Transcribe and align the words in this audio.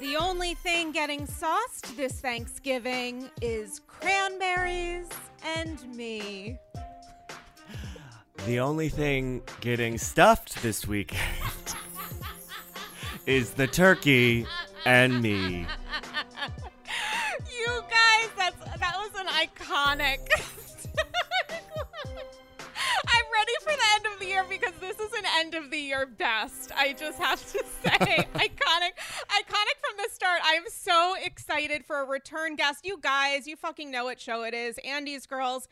The 0.00 0.16
only 0.16 0.54
thing 0.54 0.90
getting 0.90 1.24
sauced 1.26 1.96
this 1.96 2.20
Thanksgiving 2.20 3.30
is 3.40 3.80
cranberries 3.86 5.08
and 5.56 5.96
me. 5.96 6.58
The 8.46 8.58
only 8.58 8.88
thing 8.88 9.42
getting 9.60 9.96
stuffed 9.96 10.62
this 10.62 10.86
weekend 10.86 11.20
is 13.26 13.50
the 13.50 13.68
turkey 13.68 14.46
and 14.84 15.22
me. 15.22 15.66
You 17.56 17.84
guys, 17.88 18.28
that's 18.36 18.78
that 18.80 18.96
was 18.98 19.10
an 19.16 19.28
iconic. 19.28 20.18
End 24.50 24.52
of 24.52 24.60
the 24.60 24.66
year 24.66 24.70
because 24.70 24.80
this 24.80 24.98
is 24.98 25.12
an 25.18 25.24
end 25.38 25.54
of 25.54 25.70
the 25.70 25.78
year 25.78 26.06
best. 26.06 26.72
I 26.76 26.92
just 26.92 27.18
have 27.18 27.40
to 27.52 27.58
say, 27.82 27.90
iconic, 27.90 28.94
iconic 29.28 29.78
from 29.80 29.96
the 29.96 30.08
start. 30.12 30.40
I'm 30.44 30.64
so 30.68 31.14
excited 31.22 31.84
for 31.84 32.00
a 32.00 32.04
return 32.04 32.56
guest. 32.56 32.84
You 32.84 32.98
guys, 33.00 33.46
you 33.46 33.56
fucking 33.56 33.90
know 33.90 34.04
what 34.04 34.20
show 34.20 34.42
it 34.44 34.54
is. 34.54 34.78
Andy's 34.84 35.26
Girls, 35.26 35.68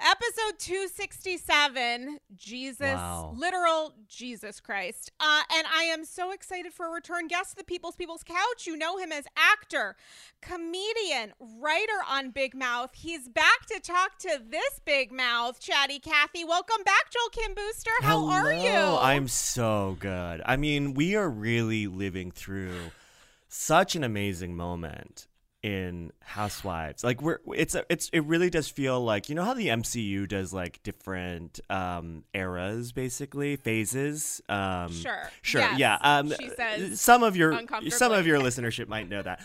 episode 0.00 0.58
267. 0.58 2.18
Jesus, 2.36 2.80
Wow. 2.80 3.34
literal 3.36 3.94
Jesus 4.08 4.60
Christ. 4.60 5.12
Uh, 5.20 5.42
and 5.54 5.66
I 5.74 5.84
am 5.84 6.04
so 6.04 6.30
excited 6.32 6.72
for 6.72 6.86
a 6.86 6.90
return 6.90 7.28
guest, 7.28 7.56
the 7.56 7.64
People's 7.64 7.96
People's 7.96 8.22
Couch. 8.22 8.66
You 8.66 8.76
know 8.76 8.98
him 8.98 9.12
as 9.12 9.24
actor, 9.36 9.96
comedian, 10.40 11.32
writer 11.40 12.02
on 12.08 12.30
Big 12.30 12.54
Mouth. 12.54 12.90
He's 12.94 13.28
back 13.28 13.66
to 13.66 13.80
talk 13.80 14.18
to 14.18 14.40
this 14.48 14.80
big 14.84 15.12
mouth, 15.12 15.60
Chatty 15.60 15.98
Cathy. 15.98 16.44
Welcome 16.44 16.82
back, 16.84 17.10
Joel 17.10 17.28
Kim 17.30 17.54
Booster. 17.54 17.90
How 18.02 18.11
are 18.16 18.52
you? 18.52 18.98
I'm 18.98 19.28
so 19.28 19.96
good. 20.00 20.42
I 20.44 20.56
mean, 20.56 20.94
we 20.94 21.14
are 21.16 21.28
really 21.28 21.86
living 21.86 22.30
through 22.30 22.74
such 23.48 23.94
an 23.96 24.04
amazing 24.04 24.56
moment 24.56 25.26
in 25.62 26.10
Housewives. 26.20 27.04
Like 27.04 27.22
we're 27.22 27.38
it's 27.54 27.74
a, 27.74 27.84
it's 27.88 28.08
it 28.12 28.24
really 28.24 28.50
does 28.50 28.68
feel 28.68 29.00
like 29.00 29.28
you 29.28 29.34
know 29.36 29.44
how 29.44 29.54
the 29.54 29.68
MCU 29.68 30.26
does 30.26 30.52
like 30.52 30.82
different 30.82 31.60
um 31.70 32.24
eras 32.34 32.92
basically, 32.92 33.56
phases. 33.56 34.42
Um 34.48 34.92
Sure. 34.92 35.30
Sure. 35.42 35.60
Yes. 35.60 35.78
Yeah. 35.78 35.98
Um 36.00 36.32
She 36.40 36.48
says 36.48 37.00
some 37.00 37.22
of 37.22 37.36
your 37.36 37.52
some 37.90 38.12
of 38.12 38.26
your 38.26 38.38
listenership 38.40 38.88
might 38.88 39.08
know 39.08 39.22
that. 39.22 39.40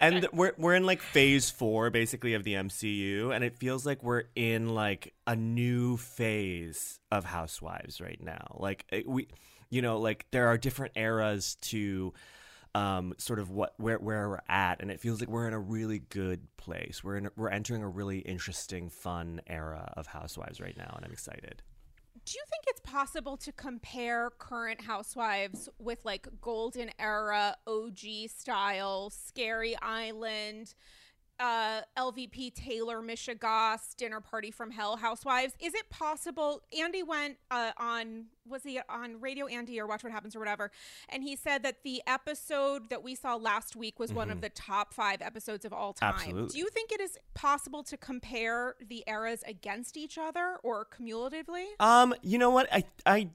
And 0.00 0.26
we're 0.32 0.52
we're 0.58 0.74
in 0.74 0.84
like 0.84 1.00
phase 1.00 1.50
4 1.50 1.90
basically 1.90 2.34
of 2.34 2.44
the 2.44 2.54
MCU 2.54 3.34
and 3.34 3.42
it 3.44 3.56
feels 3.56 3.84
like 3.86 4.02
we're 4.02 4.24
in 4.36 4.68
like 4.68 5.14
a 5.26 5.34
new 5.36 5.96
phase 5.96 7.00
of 7.10 7.24
Housewives 7.24 8.00
right 8.00 8.22
now. 8.22 8.56
Like 8.58 8.84
it- 8.90 9.06
we 9.08 9.28
you 9.70 9.82
know, 9.82 9.98
like 9.98 10.26
there 10.30 10.48
are 10.48 10.56
different 10.56 10.92
eras 10.96 11.56
to 11.62 12.14
um, 12.74 13.14
sort 13.18 13.38
of 13.38 13.50
what 13.50 13.74
where 13.78 13.98
where 13.98 14.28
we're 14.28 14.40
at, 14.48 14.80
and 14.80 14.90
it 14.90 15.00
feels 15.00 15.20
like 15.20 15.28
we're 15.28 15.48
in 15.48 15.54
a 15.54 15.58
really 15.58 15.98
good 15.98 16.40
place. 16.56 17.02
We're 17.02 17.16
in 17.16 17.28
we're 17.36 17.48
entering 17.50 17.82
a 17.82 17.88
really 17.88 18.18
interesting, 18.20 18.88
fun 18.88 19.40
era 19.46 19.92
of 19.96 20.06
Housewives 20.06 20.60
right 20.60 20.76
now, 20.76 20.92
and 20.96 21.04
I'm 21.04 21.12
excited. 21.12 21.62
Do 22.24 22.36
you 22.36 22.44
think 22.50 22.64
it's 22.66 22.80
possible 22.80 23.36
to 23.38 23.52
compare 23.52 24.30
current 24.38 24.82
housewives 24.82 25.68
with 25.78 26.04
like 26.04 26.28
golden 26.42 26.90
era 26.98 27.56
OG 27.66 28.28
style, 28.28 29.10
Scary 29.10 29.76
Island, 29.80 30.74
uh, 31.40 31.82
LVP 31.96 32.54
Taylor 32.54 33.00
Michigas, 33.00 33.94
Dinner 33.96 34.20
Party 34.20 34.50
from 34.50 34.70
Hell 34.70 34.96
housewives? 34.96 35.54
Is 35.60 35.74
it 35.74 35.88
possible? 35.90 36.62
Andy 36.78 37.02
went 37.02 37.36
uh, 37.50 37.72
on, 37.76 38.26
was 38.46 38.62
he 38.62 38.80
on 38.88 39.20
Radio 39.20 39.46
Andy 39.46 39.80
or 39.80 39.86
Watch 39.86 40.02
What 40.02 40.12
Happens 40.12 40.34
or 40.34 40.38
whatever, 40.38 40.70
and 41.08 41.22
he 41.22 41.36
said 41.36 41.62
that 41.62 41.82
the 41.84 42.02
episode 42.06 42.90
that 42.90 43.02
we 43.02 43.14
saw 43.14 43.36
last 43.36 43.76
week 43.76 43.98
was 43.98 44.12
one 44.12 44.30
of 44.30 44.40
the 44.40 44.48
top 44.50 44.94
five 44.94 45.22
episodes 45.22 45.64
of 45.64 45.72
all 45.72 45.92
time. 45.92 46.14
Absolutely. 46.14 46.48
Do 46.48 46.58
you 46.58 46.68
think 46.68 46.92
it 46.92 47.00
is 47.00 47.18
possible 47.34 47.82
to 47.84 47.96
compare 47.96 48.74
the 48.86 49.04
eras 49.06 49.42
against 49.46 49.96
each 49.96 50.18
other 50.18 50.58
or 50.62 50.84
cumulatively? 50.84 51.66
Um, 51.80 52.14
you 52.22 52.38
know 52.38 52.50
what? 52.50 52.68
I 52.72 52.84
I 53.06 53.28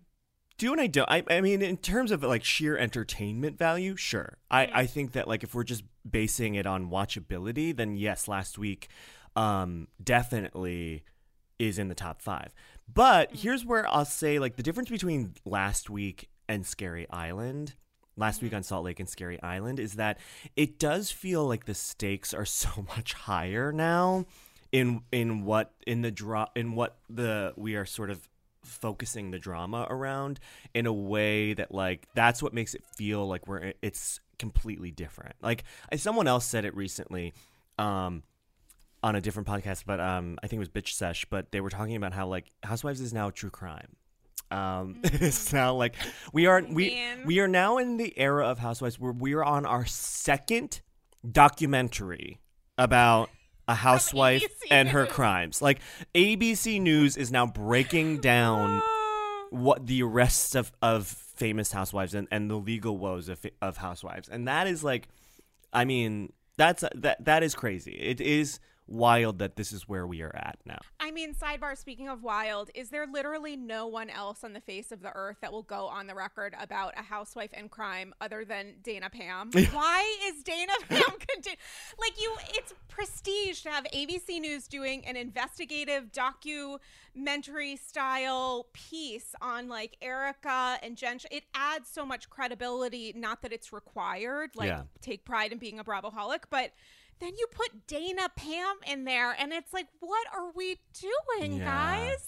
do 0.64 0.72
and 0.72 0.82
I 0.82 0.88
don't. 0.88 1.10
I 1.10 1.24
I 1.30 1.42
mean, 1.42 1.62
in 1.62 1.78
terms 1.78 2.12
of 2.12 2.24
like 2.24 2.44
sheer 2.44 2.78
entertainment 2.78 3.58
value, 3.58 3.96
sure. 3.96 4.38
I 4.50 4.66
mm-hmm. 4.66 4.78
I 4.78 4.86
think 4.86 5.12
that 5.14 5.28
like 5.28 5.44
if 5.44 5.54
we're 5.54 5.64
just 5.64 5.84
basing 6.10 6.56
it 6.56 6.66
on 6.66 6.90
watchability, 6.90 7.76
then 7.76 7.96
yes, 7.96 8.28
last 8.28 8.58
week, 8.58 8.88
um, 9.36 9.88
definitely 10.02 11.04
is 11.60 11.78
in 11.78 11.90
the 11.90 11.96
top 11.96 12.22
five. 12.22 12.54
But 12.92 13.30
mm-hmm. 13.30 13.40
here's 13.40 13.66
where 13.66 13.88
I'll 13.88 14.06
say 14.06 14.40
like 14.40 14.56
the 14.56 14.64
difference 14.64 14.90
between 14.90 15.34
last 15.46 15.90
week 15.90 16.30
and 16.48 16.66
Scary 16.66 17.08
Island. 17.10 17.76
Last 18.16 18.44
week 18.44 18.52
mm-hmm. 18.52 18.58
on 18.58 18.64
Salt 18.64 18.86
Lake 18.86 19.00
and 19.00 19.10
Scary 19.10 19.42
Island 19.42 19.80
is 19.80 19.94
that 19.94 20.20
it 20.56 20.78
does 20.78 21.10
feel 21.10 21.48
like 21.48 21.66
the 21.66 21.74
stakes 21.74 22.32
are 22.34 22.46
so 22.64 22.86
much 22.96 23.14
higher 23.14 23.72
now 23.72 24.26
in 24.72 25.02
in 25.12 25.46
what 25.46 25.72
in 25.86 26.02
the 26.02 26.12
draw 26.12 26.48
in 26.56 26.74
what 26.74 26.98
the 27.10 27.54
we 27.56 27.76
are 27.76 27.86
sort 27.86 28.10
of 28.10 28.28
focusing 28.64 29.32
the 29.32 29.40
drama 29.40 29.86
around 29.90 30.40
in 30.74 30.86
a 30.86 30.94
way 30.94 31.54
that 31.54 31.74
like 31.74 32.08
that's 32.16 32.42
what 32.42 32.54
makes 32.54 32.74
it 32.74 32.84
feel 32.98 33.28
like 33.28 33.48
we're 33.48 33.74
it's 33.82 34.20
completely 34.40 34.92
different. 34.92 35.36
Like 35.42 35.64
I- 35.92 35.98
someone 35.98 36.28
else 36.28 36.46
said 36.46 36.66
it 36.66 36.76
recently 36.76 37.34
um 37.78 38.24
on 39.02 39.16
a 39.16 39.22
different 39.22 39.48
podcast, 39.48 39.84
but 39.86 40.00
um 40.00 40.38
I 40.44 40.48
think 40.48 40.58
it 40.58 40.60
was 40.60 40.70
Bitch 40.70 40.94
Sesh, 40.94 41.26
but 41.30 41.52
they 41.52 41.62
were 41.62 41.70
talking 41.70 41.96
about 41.96 42.14
how 42.14 42.28
like 42.28 42.52
Housewives 42.64 43.02
is 43.02 43.14
now 43.14 43.30
true 43.30 43.50
crime. 43.50 43.96
Um, 44.52 45.00
it's 45.04 45.52
now 45.52 45.74
like 45.74 45.96
we 46.32 46.46
are 46.46 46.62
we 46.70 47.02
we 47.26 47.40
are 47.40 47.48
now 47.48 47.78
in 47.80 47.98
the 47.98 48.18
era 48.18 48.46
of 48.48 48.60
Housewives 48.60 49.00
where 49.00 49.12
we 49.12 49.34
are 49.34 49.44
on 49.44 49.66
our 49.66 49.86
second 49.86 50.82
documentary 51.30 52.40
about 52.78 53.30
a 53.68 53.76
housewife 53.88 54.44
and 54.70 54.90
her 54.90 55.06
crimes. 55.06 55.62
Like 55.62 55.80
ABC 56.16 56.82
News 56.82 57.18
is 57.18 57.32
now 57.32 57.46
breaking 57.46 58.18
down 58.22 58.82
what 59.50 59.86
the 59.86 60.02
arrests 60.02 60.56
of, 60.56 60.72
of 60.82 61.08
famous 61.08 61.72
housewives 61.72 62.14
and, 62.14 62.28
and 62.32 62.50
the 62.50 62.56
legal 62.56 62.98
woes 62.98 63.30
of, 63.30 63.46
of 63.62 63.78
housewives. 63.78 64.30
And 64.30 64.48
that 64.48 64.68
is 64.68 64.84
like 64.84 65.08
i 65.76 65.84
mean 65.86 66.32
that's 66.58 66.84
that 66.96 67.24
that 67.24 67.44
is 67.44 67.56
crazy. 67.56 67.94
It 67.94 68.22
is 68.22 68.60
wild 68.88 69.40
that 69.40 69.56
this 69.56 69.72
is 69.72 69.88
where 69.88 70.06
we 70.06 70.22
are 70.22 70.36
at 70.36 70.58
now 70.66 70.80
I 71.00 71.12
mean, 71.12 71.34
sidebar, 71.36 71.78
speaking 71.78 72.08
of 72.08 72.24
wild, 72.24 72.70
is 72.74 72.90
there 72.90 73.06
literally 73.06 73.58
no 73.58 73.88
one 73.88 74.10
else 74.10 74.42
on 74.44 74.54
the 74.54 74.62
face 74.62 74.92
of 74.92 75.02
the 75.02 75.12
earth 75.14 75.36
that 75.42 75.52
will 75.52 75.64
go 75.64 75.88
on 75.88 76.08
the 76.08 76.16
record 76.16 76.56
about 76.58 76.98
a 76.98 77.04
housewife 77.04 77.50
and 77.54 77.70
crime 77.70 78.14
other 78.22 78.46
than 78.46 78.76
Dana 78.82 79.10
Pam? 79.10 79.52
Why 79.72 80.18
is 80.28 80.42
Dana 80.44 80.72
Pam 80.88 81.02
continu- 81.02 81.58
like 82.00 82.22
you 82.22 82.34
it's 82.52 82.74
prestige 82.88 83.62
to 83.64 83.70
have 83.70 83.84
ABC 83.94 84.40
News 84.40 84.68
doing 84.70 85.06
an 85.06 85.18
investigative 85.18 86.12
documentary 86.14 87.76
style 87.76 88.68
piece 88.74 89.36
on 89.42 89.68
like 89.68 89.98
Erika 90.02 90.78
and 90.82 90.96
Jen. 90.96 91.20
It 91.32 91.44
adds 91.54 91.90
so 91.90 92.06
much 92.06 92.30
credibility, 92.30 93.14
not 93.16 93.42
that 93.42 93.52
it's 93.54 93.74
required, 93.74 94.52
like 94.56 94.70
Yeah. 94.70 94.84
take 95.02 95.26
pride 95.26 95.52
in 95.52 95.58
being 95.58 95.80
a 95.80 95.84
bravoholic, 95.84 96.44
but 96.50 96.72
then 97.24 97.34
you 97.38 97.48
put 97.52 97.88
Dana 97.88 98.30
Pam 98.36 98.76
in 98.88 99.06
there, 99.06 99.32
and 99.40 99.52
it's 99.54 99.72
like, 99.74 99.88
what 100.00 100.28
are 100.36 100.52
we 100.54 100.78
doing, 101.40 101.54
Yeah. 101.60 101.66
guys? 101.66 102.28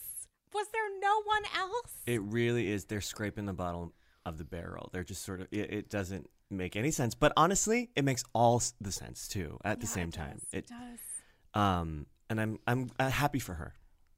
Was 0.53 0.67
there 0.71 0.99
no 1.01 1.21
one 1.23 1.43
else? 1.57 1.91
it 2.07 2.21
really 2.21 2.71
is 2.71 2.85
they're 2.85 3.01
scraping 3.01 3.45
the 3.45 3.53
bottom 3.53 3.91
of 4.25 4.37
the 4.37 4.45
barrel 4.45 4.89
they're 4.93 5.03
just 5.03 5.23
sort 5.23 5.41
of 5.41 5.47
it, 5.51 5.71
it 5.73 5.89
doesn't 5.89 6.27
make 6.49 6.75
any 6.75 6.89
sense 6.91 7.13
but 7.13 7.31
honestly 7.37 7.89
it 7.95 8.03
makes 8.05 8.23
all 8.33 8.61
the 8.81 8.91
sense 8.91 9.27
too 9.27 9.59
at 9.65 9.81
the 9.81 9.85
same 9.87 10.07
it 10.09 10.13
time 10.13 10.37
does, 10.39 10.47
it 10.53 10.57
it 10.59 10.67
does. 10.67 10.99
um 11.61 12.05
and 12.29 12.39
i'm 12.41 12.57
i'm 12.67 12.89
uh, 12.99 13.09
happy 13.09 13.37
for 13.39 13.53
her 13.53 13.73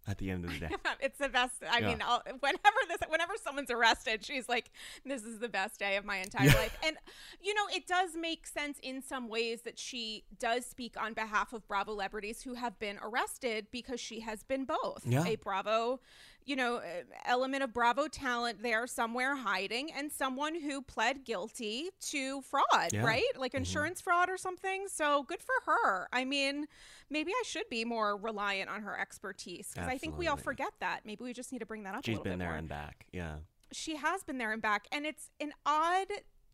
at 0.07 0.17
the 0.17 0.29
end 0.31 0.45
of 0.45 0.51
the 0.53 0.59
day 0.67 0.69
it's 1.01 1.17
the 1.19 1.29
best. 1.29 1.55
I 1.69 1.79
Yeah. 1.79 1.87
mean, 1.89 2.01
I'll, 2.03 2.23
whenever 2.39 2.77
this, 2.87 2.97
whenever 3.09 3.33
someone's 3.43 3.69
arrested, 3.69 4.23
she's 4.25 4.47
like, 4.47 4.71
"This 5.05 5.23
is 5.23 5.39
the 5.39 5.49
best 5.49 5.79
day 5.79 5.97
of 5.97 6.05
my 6.05 6.17
entire 6.17 6.45
Yeah. 6.47 6.55
life." 6.55 6.75
And 6.85 6.97
you 7.41 7.53
know, 7.53 7.65
it 7.73 7.85
does 7.85 8.15
make 8.15 8.47
sense 8.47 8.79
in 8.81 9.01
some 9.01 9.27
ways 9.27 9.63
that 9.63 9.77
she 9.77 10.23
does 10.39 10.65
speak 10.65 10.95
on 10.99 11.13
behalf 11.13 11.51
of 11.53 11.67
Bravo 11.67 11.97
celebrities 11.97 12.43
who 12.43 12.53
have 12.53 12.77
been 12.77 12.99
arrested 13.01 13.65
because 13.71 13.99
she 13.99 14.19
has 14.19 14.43
been 14.43 14.65
both 14.65 15.01
Yeah. 15.03 15.25
a 15.25 15.35
Bravo, 15.35 15.99
you 16.47 16.55
know, 16.55 16.77
uh, 16.77 16.81
element 17.25 17.61
of 17.61 17.73
Bravo 17.73 18.07
talent 18.07 18.63
there 18.63 18.87
somewhere 18.87 19.35
hiding, 19.35 19.91
and 19.91 20.11
someone 20.11 20.59
who 20.59 20.81
pled 20.81 21.23
guilty 21.25 21.89
to 22.09 22.41
fraud, 22.41 22.89
Yeah. 22.93 23.05
right? 23.05 23.23
Like 23.37 23.53
insurance 23.53 24.01
fraud 24.01 24.29
or 24.29 24.37
something. 24.37 24.87
So 24.87 25.23
good 25.23 25.41
for 25.41 25.53
her. 25.71 26.07
I 26.11 26.25
mean, 26.25 26.65
maybe 27.09 27.31
I 27.31 27.43
should 27.45 27.69
be 27.69 27.85
more 27.85 28.17
reliant 28.17 28.69
on 28.69 28.81
her 28.83 28.97
expertise 28.99 29.71
because 29.73 29.87
I 29.89 29.97
think 29.97 30.17
we 30.17 30.27
all 30.27 30.37
forget 30.37 30.71
that. 30.79 31.01
Maybe 31.05 31.23
we 31.23 31.33
just 31.33 31.51
need 31.51 31.59
to 31.59 31.65
bring 31.67 31.83
that 31.83 31.93
up. 31.93 32.01
a 32.01 32.05
she's 32.05 32.13
little 32.13 32.23
been 32.23 32.33
bit 32.33 32.39
there 32.39 32.49
more. 32.49 32.57
and 32.57 32.69
back 32.69 33.05
yeah 33.11 33.35
She 33.73 33.97
has 33.97 34.23
been 34.23 34.37
there 34.37 34.53
and 34.53 34.61
back, 34.61 34.87
and 34.91 35.05
it's 35.05 35.29
an 35.41 35.51
odd. 35.65 36.07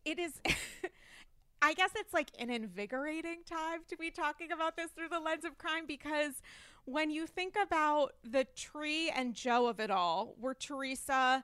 It 0.04 0.18
is. 0.20 0.42
I 1.62 1.74
guess 1.76 1.92
it's 1.96 2.14
like 2.14 2.28
an 2.40 2.50
invigorating 2.50 3.38
time 3.46 3.82
to 3.88 3.96
be 3.96 4.12
talking 4.12 4.52
about 4.52 4.76
this 4.76 4.92
through 4.92 5.08
the 5.08 5.20
lens 5.22 5.46
of 5.46 5.58
crime 5.58 5.86
because 5.88 6.42
when 6.86 7.10
you 7.10 7.26
think 7.28 7.56
about 7.62 8.14
the 8.24 8.46
tree 8.56 9.10
and 9.10 9.34
Joe 9.34 9.68
of 9.68 9.80
it 9.80 9.92
all, 9.92 10.36
where 10.40 10.54
Teresa 10.54 11.44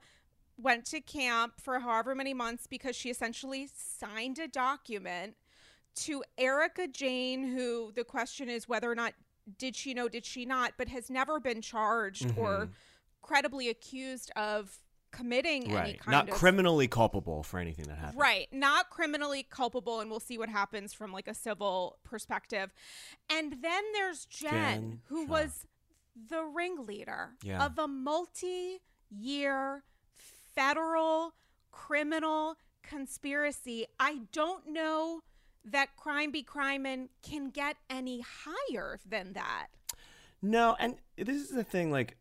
went 0.57 0.85
to 0.85 0.99
camp 0.99 1.53
for 1.61 1.79
however 1.79 2.13
many 2.13 2.33
months 2.33 2.67
because 2.67 2.95
she 2.95 3.09
essentially 3.09 3.69
signed 3.73 4.39
a 4.39 4.47
document 4.47 5.35
to 5.95 6.23
Erika 6.37 6.87
Jayne, 6.87 7.47
who 7.55 7.91
the 7.95 8.03
question 8.03 8.49
is 8.49 8.67
whether 8.67 8.91
or 8.91 8.95
not 8.95 9.13
did 9.57 9.75
she 9.75 9.93
know, 9.93 10.07
did 10.07 10.25
she 10.25 10.45
not, 10.45 10.73
but 10.77 10.89
has 10.89 11.09
never 11.09 11.39
been 11.39 11.61
charged 11.61 12.31
or 12.37 12.65
Mhm. 12.67 12.73
credibly 13.21 13.69
accused 13.69 14.31
of 14.35 14.77
committing 15.11 15.71
any 15.71 15.93
kind 15.93 16.11
not 16.11 16.29
of 16.29 16.35
criminally 16.35 16.87
culpable 16.87 17.43
for 17.43 17.59
anything 17.59 17.85
that 17.85 17.97
happened 17.97 18.19
Right, 18.19 18.47
not 18.51 18.89
criminally 18.89 19.43
culpable, 19.49 19.99
and 19.99 20.09
we'll 20.09 20.19
see 20.19 20.37
what 20.37 20.49
happens 20.49 20.93
from 20.93 21.11
like 21.11 21.27
a 21.27 21.33
civil 21.33 21.97
perspective. 22.03 22.71
And 23.29 23.57
then 23.61 23.83
there's 23.93 24.25
Jen, 24.25 24.51
Jen 24.51 25.01
who 25.07 25.25
Shaw. 25.25 25.31
was 25.31 25.65
the 26.29 26.43
ringleader 26.43 27.31
Yeah. 27.43 27.65
of 27.65 27.79
a 27.79 27.87
multi-year 27.87 29.83
federal 30.55 31.33
criminal 31.71 32.55
conspiracy. 32.83 33.85
I 33.99 34.21
don't 34.31 34.67
know 34.67 35.21
that 35.65 35.95
Crime 35.95 36.31
Be 36.31 36.43
Crimin 36.43 37.09
can 37.21 37.49
get 37.49 37.77
any 37.89 38.21
higher 38.25 38.99
than 39.05 39.33
that. 39.33 39.67
No, 40.41 40.75
and 40.79 40.95
this 41.17 41.35
is 41.37 41.49
the 41.49 41.63
thing. 41.65 41.91
Like, 41.91 42.17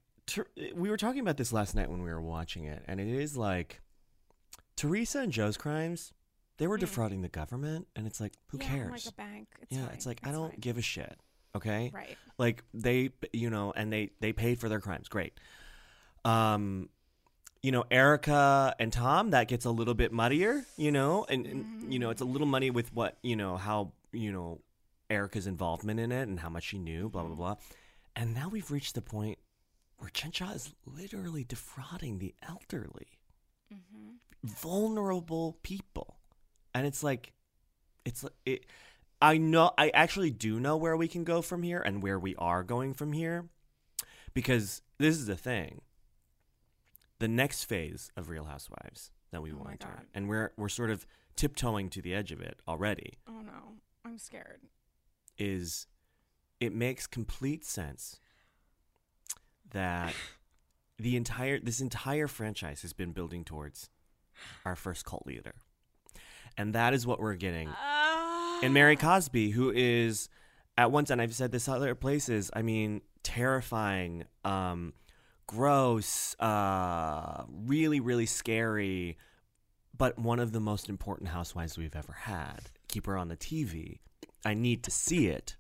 we 0.75 0.91
were 0.91 0.97
talking 0.97 1.21
about 1.21 1.37
this 1.37 1.53
last 1.53 1.75
night 1.75 1.91
when 1.91 2.03
we 2.03 2.11
were 2.11 2.21
watching 2.21 2.65
it, 2.65 2.83
and 2.87 3.01
it 3.01 3.09
is 3.09 3.37
like 3.37 3.81
Teresa 4.77 5.21
and 5.21 5.33
Joe's 5.33 5.57
crimes. 5.57 6.13
They 6.59 6.67
were 6.67 6.77
defrauding 6.77 7.23
the 7.23 7.29
government, 7.29 7.87
and 7.95 8.07
it's 8.07 8.21
like, 8.21 8.33
who 8.49 8.59
Yeah, 8.59 8.69
cares? 8.69 8.91
Like 9.07 9.15
a 9.15 9.17
bank. 9.17 9.49
It's 9.63 9.77
yeah, 9.77 9.85
fine. 9.87 9.95
it's 9.95 10.07
like 10.07 10.21
I 10.25 10.33
don't 10.33 10.51
fine. 10.51 10.59
give 10.61 10.77
a 10.79 10.83
shit. 10.83 11.17
Okay, 11.57 11.91
Right. 11.95 12.17
like 12.37 12.63
they, 12.75 13.11
you 13.33 13.49
know, 13.49 13.73
and 13.75 13.93
they 13.93 14.11
they 14.21 14.33
paid 14.33 14.59
for 14.61 14.69
their 14.69 14.81
crimes. 14.81 15.09
Great. 15.09 15.33
Um, 16.25 16.89
you 17.63 17.73
know, 17.73 17.85
Erika 17.91 18.75
and 18.79 18.93
Tom, 18.93 19.31
that 19.31 19.49
gets 19.49 19.65
a 19.65 19.71
little 19.71 19.95
bit 19.95 20.13
muddier. 20.13 20.65
You 20.77 20.93
know, 20.93 21.25
and, 21.29 21.47
and 21.47 21.93
you 21.93 21.99
know, 21.99 22.11
it's 22.11 22.21
a 22.21 22.25
little 22.27 22.47
muddy 22.47 22.71
with 22.71 22.93
what 22.95 23.19
you 23.23 23.35
know 23.37 23.57
how 23.57 23.93
you 24.13 24.31
know 24.33 24.61
Erika's 25.11 25.47
involvement 25.47 26.01
in 26.01 26.13
it 26.13 26.29
and 26.29 26.39
how 26.41 26.49
much 26.51 26.65
she 26.65 26.79
knew. 26.79 27.09
Blah 27.09 27.25
blah 27.25 27.35
blah. 27.37 27.55
And 28.15 28.35
now 28.35 28.49
we've 28.49 28.71
reached 28.71 28.95
the 28.95 29.03
point 29.03 29.39
where 29.99 30.11
Jen 30.13 30.33
Shah 30.33 30.53
is 30.53 30.73
literally 30.87 31.45
defrauding 31.45 32.19
the 32.19 32.35
elderly, 32.49 33.19
Mm-hmm. 33.73 34.15
vulnerable 34.45 35.59
people, 35.63 36.17
and 36.75 36.87
it's 36.87 37.03
like, 37.03 37.33
it's 38.05 38.25
it. 38.47 38.65
I 39.21 39.37
know. 39.37 39.73
I 39.77 39.91
actually 39.91 40.31
do 40.31 40.59
know 40.61 40.77
where 40.77 40.97
we 40.97 41.07
can 41.09 41.25
go 41.25 41.43
from 41.43 41.63
here 41.63 41.81
and 41.81 42.03
where 42.03 42.19
we 42.19 42.35
are 42.37 42.63
going 42.63 42.95
from 42.95 43.13
here, 43.13 43.49
because 44.33 44.81
this 44.99 45.17
is 45.17 45.27
the 45.27 45.37
thing. 45.37 45.83
The 47.19 47.29
next 47.29 47.65
phase 47.65 48.11
of 48.17 48.29
Real 48.31 48.45
Housewives 48.45 49.11
that 49.33 49.43
we 49.43 49.53
Oh 49.53 49.57
will 49.57 49.69
enter, 49.69 50.05
and 50.15 50.29
we're 50.29 50.53
we're 50.57 50.69
sort 50.71 50.91
of 50.91 51.05
tiptoeing 51.37 51.91
to 51.91 52.01
the 52.01 52.15
edge 52.15 52.33
of 52.33 52.41
it 52.41 52.61
already. 52.67 53.19
Oh 53.29 53.41
no, 53.41 53.75
I'm 54.05 54.19
scared. 54.19 54.61
is 55.37 55.87
it 56.61 56.73
makes 56.75 57.07
complete 57.07 57.65
sense 57.65 58.19
that 59.71 60.15
the 60.99 61.17
entire 61.17 61.61
this 61.61 61.81
entire 61.81 62.29
franchise 62.29 62.83
has 62.83 62.93
been 62.93 63.13
building 63.13 63.45
towards 63.45 63.91
our 64.65 64.77
first 64.77 65.05
cult 65.05 65.27
leader. 65.27 65.55
And 66.57 66.75
that 66.75 66.93
is 66.93 67.07
what 67.07 67.21
we're 67.21 67.35
getting. 67.35 67.69
And 68.63 68.75
Mary 68.75 68.97
Cosby, 68.97 69.51
who 69.51 69.71
is 69.71 70.29
at 70.77 70.91
once, 70.91 71.11
and 71.11 71.23
I've 71.23 71.35
said 71.35 71.53
this 71.53 71.69
other 71.69 71.95
places, 71.95 72.51
I 72.55 72.63
mean, 72.63 73.03
terrifying, 73.23 74.25
um, 74.45 74.93
gross, 75.47 76.35
uh, 76.41 77.45
really, 77.49 78.01
really 78.01 78.27
scary, 78.27 79.17
but 79.97 80.19
one 80.19 80.41
of 80.41 80.53
the 80.53 80.61
most 80.61 80.89
important 80.89 81.29
housewives 81.31 81.79
we've 81.79 81.97
ever 81.97 82.13
had. 82.13 82.71
Keep 82.89 83.07
her 83.07 83.17
on 83.17 83.29
the 83.29 83.37
TV. 83.37 83.99
I 84.45 84.55
need 84.55 84.83
to 84.85 84.91
see 84.91 85.29
it, 85.29 85.57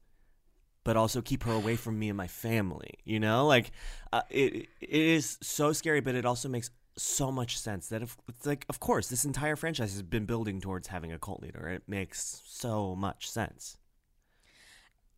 but 0.88 0.96
also 0.96 1.20
keep 1.20 1.42
her 1.42 1.52
away 1.52 1.76
from 1.76 1.98
me 1.98 2.08
and 2.08 2.16
my 2.16 2.26
family. 2.26 2.94
You 3.04 3.20
know, 3.20 3.46
like 3.46 3.72
uh, 4.10 4.22
it. 4.30 4.68
It 4.80 5.02
is 5.18 5.36
so 5.42 5.74
scary, 5.74 6.00
but 6.00 6.14
it 6.14 6.24
also 6.24 6.48
makes 6.48 6.70
so 6.96 7.30
much 7.30 7.58
sense 7.60 7.88
that 7.88 8.00
if 8.00 8.16
it's 8.26 8.46
like, 8.46 8.64
of 8.70 8.80
course, 8.80 9.08
this 9.08 9.26
entire 9.26 9.54
franchise 9.54 9.92
has 9.92 10.00
been 10.02 10.24
building 10.24 10.62
towards 10.62 10.88
having 10.88 11.12
a 11.12 11.18
cult 11.18 11.42
leader. 11.42 11.68
It 11.68 11.82
makes 11.86 12.40
so 12.46 12.96
much 12.96 13.30
sense. 13.30 13.76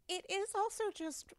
it 0.08 0.24
is 0.28 0.48
also 0.56 0.82
just 0.92 1.32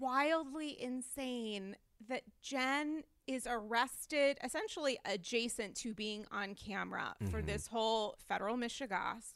wildly 0.00 0.80
insane 0.80 1.76
that 2.08 2.22
Jen 2.40 3.02
is 3.26 3.46
arrested 3.46 4.38
essentially 4.42 4.98
adjacent 5.04 5.74
to 5.74 5.92
being 5.92 6.24
on 6.30 6.54
camera 6.54 7.14
for 7.30 7.42
Mhm. 7.42 7.46
this 7.46 7.66
whole 7.66 8.16
federal 8.26 8.56
mishigas. 8.56 9.34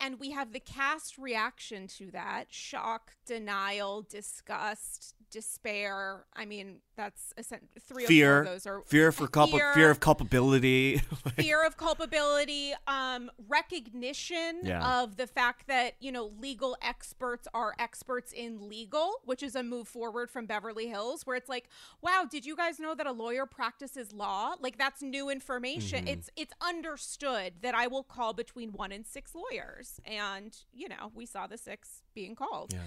And 0.00 0.20
we 0.20 0.30
have 0.32 0.52
the 0.52 0.60
cast 0.60 1.16
reaction 1.16 1.86
to 1.98 2.10
that. 2.10 2.46
Shock, 2.50 3.12
denial, 3.26 4.02
disgust, 4.08 5.14
despair. 5.36 6.24
I 6.34 6.46
mean, 6.46 6.78
that's 6.96 7.34
three 7.78 8.06
fear, 8.06 8.40
of 8.40 8.46
those 8.46 8.66
are 8.66 8.80
fear 8.86 9.12
for 9.12 9.26
culpa- 9.28 9.58
fear, 9.58 9.74
fear 9.74 9.90
of 9.90 10.00
culpability. 10.00 10.96
fear 11.36 11.62
of 11.66 11.76
culpability, 11.76 12.72
um, 12.86 13.30
recognition 13.46 14.60
Yeah. 14.62 15.02
of 15.02 15.18
the 15.18 15.26
fact 15.26 15.66
that 15.66 15.96
you 16.00 16.10
know 16.10 16.32
legal 16.40 16.74
experts 16.80 17.46
are 17.52 17.74
experts 17.78 18.32
in 18.32 18.66
legal, 18.66 19.20
which 19.26 19.42
is 19.42 19.54
a 19.54 19.62
move 19.62 19.86
forward 19.88 20.30
from 20.30 20.46
Beverly 20.46 20.86
Hills, 20.88 21.26
where 21.26 21.36
it's 21.36 21.50
like, 21.50 21.68
wow, 22.00 22.24
did 22.28 22.46
you 22.46 22.56
guys 22.56 22.80
know 22.80 22.94
that 22.94 23.06
a 23.06 23.12
lawyer 23.12 23.44
practices 23.44 24.14
law? 24.14 24.54
Like 24.58 24.78
that's 24.78 25.02
new 25.02 25.28
information. 25.28 26.06
Mm-hmm. 26.06 26.14
It's 26.14 26.30
it's 26.34 26.54
understood 26.62 27.52
that 27.60 27.74
I 27.74 27.88
will 27.88 28.04
call 28.04 28.32
between 28.32 28.70
one 28.72 28.90
and 28.90 29.06
six 29.06 29.34
lawyers, 29.34 30.00
and 30.06 30.56
you 30.72 30.88
know 30.88 31.12
we 31.14 31.26
saw 31.26 31.46
the 31.46 31.58
six 31.58 32.00
being 32.14 32.34
called. 32.34 32.72
Yeah. 32.72 32.80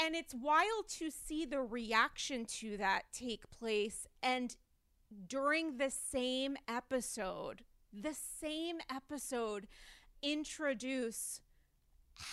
And 0.00 0.14
it's 0.14 0.34
wild 0.34 0.88
to 0.98 1.10
see 1.10 1.44
the 1.44 1.60
reaction 1.60 2.46
to 2.60 2.76
that 2.78 3.02
take 3.12 3.50
place. 3.50 4.06
And 4.22 4.56
during 5.28 5.76
the 5.76 5.90
same 5.90 6.56
episode, 6.66 7.62
the 7.92 8.14
same 8.14 8.78
episode, 8.90 9.66
introduce 10.22 11.40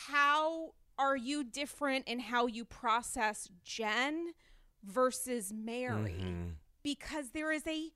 how 0.08 0.74
are 0.98 1.16
you 1.16 1.44
different 1.44 2.08
in 2.08 2.20
how 2.20 2.48
you 2.48 2.66
process 2.66 3.50
Jen 3.64 4.34
versus 4.84 5.52
Mary? 5.54 6.18
Mhm. 6.20 6.56
Because 6.84 7.32
there 7.32 7.52
is 7.52 7.68
a 7.68 7.92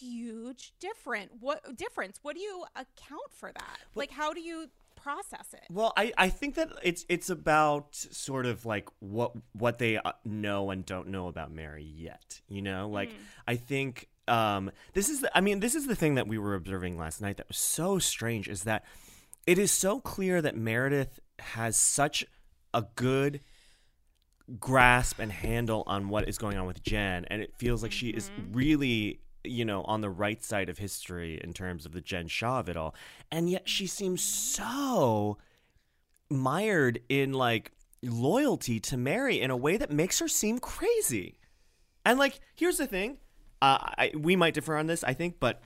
huge 0.00 0.72
different 0.78 1.30
what 1.40 1.76
difference 1.76 2.18
what 2.22 2.34
do 2.34 2.40
you 2.40 2.64
account 2.74 3.30
for 3.30 3.52
that 3.52 3.78
like 3.94 4.10
how 4.10 4.32
do 4.32 4.40
you 4.40 4.70
process 5.02 5.52
it. 5.52 5.64
Well, 5.70 5.92
I, 5.96 6.12
I 6.16 6.28
think 6.28 6.54
that 6.56 6.70
it's 6.82 7.04
it's 7.08 7.30
about 7.30 7.94
sort 7.94 8.46
of 8.46 8.66
like 8.66 8.88
what 9.00 9.32
what 9.52 9.78
they 9.78 9.96
uh, 9.96 10.12
know 10.24 10.70
and 10.70 10.84
don't 10.84 11.08
know 11.08 11.28
about 11.28 11.52
Mary 11.52 11.84
yet. 11.84 12.40
You 12.48 12.62
know, 12.62 12.88
like 12.88 13.10
I 13.46 13.56
think 13.56 14.08
um, 14.28 14.70
this 14.92 15.08
is 15.08 15.20
the, 15.20 15.36
I 15.36 15.40
mean 15.40 15.60
this 15.60 15.74
is 15.74 15.86
the 15.86 15.96
thing 15.96 16.14
that 16.14 16.28
we 16.28 16.38
were 16.38 16.54
observing 16.54 16.98
last 16.98 17.20
night 17.20 17.36
that 17.38 17.48
was 17.48 17.58
so 17.58 17.98
strange 17.98 18.48
is 18.48 18.64
that 18.64 18.84
it 19.46 19.58
is 19.58 19.72
so 19.72 20.00
clear 20.00 20.42
that 20.42 20.56
Meredith 20.56 21.18
has 21.38 21.78
such 21.78 22.24
a 22.72 22.84
good 22.94 23.40
grasp 24.58 25.18
and 25.18 25.30
handle 25.30 25.84
on 25.86 26.08
what 26.08 26.28
is 26.28 26.38
going 26.38 26.56
on 26.56 26.66
with 26.66 26.82
Jen, 26.82 27.24
and 27.26 27.42
it 27.42 27.54
feels 27.56 27.82
like 27.82 27.92
she 27.92 28.08
is 28.10 28.30
really, 28.52 29.20
you 29.44 29.64
know, 29.64 29.82
on 29.82 30.00
the 30.00 30.10
right 30.10 30.42
side 30.42 30.68
of 30.68 30.78
history 30.78 31.40
in 31.42 31.52
terms 31.52 31.86
of 31.86 31.92
the 31.92 32.00
Jen 32.00 32.28
Shah 32.28 32.60
of 32.60 32.68
it 32.68 32.76
all. 32.76 32.94
And 33.30 33.48
yet 33.48 33.68
she 33.68 33.86
seems 33.86 34.22
so 34.22 35.38
mired 36.28 37.00
in 37.08 37.32
like 37.32 37.72
loyalty 38.02 38.80
to 38.80 38.96
Mary 38.96 39.40
in 39.40 39.50
a 39.50 39.56
way 39.56 39.76
that 39.76 39.90
makes 39.90 40.18
her 40.18 40.28
seem 40.28 40.58
crazy. 40.58 41.36
And 42.04 42.18
like, 42.18 42.40
here's 42.54 42.78
the 42.78 42.86
thing, 42.86 43.18
uh, 43.60 43.78
I, 43.80 44.12
we 44.16 44.36
might 44.36 44.54
differ 44.54 44.76
on 44.76 44.86
this, 44.86 45.04
I 45.04 45.12
think, 45.12 45.36
but 45.38 45.62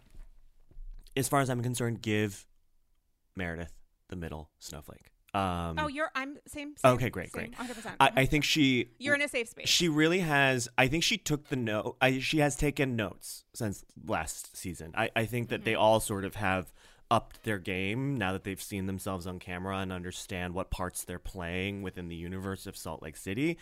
as 1.17 1.29
far 1.29 1.41
as 1.41 1.49
I'm 1.49 1.63
concerned, 1.63 2.03
give 2.03 2.47
Meredith 3.37 3.73
the 4.09 4.17
middle 4.17 4.51
snowflake. 4.59 5.14
Um, 5.35 5.79
oh 5.81 5.89
you're 5.89 6.11
i'm 6.15 6.37
same, 6.47 6.75
same 6.77 6.93
Okay, 6.93 7.11
great, 7.11 7.33
same, 7.33 7.51
great. 7.51 7.69
100% 7.69 7.95
I, 7.99 8.11
I 8.19 8.25
think 8.27 8.45
she 8.45 8.91
you're 8.99 9.17
in 9.17 9.23
a 9.23 9.29
safe 9.29 9.49
space 9.49 9.69
she 9.69 9.89
really 9.89 10.21
has 10.21 10.69
i 10.79 10.87
think 10.87 11.03
she 11.03 11.17
took 11.19 11.49
the 11.49 11.57
note 11.57 11.97
I, 12.01 12.21
she 12.21 12.39
has 12.39 12.55
taken 12.55 12.95
notes 12.95 13.45
since 13.53 13.85
last 14.07 14.57
season 14.57 14.93
i, 14.97 15.11
I 15.17 15.25
think 15.27 15.49
that 15.49 15.57
Mm-hmm. 15.61 15.65
they 15.65 15.75
all 15.75 15.99
sort 16.01 16.25
of 16.25 16.37
have 16.37 16.73
upped 17.11 17.43
their 17.43 17.59
game 17.59 18.17
now 18.17 18.33
that 18.33 18.45
they've 18.45 18.63
seen 18.63 18.87
themselves 18.87 19.27
on 19.27 19.39
camera 19.39 19.79
and 19.79 19.93
understand 19.93 20.55
what 20.55 20.71
parts 20.71 21.05
they're 21.05 21.19
playing 21.19 21.83
within 21.83 22.09
the 22.09 22.17
universe 22.17 22.67
of 22.67 22.77
salt 22.77 23.03
lake 23.03 23.17
city 23.17 23.59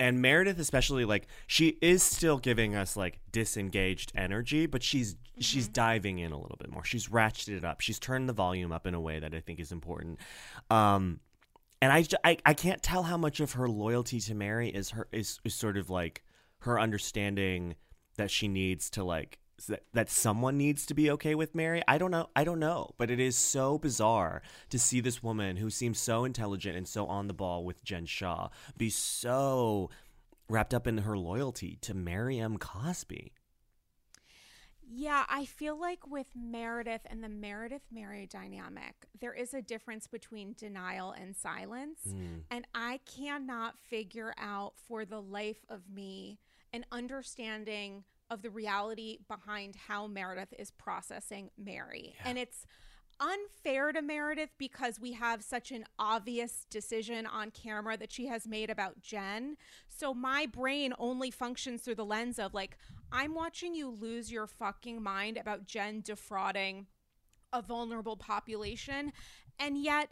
and 0.00 0.22
meredith 0.22 0.58
especially 0.58 1.04
like 1.04 1.26
she 1.46 1.76
is 1.82 2.02
still 2.02 2.38
giving 2.38 2.74
us 2.76 2.96
like 2.96 3.18
disengaged 3.32 4.12
energy 4.14 4.66
but 4.66 4.82
she's 4.82 5.16
she's 5.40 5.64
Mm-hmm. 5.66 5.72
diving 5.72 6.18
in 6.18 6.32
a 6.32 6.38
little 6.38 6.56
bit 6.58 6.70
more. 6.70 6.84
She's 6.84 7.08
ratcheted 7.08 7.58
it 7.58 7.64
up. 7.64 7.80
She's 7.80 7.98
turned 7.98 8.28
the 8.28 8.32
volume 8.32 8.72
up 8.72 8.86
in 8.86 8.94
a 8.94 9.00
way 9.00 9.18
that 9.20 9.34
i 9.34 9.40
think 9.40 9.60
is 9.60 9.70
important. 9.72 10.18
Um 10.70 11.20
and 11.80 11.92
I, 11.92 12.04
I 12.24 12.36
I 12.44 12.54
can't 12.54 12.82
tell 12.82 13.04
how 13.04 13.16
much 13.16 13.38
of 13.40 13.52
her 13.52 13.68
loyalty 13.68 14.20
to 14.20 14.34
Mary 14.34 14.68
is 14.68 14.90
her 14.90 15.06
is, 15.12 15.38
is 15.44 15.54
sort 15.54 15.76
of 15.76 15.90
like 15.90 16.24
her 16.60 16.78
understanding 16.80 17.76
that 18.16 18.30
she 18.32 18.48
needs 18.48 18.90
to 18.90 19.04
like 19.04 19.38
that, 19.66 19.84
that 19.92 20.10
someone 20.10 20.56
needs 20.56 20.86
to 20.86 20.94
be 20.94 21.10
okay 21.12 21.34
with 21.34 21.54
Mary. 21.54 21.82
I 21.86 21.98
don't 21.98 22.10
know. 22.10 22.28
I 22.34 22.44
don't 22.44 22.60
know, 22.60 22.90
but 22.98 23.10
it 23.10 23.20
is 23.20 23.36
so 23.36 23.78
bizarre 23.78 24.42
to 24.70 24.78
see 24.78 25.00
this 25.00 25.22
woman 25.22 25.56
who 25.56 25.70
seems 25.70 25.98
so 25.98 26.24
intelligent 26.24 26.76
and 26.76 26.86
so 26.86 27.06
on 27.06 27.26
the 27.26 27.34
ball 27.34 27.64
with 27.64 27.82
Jen 27.84 28.06
Shah 28.06 28.48
be 28.76 28.90
so 28.90 29.90
wrapped 30.48 30.72
up 30.72 30.86
in 30.86 30.98
her 30.98 31.16
loyalty 31.16 31.78
to 31.82 31.94
Mary 31.94 32.38
M. 32.38 32.58
Cosby. 32.58 33.32
Yeah, 34.90 35.24
I 35.28 35.44
feel 35.44 35.78
like 35.78 36.06
with 36.08 36.28
Meredith 36.34 37.02
and 37.10 37.22
the 37.22 37.28
Meredith 37.28 37.82
Mary 37.92 38.26
dynamic, 38.26 38.94
there 39.20 39.34
is 39.34 39.52
a 39.52 39.60
difference 39.60 40.06
between 40.06 40.54
denial 40.56 41.12
and 41.12 41.36
silence. 41.36 42.00
Mm. 42.08 42.44
And 42.50 42.66
I 42.74 43.00
cannot 43.04 43.78
figure 43.78 44.32
out 44.38 44.72
for 44.76 45.04
the 45.04 45.20
life 45.20 45.66
of 45.68 45.90
me 45.94 46.38
an 46.72 46.86
understanding 46.90 48.04
of 48.30 48.42
the 48.42 48.50
reality 48.50 49.18
behind 49.28 49.76
how 49.88 50.06
Meredith 50.06 50.52
is 50.58 50.70
processing 50.70 51.50
Mary. 51.56 52.14
And 52.24 52.38
it's 52.38 52.66
unfair 53.20 53.92
to 53.92 54.02
Meredith 54.02 54.50
because 54.58 55.00
we 55.00 55.12
have 55.12 55.42
such 55.42 55.72
an 55.72 55.84
obvious 55.98 56.66
decision 56.70 57.26
on 57.26 57.50
camera 57.50 57.96
that 57.96 58.12
she 58.12 58.26
has 58.26 58.46
made 58.46 58.70
about 58.70 59.00
Jen. 59.00 59.56
So 59.88 60.14
my 60.14 60.46
brain 60.46 60.92
only 60.98 61.30
functions 61.30 61.82
through 61.82 61.96
the 61.96 62.04
lens 62.04 62.38
of 62.38 62.54
like, 62.54 62.78
I'm 63.10 63.34
watching 63.34 63.74
you 63.74 63.90
lose 63.90 64.30
your 64.30 64.46
fucking 64.46 65.02
mind 65.02 65.36
about 65.36 65.66
Jen 65.66 66.02
defrauding 66.02 66.86
a 67.52 67.62
vulnerable 67.62 68.16
population. 68.16 69.12
And 69.58 69.82
yet, 69.82 70.10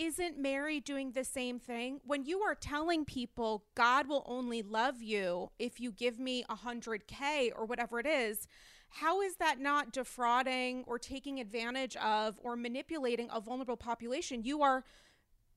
isn't 0.00 0.38
Mary 0.38 0.80
doing 0.80 1.12
the 1.12 1.24
same 1.24 1.58
thing? 1.58 2.00
When 2.06 2.24
you 2.24 2.40
are 2.40 2.54
telling 2.54 3.04
people 3.04 3.64
God 3.74 4.08
will 4.08 4.24
only 4.26 4.62
love 4.62 5.02
you 5.02 5.50
if 5.58 5.78
you 5.78 5.92
give 5.92 6.18
me 6.18 6.42
a 6.48 6.54
hundred 6.54 7.06
K 7.06 7.52
or 7.54 7.66
whatever 7.66 8.00
it 8.00 8.06
is, 8.06 8.48
how 8.88 9.20
is 9.20 9.36
that 9.36 9.60
not 9.60 9.92
defrauding 9.92 10.84
or 10.86 10.98
taking 10.98 11.38
advantage 11.38 11.96
of 11.96 12.38
or 12.42 12.56
manipulating 12.56 13.28
a 13.30 13.40
vulnerable 13.42 13.76
population? 13.76 14.42
You 14.42 14.62
are 14.62 14.84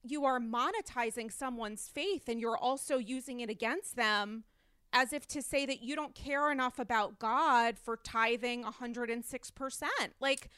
you 0.03 0.25
are 0.25 0.41
monetizing 0.41 1.31
someone's 1.31 1.87
faith 1.87 2.27
and 2.27 2.41
you're 2.41 2.57
also 2.57 2.97
using 2.97 3.39
it 3.39 3.49
against 3.49 3.95
them 3.95 4.43
as 4.91 5.13
if 5.13 5.25
to 5.29 5.41
say 5.41 5.65
that 5.65 5.81
you 5.81 5.95
don't 5.95 6.13
care 6.13 6.51
enough 6.51 6.77
about 6.77 7.17
God 7.17 7.79
for 7.79 7.95
tithing 7.95 8.65
106%. 8.65 9.83
Like 10.19 10.49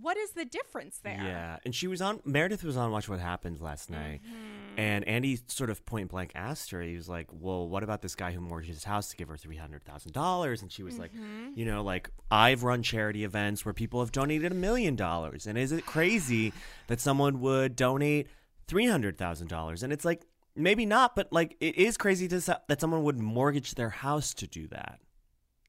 what 0.00 0.16
is 0.16 0.30
the 0.30 0.44
difference 0.44 0.98
there? 1.02 1.20
Yeah, 1.22 1.58
and 1.64 1.74
she 1.74 1.86
was 1.88 2.00
on 2.00 2.20
Meredith 2.24 2.62
was 2.62 2.76
on 2.76 2.90
Watch 2.90 3.08
What 3.08 3.18
Happened 3.18 3.60
last 3.60 3.90
night, 3.90 4.20
mm-hmm. 4.22 4.78
and 4.78 5.06
Andy 5.06 5.38
sort 5.48 5.68
of 5.68 5.84
point 5.84 6.10
blank 6.10 6.32
asked 6.34 6.70
her. 6.70 6.80
He 6.80 6.94
was 6.94 7.08
like, 7.08 7.26
"Well, 7.32 7.68
what 7.68 7.82
about 7.82 8.00
this 8.00 8.14
guy 8.14 8.32
who 8.32 8.40
mortgaged 8.40 8.72
his 8.72 8.84
house 8.84 9.10
to 9.10 9.16
give 9.16 9.28
her 9.28 9.36
three 9.36 9.56
hundred 9.56 9.84
thousand 9.84 10.12
dollars?" 10.12 10.62
And 10.62 10.70
she 10.70 10.82
was 10.82 10.98
like, 10.98 11.12
mm-hmm. 11.12 11.50
"You 11.54 11.64
know, 11.64 11.82
like 11.82 12.10
I've 12.30 12.62
run 12.62 12.82
charity 12.82 13.24
events 13.24 13.64
where 13.64 13.74
people 13.74 14.00
have 14.00 14.12
donated 14.12 14.52
a 14.52 14.54
million 14.54 14.96
dollars, 14.96 15.46
and 15.46 15.58
is 15.58 15.72
it 15.72 15.84
crazy 15.86 16.52
that 16.86 17.00
someone 17.00 17.40
would 17.40 17.74
donate 17.74 18.28
three 18.68 18.86
hundred 18.86 19.18
thousand 19.18 19.48
dollars?" 19.48 19.82
And 19.82 19.92
it's 19.92 20.04
like 20.04 20.22
maybe 20.54 20.86
not, 20.86 21.16
but 21.16 21.32
like 21.32 21.56
it 21.60 21.76
is 21.76 21.96
crazy 21.96 22.28
to 22.28 22.40
that 22.68 22.80
someone 22.80 23.02
would 23.04 23.18
mortgage 23.18 23.74
their 23.74 23.90
house 23.90 24.34
to 24.34 24.46
do 24.46 24.68
that. 24.68 25.00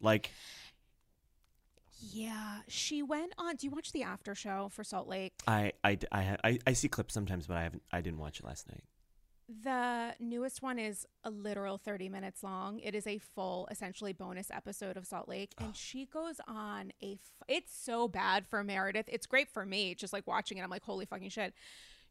Like, 0.01 0.31
Yeah, 2.01 2.59
she 2.67 3.03
went 3.03 3.33
on. 3.37 3.55
Do 3.55 3.67
you 3.67 3.71
watch 3.71 3.91
the 3.91 4.03
after 4.03 4.33
show 4.35 4.69
for 4.71 4.83
Salt 4.83 5.07
Lake? 5.07 5.33
I 5.47 5.73
I 5.83 5.97
I 6.11 6.37
I, 6.43 6.59
I 6.67 6.73
see 6.73 6.87
clips 6.87 7.13
sometimes, 7.13 7.47
but 7.47 7.57
I 7.57 7.63
haven't 7.63 7.83
I 7.91 8.01
didn't 8.01 8.19
watch 8.19 8.39
it 8.39 8.45
last 8.45 8.67
night. 8.69 8.83
The 9.63 10.15
newest 10.19 10.61
one 10.61 10.79
is 10.79 11.05
a 11.25 11.29
literal 11.29 11.77
30 11.77 12.07
minutes 12.07 12.41
long. 12.41 12.79
It 12.79 12.95
is 12.95 13.05
a 13.05 13.17
full, 13.17 13.67
essentially 13.69 14.13
bonus 14.13 14.49
episode 14.49 14.95
of 14.95 15.05
Salt 15.05 15.27
Lake. 15.27 15.51
And 15.57 15.69
ah. 15.71 15.75
she 15.75 16.05
goes 16.05 16.39
on 16.47 16.93
a. 17.03 17.13
F- 17.13 17.47
it's 17.49 17.75
so 17.75 18.07
bad 18.07 18.47
for 18.47 18.63
Meredith. 18.63 19.07
It's 19.09 19.25
great 19.25 19.49
for 19.49 19.65
me, 19.65 19.93
just 19.93 20.13
like 20.13 20.25
watching 20.25 20.57
it. 20.57 20.61
I'm 20.61 20.69
like, 20.69 20.83
holy 20.83 21.05
fucking 21.05 21.29
shit. 21.29 21.53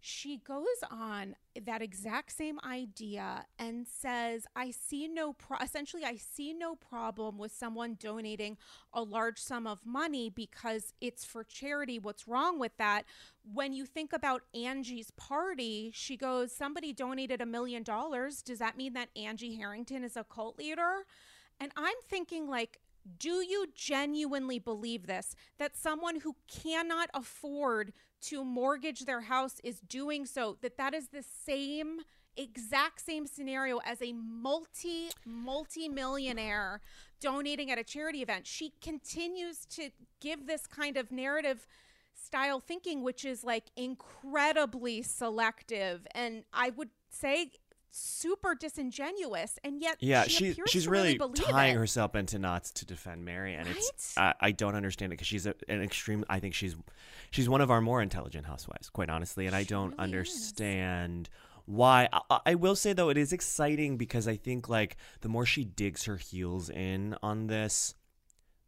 She 0.00 0.38
goes 0.38 0.66
on 0.90 1.36
that 1.60 1.82
exact 1.82 2.32
same 2.32 2.58
idea 2.64 3.44
and 3.58 3.86
says, 3.86 4.46
I 4.56 4.70
see 4.70 5.08
no, 5.08 5.34
pro- 5.34 5.58
essentially, 5.58 6.04
I 6.04 6.16
see 6.16 6.54
no 6.54 6.74
problem 6.74 7.36
with 7.36 7.52
someone 7.52 7.96
donating 8.00 8.56
a 8.94 9.02
large 9.02 9.38
sum 9.38 9.66
of 9.66 9.84
money 9.84 10.30
because 10.30 10.94
it's 11.02 11.24
for 11.24 11.44
charity. 11.44 11.98
What's 11.98 12.26
wrong 12.26 12.58
with 12.58 12.76
that? 12.78 13.04
When 13.52 13.74
you 13.74 13.84
think 13.84 14.12
about 14.14 14.42
Angie's 14.54 15.10
party, 15.12 15.90
she 15.92 16.16
goes, 16.16 16.50
somebody 16.50 16.94
donated 16.94 17.42
a 17.42 17.46
million 17.46 17.82
dollars. 17.82 18.40
Does 18.40 18.58
that 18.58 18.78
mean 18.78 18.94
that 18.94 19.10
Angie 19.14 19.56
Harrington 19.56 20.02
is 20.02 20.16
a 20.16 20.24
cult 20.24 20.58
leader? 20.58 21.04
And 21.60 21.72
I'm 21.76 21.96
thinking, 22.08 22.48
like, 22.48 22.80
do 23.18 23.42
you 23.44 23.66
genuinely 23.74 24.58
believe 24.58 25.06
this? 25.06 25.34
That 25.58 25.76
someone 25.76 26.20
who 26.20 26.36
cannot 26.48 27.10
afford 27.12 27.92
to 28.22 28.44
mortgage 28.44 29.04
their 29.04 29.22
house 29.22 29.56
is 29.64 29.80
doing 29.80 30.26
so, 30.26 30.56
that 30.62 30.76
that 30.76 30.94
is 30.94 31.08
the 31.08 31.22
same 31.22 32.00
exact 32.36 33.04
same 33.04 33.26
scenario 33.26 33.78
as 33.84 34.00
a 34.00 34.12
multi 34.12 35.10
multi 35.26 35.88
millionaire 35.88 36.80
donating 37.20 37.70
at 37.70 37.78
a 37.78 37.84
charity 37.84 38.22
event. 38.22 38.46
She 38.46 38.72
continues 38.80 39.66
to 39.66 39.90
give 40.20 40.46
this 40.46 40.66
kind 40.66 40.96
of 40.96 41.10
narrative 41.10 41.66
style 42.14 42.60
thinking, 42.60 43.02
which 43.02 43.24
is 43.24 43.44
like 43.44 43.64
incredibly 43.76 45.02
selective, 45.02 46.06
and 46.14 46.44
I 46.52 46.70
would 46.70 46.90
say 47.10 47.52
super 47.90 48.54
disingenuous 48.54 49.58
and 49.64 49.80
yet 49.80 49.96
yeah 50.00 50.22
she 50.24 50.52
she, 50.52 50.62
she's 50.66 50.88
really, 50.88 51.18
believe 51.18 51.44
tying 51.44 51.74
it. 51.74 51.78
herself 51.78 52.14
into 52.14 52.38
knots 52.38 52.70
to 52.70 52.86
defend 52.86 53.24
mary 53.24 53.54
and 53.54 53.68
it's 53.68 54.16
I, 54.16 54.34
I 54.40 54.52
don't 54.52 54.74
understand 54.74 55.12
it 55.12 55.16
because 55.16 55.26
she's 55.26 55.46
a, 55.46 55.54
an 55.68 55.82
extreme 55.82 56.24
i 56.28 56.38
think 56.38 56.54
she's 56.54 56.76
she's 57.30 57.48
one 57.48 57.60
of 57.60 57.70
our 57.70 57.80
more 57.80 58.00
intelligent 58.00 58.46
housewives 58.46 58.90
quite 58.90 59.10
honestly 59.10 59.46
and 59.46 59.56
i 59.56 59.64
don't 59.64 59.90
really 59.90 59.94
is. 59.94 59.98
understand 60.04 61.28
why 61.66 62.08
I, 62.12 62.40
I 62.46 62.54
will 62.54 62.76
say 62.76 62.92
though 62.92 63.08
it 63.08 63.18
is 63.18 63.32
exciting 63.32 63.96
because 63.96 64.28
i 64.28 64.36
think 64.36 64.68
like 64.68 64.96
the 65.20 65.28
more 65.28 65.44
she 65.44 65.64
digs 65.64 66.04
her 66.04 66.16
heels 66.16 66.70
in 66.70 67.16
on 67.22 67.48
this 67.48 67.94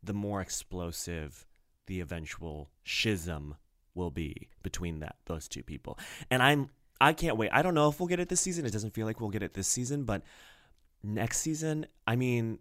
the 0.03 0.15
more 0.15 0.41
explosive 0.41 1.47
the 1.87 2.01
eventual 2.01 2.71
schism 2.85 3.57
will 3.95 4.11
be 4.11 4.49
between 4.63 5.01
that 5.01 5.17
those 5.27 5.47
two 5.49 5.63
people 5.63 5.99
and 6.31 6.43
i'm 6.43 6.71
i 7.03 7.13
can't 7.13 7.37
wait 7.37 7.51
i 7.53 7.61
don't 7.61 7.75
know 7.75 7.89
if 7.89 8.01
we'll 8.01 8.07
get 8.07 8.21
it 8.21 8.29
this 8.29 8.41
season 8.41 8.65
it 8.65 8.73
doesn't 8.73 8.95
feel 8.95 9.07
like 9.07 9.21
we'll 9.21 9.31
get 9.31 9.43
it 9.43 9.55
this 9.55 9.69
season 9.69 10.05
but 10.05 10.23
next 11.03 11.39
season, 11.39 11.87
I 12.07 12.17
mean, 12.17 12.59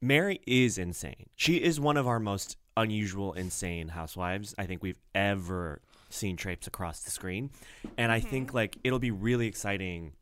Mary 0.00 0.40
is 0.46 0.78
insane. 0.78 1.28
She 1.36 1.56
is 1.56 1.80
one 1.80 1.96
of 1.96 2.06
our 2.06 2.20
most 2.20 2.56
unusual, 2.76 3.32
insane 3.34 3.88
housewives 3.88 4.54
I 4.56 4.66
think 4.66 4.82
we've 4.82 5.00
ever 5.14 5.82
seen 6.08 6.36
traipse 6.36 6.66
across 6.66 7.00
the 7.00 7.10
screen. 7.10 7.50
And 7.98 8.10
I 8.10 8.20
think 8.20 8.48
mm-hmm. 8.48 8.56
like 8.56 8.78
it'll 8.84 8.98
be 8.98 9.10
really 9.10 9.46
exciting 9.46 10.12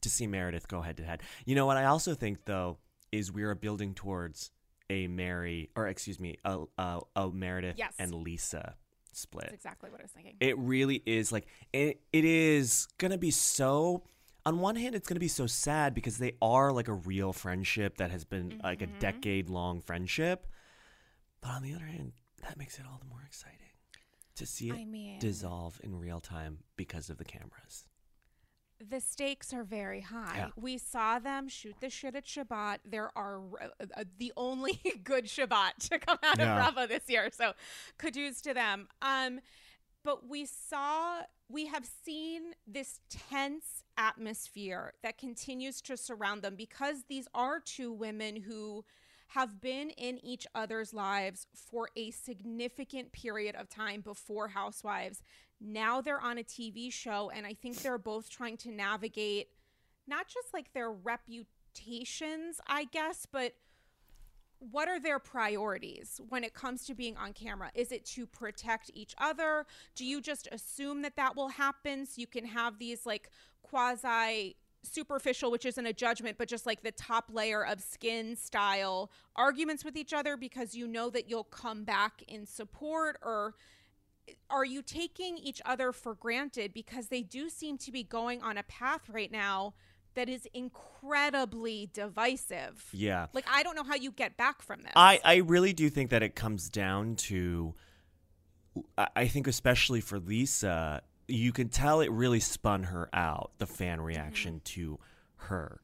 to 0.00 0.10
see 0.10 0.26
Meredith 0.26 0.68
go 0.68 0.80
head 0.80 0.96
to 0.98 1.04
head. 1.04 1.22
You 1.44 1.54
know 1.54 1.66
what 1.66 1.76
I 1.76 1.86
also 1.86 2.14
think 2.14 2.44
though 2.44 2.78
is 3.12 3.32
we 3.32 3.42
are 3.42 3.54
building 3.54 3.94
towards 3.94 4.50
a 4.88 5.08
Mary 5.08 5.70
or 5.76 5.88
excuse 5.88 6.20
me, 6.20 6.36
a 6.44 6.64
a, 6.78 7.00
a 7.16 7.30
Meredith 7.30 7.76
Yes. 7.78 7.94
and 7.98 8.14
Lisa 8.14 8.74
split 9.16 9.44
That's 9.44 9.54
exactly 9.54 9.90
what 9.90 10.00
I 10.00 10.04
was 10.04 10.10
thinking. 10.12 10.34
it 10.40 10.58
really 10.58 11.02
is 11.06 11.32
like 11.32 11.46
it, 11.72 12.00
it 12.12 12.24
is 12.24 12.86
gonna 12.98 13.18
be 13.18 13.30
so 13.30 14.02
on 14.44 14.60
one 14.60 14.76
hand 14.76 14.94
it's 14.94 15.08
gonna 15.08 15.20
be 15.20 15.28
so 15.28 15.46
sad 15.46 15.94
because 15.94 16.18
they 16.18 16.32
are 16.42 16.72
like 16.72 16.88
a 16.88 16.92
real 16.94 17.32
friendship 17.32 17.96
that 17.96 18.10
has 18.10 18.24
been 18.24 18.60
like 18.62 18.82
a 18.82 18.86
Mhm. 18.86 18.98
decade 18.98 19.48
long 19.48 19.80
friendship 19.80 20.46
but 21.40 21.50
on 21.50 21.62
the 21.62 21.72
other 21.74 21.86
hand 21.86 22.12
that 22.42 22.56
makes 22.58 22.78
it 22.78 22.84
all 22.90 22.98
the 22.98 23.06
more 23.08 23.22
exciting 23.26 23.56
to 24.34 24.44
see 24.46 24.68
it 24.70 24.80
I 24.80 24.84
mean, 24.84 25.18
dissolve 25.18 25.80
in 25.82 25.98
real 25.98 26.20
time 26.20 26.58
because 26.76 27.08
of 27.08 27.16
the 27.16 27.24
cameras 27.24 27.84
the 28.80 29.00
stakes 29.00 29.52
are 29.52 29.64
very 29.64 30.00
high. 30.00 30.34
Yeah. 30.36 30.48
We 30.56 30.78
saw 30.78 31.18
them 31.18 31.48
shoot 31.48 31.76
the 31.80 31.90
shit 31.90 32.14
at 32.14 32.26
Shabbat. 32.26 32.78
There 32.84 33.10
are 33.16 33.40
uh, 33.60 33.84
uh, 33.96 34.04
the 34.18 34.32
only 34.36 34.80
good 35.04 35.26
Shabbat 35.26 35.88
to 35.90 35.98
come 35.98 36.18
out 36.22 36.38
Yeah. 36.38 36.50
of 36.66 36.74
Bravo 36.74 36.86
this 36.86 37.04
year, 37.08 37.28
so 37.32 37.52
kudos 37.98 38.40
to 38.42 38.54
them. 38.54 38.88
Um, 39.02 39.40
but 40.04 40.28
we 40.28 40.44
saw, 40.46 41.22
we 41.48 41.66
have 41.66 41.86
seen 42.04 42.52
this 42.66 43.00
tense 43.10 43.82
atmosphere 43.96 44.92
that 45.02 45.18
continues 45.18 45.80
to 45.82 45.96
surround 45.96 46.42
them 46.42 46.54
because 46.54 47.04
these 47.08 47.26
are 47.34 47.60
two 47.60 47.92
women 47.92 48.36
who 48.42 48.84
have 49.30 49.60
been 49.60 49.90
in 49.90 50.24
each 50.24 50.46
other's 50.54 50.94
lives 50.94 51.48
for 51.52 51.88
a 51.96 52.12
significant 52.12 53.10
period 53.10 53.56
of 53.56 53.68
time 53.68 54.00
before 54.00 54.48
Housewives. 54.48 55.22
Now 55.60 56.00
they're 56.00 56.20
on 56.20 56.38
a 56.38 56.42
TV 56.42 56.92
show, 56.92 57.30
and 57.34 57.46
I 57.46 57.54
think 57.54 57.82
they're 57.82 57.98
both 57.98 58.28
trying 58.28 58.56
to 58.58 58.70
navigate 58.70 59.48
not 60.06 60.28
just 60.28 60.54
like 60.54 60.72
their 60.72 60.90
reputations, 60.90 62.60
I 62.66 62.84
guess, 62.84 63.26
but 63.30 63.54
what 64.58 64.88
are 64.88 65.00
their 65.00 65.18
priorities 65.18 66.20
when 66.28 66.42
it 66.42 66.54
comes 66.54 66.86
to 66.86 66.94
being 66.94 67.16
on 67.16 67.32
camera? 67.32 67.70
Is 67.74 67.92
it 67.92 68.04
to 68.06 68.26
protect 68.26 68.90
each 68.94 69.14
other? 69.18 69.66
Do 69.94 70.04
you 70.04 70.20
just 70.20 70.48
assume 70.50 71.02
that 71.02 71.16
that 71.16 71.36
will 71.36 71.48
happen 71.48 72.06
so 72.06 72.20
you 72.20 72.26
can 72.26 72.46
have 72.46 72.78
these 72.78 73.04
like 73.04 73.30
quasi 73.62 74.56
superficial, 74.82 75.50
which 75.50 75.66
isn't 75.66 75.84
a 75.84 75.92
judgment, 75.92 76.38
but 76.38 76.48
just 76.48 76.64
like 76.64 76.82
the 76.82 76.92
top 76.92 77.30
layer 77.32 77.64
of 77.64 77.80
skin 77.80 78.36
style 78.36 79.10
arguments 79.34 79.84
with 79.84 79.96
each 79.96 80.12
other 80.12 80.36
because 80.36 80.74
you 80.74 80.86
know 80.86 81.10
that 81.10 81.28
you'll 81.28 81.44
come 81.44 81.84
back 81.84 82.22
in 82.28 82.46
support? 82.46 83.18
Or 83.22 83.54
are 84.50 84.64
you 84.64 84.82
taking 84.82 85.38
each 85.38 85.60
other 85.64 85.92
for 85.92 86.14
granted 86.14 86.72
because 86.72 87.08
they 87.08 87.22
do 87.22 87.48
seem 87.48 87.78
to 87.78 87.92
be 87.92 88.02
going 88.02 88.42
on 88.42 88.56
a 88.58 88.62
path 88.64 89.08
right 89.08 89.30
now 89.30 89.74
that 90.14 90.28
is 90.28 90.46
incredibly 90.54 91.90
divisive? 91.92 92.88
yeah 92.92 93.26
Like 93.32 93.46
I 93.50 93.62
don't 93.62 93.76
know 93.76 93.84
how 93.84 93.96
you 93.96 94.10
get 94.10 94.36
back 94.36 94.62
from 94.62 94.82
this. 94.82 94.92
I, 94.96 95.20
I 95.24 95.36
really 95.36 95.72
do 95.72 95.90
think 95.90 96.10
that 96.10 96.22
it 96.22 96.34
comes 96.34 96.68
down 96.68 97.16
to 97.16 97.74
I 98.98 99.26
think 99.26 99.46
especially 99.46 100.00
for 100.00 100.18
Lisa, 100.18 101.02
you 101.28 101.52
can 101.52 101.68
tell 101.68 102.00
it 102.00 102.10
really 102.10 102.40
spun 102.40 102.84
her 102.84 103.08
out, 103.12 103.52
the 103.58 103.66
fan 103.66 104.00
reaction 104.00 104.60
to 104.64 104.98
her 105.36 105.80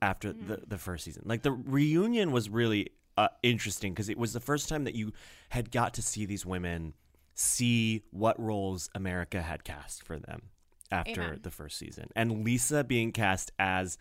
after 0.00 0.32
the, 0.32 0.62
the 0.66 0.78
first 0.78 1.04
season. 1.04 1.22
Like 1.26 1.42
the 1.42 1.52
reunion 1.52 2.30
was 2.30 2.48
really 2.48 2.90
uh, 3.16 3.28
interesting 3.42 3.92
because 3.92 4.08
it 4.08 4.18
was 4.18 4.32
the 4.32 4.40
first 4.40 4.68
time 4.68 4.84
that 4.84 4.94
you 4.94 5.12
had 5.48 5.70
got 5.70 5.94
to 5.94 6.02
see 6.02 6.26
these 6.26 6.44
women 6.44 6.94
see 7.36 8.02
what 8.10 8.40
roles 8.40 8.88
America 8.94 9.42
had 9.42 9.62
cast 9.62 10.02
for 10.02 10.18
them 10.18 10.42
after 10.90 11.22
Amen. 11.22 11.40
the 11.42 11.50
first 11.50 11.78
season. 11.78 12.08
And 12.16 12.44
Lisa 12.44 12.82
being 12.82 13.12
cast 13.12 13.52
as 13.58 13.98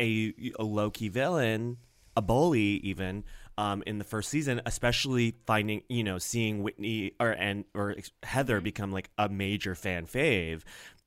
a, 0.00 0.34
a 0.58 0.64
low 0.64 0.90
key 0.90 1.08
villain, 1.08 1.78
a 2.16 2.20
bully 2.20 2.80
even 2.82 3.24
um, 3.56 3.84
in 3.86 3.98
the 3.98 4.04
first 4.04 4.28
season, 4.30 4.60
especially 4.66 5.36
finding 5.46 5.82
you 5.88 6.02
know 6.02 6.18
seeing 6.18 6.62
Whitney 6.62 7.12
or 7.20 7.30
and 7.30 7.64
or 7.74 7.94
Heather 8.24 8.60
become 8.60 8.92
like 8.92 9.10
a 9.16 9.28
major 9.28 9.74
fan 9.74 10.06
fave. 10.06 10.62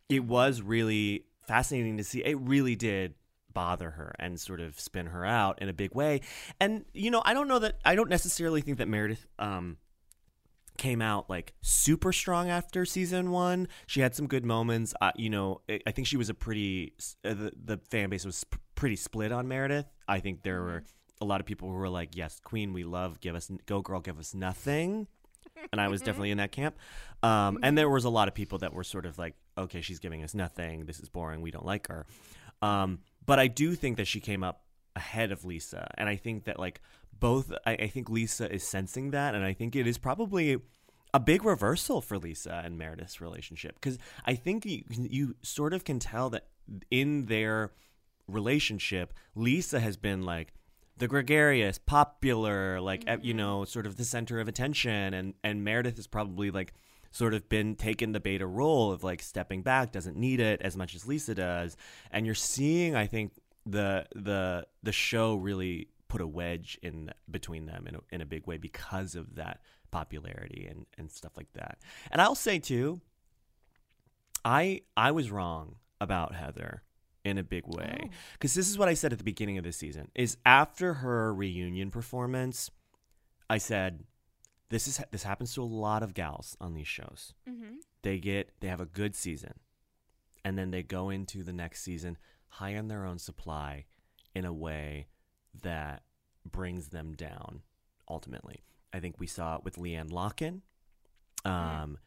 It 0.08 0.24
was 0.24 0.62
really 0.62 1.26
fascinating 1.46 1.98
to 1.98 2.04
see. 2.04 2.24
It 2.24 2.40
really 2.40 2.76
did 2.76 3.16
bother 3.54 3.92
her 3.92 4.14
and 4.20 4.40
sort 4.40 4.60
of 4.60 4.80
spin 4.80 5.08
her 5.08 5.26
out 5.26 5.62
in 5.62 5.70
a 5.70 5.74
big 5.74 5.94
way. 5.94 6.22
And 6.60 6.86
you 6.94 7.12
know, 7.12 7.22
I 7.26 7.34
don't 7.34 7.50
know 7.50 7.60
that 7.60 7.80
I 7.84 7.96
don't 7.96 8.10
necessarily 8.10 8.62
think 8.62 8.78
that 8.78 8.88
Meredith 8.88 9.26
um 9.40 9.78
came 10.78 11.02
out 11.02 11.30
like 11.30 11.54
super 11.62 12.12
strong 12.12 12.50
after 12.50 12.86
season 12.86 13.32
one. 13.32 13.68
She 13.88 14.02
had 14.02 14.16
some 14.16 14.28
good 14.28 14.46
moments. 14.46 14.94
Uh, 15.02 15.12
you 15.16 15.30
know, 15.30 15.62
I 15.86 15.92
think 15.92 16.08
she 16.08 16.18
was 16.18 16.30
a 16.30 16.34
pretty 16.34 16.94
uh, 17.24 17.34
the 17.34 17.52
the 17.64 17.78
fan 17.90 18.10
base 18.10 18.26
was 18.26 18.44
p- 18.44 18.58
pretty 18.76 18.96
split 18.96 19.32
on 19.32 19.48
Meredith. 19.48 19.86
I 20.08 20.20
think 20.20 20.44
there 20.44 20.62
were 20.62 20.84
a 21.22 21.26
lot 21.26 21.40
of 21.40 21.46
people 21.46 21.70
who 21.70 21.76
were 21.76 21.90
like, 21.90 22.16
"Yes, 22.16 22.40
Queen, 22.44 22.74
we 22.74 22.84
love. 22.84 23.20
Give 23.20 23.36
us 23.36 23.52
go, 23.66 23.82
girl, 23.82 24.00
give 24.00 24.20
us 24.20 24.34
nothing." 24.34 25.08
And 25.72 25.80
I 25.80 25.88
was 25.88 26.02
definitely 26.02 26.32
in 26.32 26.38
that 26.38 26.52
camp. 26.52 26.76
Um, 27.24 27.60
and 27.64 27.78
there 27.78 27.90
was 27.90 28.06
a 28.06 28.10
lot 28.10 28.28
of 28.28 28.34
people 28.34 28.60
that 28.60 28.74
were 28.74 28.84
sort 28.84 29.06
of 29.06 29.18
like, 29.18 29.36
"Okay, 29.58 29.82
she's 29.82 30.00
giving 30.00 30.24
us 30.24 30.34
nothing. 30.34 30.86
This 30.86 31.00
is 31.00 31.10
boring. 31.10 31.42
We 31.42 31.52
don't 31.52 31.66
like 31.66 31.88
her." 31.88 32.06
Um, 32.62 33.00
but 33.26 33.40
I 33.40 33.48
do 33.48 33.74
think 33.76 33.98
that 33.98 34.06
she 34.08 34.20
came 34.20 34.44
up 34.44 34.62
ahead 34.96 35.32
of 35.32 35.46
Lisa, 35.46 35.90
and 35.98 36.08
I 36.08 36.16
think 36.16 36.46
that 36.46 36.60
like 36.60 36.82
both, 37.20 37.52
I, 37.66 37.74
I 37.74 37.88
think 37.88 38.10
Lisa 38.10 38.52
is 38.52 38.64
sensing 38.64 39.12
that, 39.12 39.36
and 39.36 39.44
I 39.44 39.54
think 39.54 39.76
it 39.76 39.88
is 39.88 39.98
probably 39.98 40.58
a 41.14 41.20
big 41.20 41.46
reversal 41.46 42.02
for 42.02 42.18
Lisa 42.18 42.62
and 42.66 42.78
Meredith's 42.78 43.22
relationship 43.22 43.76
because 43.76 43.98
I 44.26 44.36
think 44.36 44.66
you 44.66 44.84
you 44.90 45.36
sort 45.42 45.74
of 45.74 45.86
can 45.86 45.98
tell 45.98 46.30
that 46.32 46.48
in 46.92 47.28
their 47.28 47.72
relationship, 48.28 49.14
Lisa 49.34 49.80
has 49.80 49.96
been 49.96 50.24
like 50.24 50.54
the 50.98 51.08
gregarious, 51.08 51.78
popular, 51.78 52.82
like 52.82 53.04
eh, 53.08 53.18
you 53.22 53.34
know, 53.34 53.66
sort 53.66 53.86
of 53.86 53.98
the 53.98 54.06
center 54.06 54.40
of 54.40 54.48
attention, 54.48 55.14
and 55.14 55.34
and 55.44 55.64
Meredith 55.64 55.96
has 55.96 56.08
probably 56.08 56.52
like 56.52 56.74
sort 57.12 57.34
of 57.34 57.48
been 57.48 57.76
taken 57.76 58.12
the 58.12 58.20
beta 58.20 58.46
role 58.46 58.92
of 58.92 59.04
like 59.04 59.22
stepping 59.22 59.62
back, 59.62 59.92
doesn't 59.92 60.18
need 60.18 60.42
it 60.42 60.62
as 60.62 60.76
much 60.76 60.96
as 60.96 61.08
Lisa 61.08 61.34
does, 61.34 61.78
and 62.12 62.26
you're 62.26 62.36
seeing, 62.36 62.96
I 62.96 63.08
think 63.08 63.34
the 63.66 64.06
the 64.14 64.68
the 64.84 64.92
show 64.92 65.36
really 65.36 65.88
put 66.16 66.22
a 66.22 66.28
wedge 66.28 66.78
in 66.82 67.10
between 67.30 67.66
them 67.66 67.86
in 67.88 67.96
a, 67.96 68.00
in 68.12 68.22
a 68.22 68.26
big 68.26 68.48
way 68.48 68.58
because 68.58 69.16
of 69.16 69.36
that 69.36 69.60
popularity 69.92 70.66
and 70.70 70.86
and 70.98 71.12
stuff 71.12 71.34
like 71.36 71.52
that. 71.54 71.78
And 72.12 72.22
I'll 72.22 72.36
say 72.36 72.60
too, 72.60 73.02
I 74.44 74.82
I 74.96 75.12
was 75.12 75.32
wrong 75.32 75.76
about 76.00 76.36
Heather 76.36 76.84
in 77.24 77.38
a 77.38 77.44
big 77.44 77.64
way 77.66 78.02
Oh. 78.04 78.10
because 78.34 78.54
this 78.54 78.70
is 78.70 78.78
what 78.78 78.88
I 78.88 78.94
said 78.94 79.12
at 79.12 79.18
the 79.18 79.24
beginning 79.24 79.58
of 79.58 79.64
this 79.64 79.78
season 79.78 80.10
is 80.14 80.38
after 80.46 80.96
her 80.96 81.34
reunion 81.34 81.90
performance 81.90 82.70
I 83.50 83.58
said 83.58 84.04
this 84.70 84.88
is 84.88 85.02
this 85.12 85.24
happens 85.24 85.54
to 85.56 85.64
a 85.64 85.66
lot 85.66 86.04
of 86.04 86.14
gals 86.14 86.56
on 86.62 86.74
these 86.76 86.88
shows 86.88 87.34
Mm-hmm. 87.50 87.78
they 88.04 88.20
get 88.20 88.52
they 88.60 88.68
have 88.68 88.82
a 88.82 88.86
good 88.86 89.16
season 89.16 89.54
and 90.44 90.58
then 90.58 90.70
they 90.70 90.84
go 90.84 91.10
into 91.10 91.44
the 91.44 91.54
next 91.54 91.82
season 91.82 92.18
high 92.50 92.76
on 92.78 92.88
their 92.90 93.06
own 93.06 93.18
supply 93.18 93.86
in 94.36 94.46
a 94.46 94.54
way 94.54 95.08
that 95.64 96.04
brings 96.50 96.90
them 96.90 97.14
down 97.14 97.62
ultimately. 98.10 98.64
I 98.94 99.00
think 99.00 99.16
we 99.20 99.28
saw 99.28 99.56
it 99.58 99.64
with 99.64 99.76
LeeAnne 99.76 100.10
Locken 100.12 100.62
um, 101.44 101.98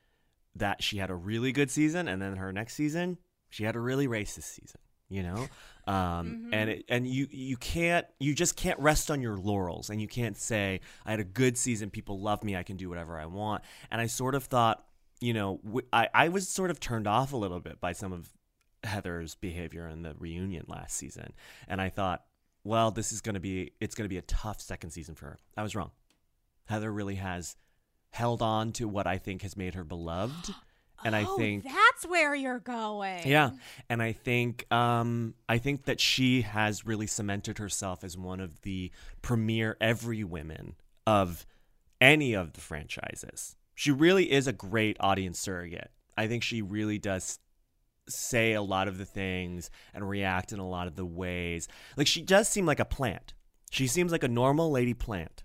that 0.54 0.82
she 0.82 0.98
had 0.98 1.10
a 1.10 1.14
really 1.14 1.52
good 1.52 1.70
season 1.70 2.08
and 2.08 2.20
then 2.20 2.36
her 2.36 2.52
next 2.52 2.74
season 2.74 3.18
she 3.50 3.64
had 3.64 3.76
a 3.76 3.80
really 3.80 4.06
racist 4.08 4.44
season 4.44 4.80
you 5.08 5.22
know? 5.22 5.46
Um, 5.88 5.94
Mhm. 5.94 6.48
and 6.52 6.70
it, 6.70 6.84
and 6.90 7.06
you 7.06 7.28
you 7.30 7.56
can't 7.56 8.06
you 8.20 8.34
just 8.34 8.56
can't 8.56 8.78
rest 8.78 9.10
on 9.10 9.22
your 9.22 9.38
laurels 9.38 9.88
and 9.88 10.02
you 10.02 10.06
can't 10.06 10.36
say 10.36 10.80
i 11.06 11.10
had 11.12 11.18
a 11.18 11.24
good 11.24 11.56
season 11.56 11.88
people 11.88 12.20
love 12.20 12.44
me 12.44 12.54
i 12.56 12.62
can 12.62 12.76
do 12.76 12.90
whatever 12.90 13.18
i 13.18 13.24
want. 13.24 13.62
And 13.90 13.98
i 13.98 14.06
sort 14.06 14.34
of 14.34 14.44
thought 14.44 14.84
you 15.20 15.32
know 15.32 15.60
I 15.90 16.08
I 16.12 16.28
was 16.28 16.46
sort 16.46 16.70
of 16.70 16.78
turned 16.78 17.06
off 17.06 17.32
a 17.32 17.38
little 17.38 17.58
bit 17.60 17.80
by 17.80 17.92
some 17.92 18.12
of 18.12 18.28
heather's 18.84 19.34
behavior 19.34 19.88
in 19.88 20.02
the 20.02 20.14
reunion 20.18 20.64
last 20.68 20.94
season 20.94 21.32
and 21.68 21.80
i 21.80 21.88
thought 21.88 22.24
well 22.68 22.90
this 22.90 23.12
is 23.12 23.20
going 23.20 23.34
to 23.34 23.40
be 23.40 23.72
it's 23.80 23.94
going 23.94 24.04
to 24.04 24.08
be 24.08 24.18
a 24.18 24.22
tough 24.22 24.60
second 24.60 24.90
season 24.90 25.14
for 25.14 25.26
her 25.26 25.38
i 25.56 25.62
was 25.62 25.74
wrong 25.74 25.90
heather 26.66 26.92
really 26.92 27.14
has 27.16 27.56
held 28.10 28.42
on 28.42 28.72
to 28.72 28.86
what 28.86 29.06
i 29.06 29.16
think 29.18 29.42
has 29.42 29.56
made 29.56 29.74
her 29.74 29.84
beloved 29.84 30.50
and 31.04 31.16
i 31.16 31.24
Oh, 31.28 31.36
think 31.36 31.64
that's 31.64 32.06
where 32.06 32.34
you're 32.34 32.58
going. 32.58 33.26
yeah, 33.26 33.50
and 33.88 34.02
I 34.02 34.12
think 34.12 34.66
um, 34.72 35.34
I 35.48 35.58
think 35.58 35.84
that 35.84 36.00
she 36.00 36.42
has 36.42 36.84
really 36.86 37.06
cemented 37.06 37.58
herself 37.58 38.02
as 38.04 38.16
one 38.18 38.40
of 38.40 38.60
the 38.62 38.90
premier 39.22 39.76
every 39.80 40.22
women 40.24 40.74
of 41.06 41.46
any 42.00 42.34
of 42.34 42.52
the 42.54 42.60
franchises. 42.60 43.56
She 43.76 43.90
really 43.92 44.30
is 44.30 44.46
a 44.48 44.52
great 44.52 44.96
audience 45.00 45.38
surrogate. 45.38 45.90
I 46.16 46.26
think 46.26 46.42
she 46.42 46.62
really 46.62 46.98
does 46.98 47.38
say 48.08 48.52
a 48.54 48.62
lot 48.62 48.88
of 48.88 48.98
the 48.98 49.04
things 49.04 49.70
and 49.94 50.08
react 50.08 50.52
in 50.52 50.58
a 50.58 50.68
lot 50.68 50.86
of 50.86 50.96
the 50.96 51.04
ways. 51.04 51.68
Like 51.96 52.06
she 52.06 52.22
does 52.22 52.48
seem 52.48 52.66
like 52.66 52.80
a 52.80 52.84
plant. 52.84 53.34
She 53.70 53.86
seems 53.86 54.12
like 54.12 54.22
a 54.24 54.28
normal 54.28 54.70
lady 54.70 54.94
plant 54.94 55.44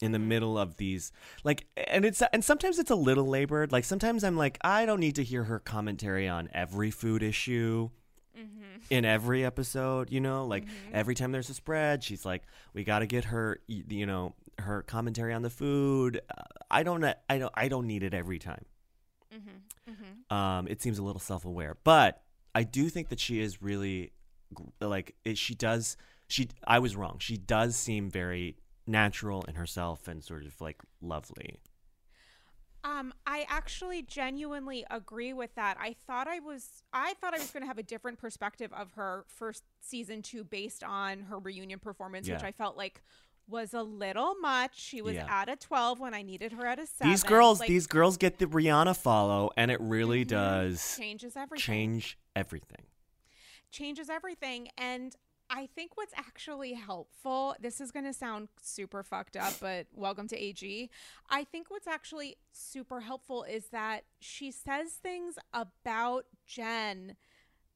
in 0.00 0.10
the 0.10 0.18
middle 0.18 0.58
of 0.58 0.78
these 0.78 1.12
like 1.44 1.64
and 1.76 2.04
it's 2.04 2.20
and 2.32 2.44
sometimes 2.44 2.80
it's 2.80 2.90
a 2.90 2.94
little 2.96 3.28
labored 3.28 3.70
like 3.70 3.84
sometimes 3.84 4.24
i'm 4.24 4.36
like 4.36 4.58
i 4.62 4.84
don't 4.84 4.98
need 4.98 5.14
to 5.14 5.22
hear 5.22 5.44
her 5.44 5.60
commentary 5.60 6.26
on 6.26 6.48
every 6.52 6.90
food 6.90 7.22
issue 7.22 7.88
Mm-hmm. 8.36 8.78
in 8.90 9.04
every 9.04 9.44
episode 9.44 10.10
you 10.10 10.18
know 10.20 10.44
like 10.46 10.64
every 10.92 11.14
time 11.14 11.30
there's 11.30 11.50
a 11.50 11.54
spread 11.54 12.02
she's 12.02 12.24
like 12.24 12.42
we 12.74 12.82
got 12.82 13.00
to 13.00 13.06
get 13.06 13.26
her 13.26 13.60
you 13.68 14.06
know 14.06 14.34
her 14.58 14.82
commentary 14.82 15.32
on 15.34 15.42
the 15.42 15.50
food 15.50 16.20
Uh, 16.36 16.42
i 16.70 16.82
don't 16.82 17.04
i 17.04 17.38
don't 17.38 17.52
i 17.54 17.68
don't 17.68 17.86
need 17.86 18.02
it 18.02 18.12
every 18.14 18.38
time 18.40 18.64
Mm-hmm. 19.32 19.58
Mm-hmm. 19.88 20.34
um 20.34 20.68
it 20.68 20.80
seems 20.80 20.98
a 20.98 21.02
little 21.02 21.20
self-aware 21.20 21.76
but 21.82 22.22
i 22.54 22.62
do 22.62 22.88
think 22.88 23.08
that 23.08 23.18
she 23.18 23.40
is 23.40 23.60
really 23.60 24.12
like 24.80 25.16
it, 25.24 25.36
she 25.38 25.54
does 25.54 25.96
she 26.28 26.48
i 26.64 26.78
was 26.78 26.94
wrong 26.94 27.16
she 27.18 27.36
does 27.36 27.74
seem 27.74 28.08
very 28.08 28.56
natural 28.86 29.42
in 29.48 29.54
herself 29.56 30.06
and 30.06 30.22
sort 30.22 30.44
of 30.44 30.60
like 30.60 30.80
lovely 31.00 31.58
Um, 32.84 33.14
I 33.26 33.46
actually 33.48 34.02
genuinely 34.02 34.84
agree 34.90 35.32
with 35.32 35.54
that. 35.54 35.76
I 35.80 35.94
thought 36.06 36.26
I 36.26 36.40
was 36.40 36.82
I 36.92 37.14
thought 37.20 37.32
I 37.32 37.38
was 37.38 37.52
going 37.52 37.62
to 37.62 37.66
have 37.68 37.78
a 37.78 37.82
different 37.84 38.18
perspective 38.18 38.72
of 38.72 38.90
her 38.94 39.24
first 39.28 39.62
season 39.80 40.20
2 40.20 40.42
based 40.42 40.82
on 40.82 41.20
her 41.22 41.38
reunion 41.38 41.78
performance, 41.78 42.28
which 42.28 42.42
I 42.42 42.50
felt 42.50 42.76
like 42.76 43.02
was 43.52 43.72
a 43.74 43.82
little 43.82 44.34
much. 44.40 44.80
She 44.80 45.00
was 45.02 45.14
Yeah. 45.14 45.26
at 45.42 45.48
a 45.48 45.54
12 45.56 46.00
when 46.00 46.14
I 46.14 46.22
needed 46.22 46.52
her 46.52 46.66
at 46.66 46.78
a 46.80 46.86
7. 46.86 47.10
these 47.12 47.22
girls 47.22 47.60
Like, 47.60 47.68
these 47.68 47.86
girls 47.86 48.16
get 48.16 48.38
the 48.38 48.46
rihanna 48.46 48.96
follow 48.96 49.50
and 49.56 49.70
it 49.70 49.80
really 49.80 50.24
Mhm. 50.24 50.28
does 50.28 50.96
changes 50.96 51.36
everything. 51.36 51.62
change 51.62 52.18
everything 52.34 52.86
changes 53.70 54.10
everything. 54.10 54.68
And 54.76 55.16
I 55.48 55.66
think 55.66 55.96
what's 55.96 56.12
actually 56.14 56.74
helpful, 56.74 57.54
this 57.58 57.80
is 57.80 57.90
going 57.90 58.04
to 58.04 58.12
sound 58.12 58.48
super 58.60 59.02
fucked 59.02 59.34
up, 59.36 59.54
but 59.60 59.86
welcome 59.94 60.28
to 60.28 60.36
AG. 60.36 60.90
I 61.30 61.44
think 61.44 61.70
what's 61.70 61.86
actually 61.86 62.36
super 62.52 63.00
helpful 63.00 63.44
is 63.44 63.68
that 63.68 64.04
she 64.20 64.50
says 64.50 64.92
things 64.94 65.38
about 65.54 66.26
Jen 66.46 67.16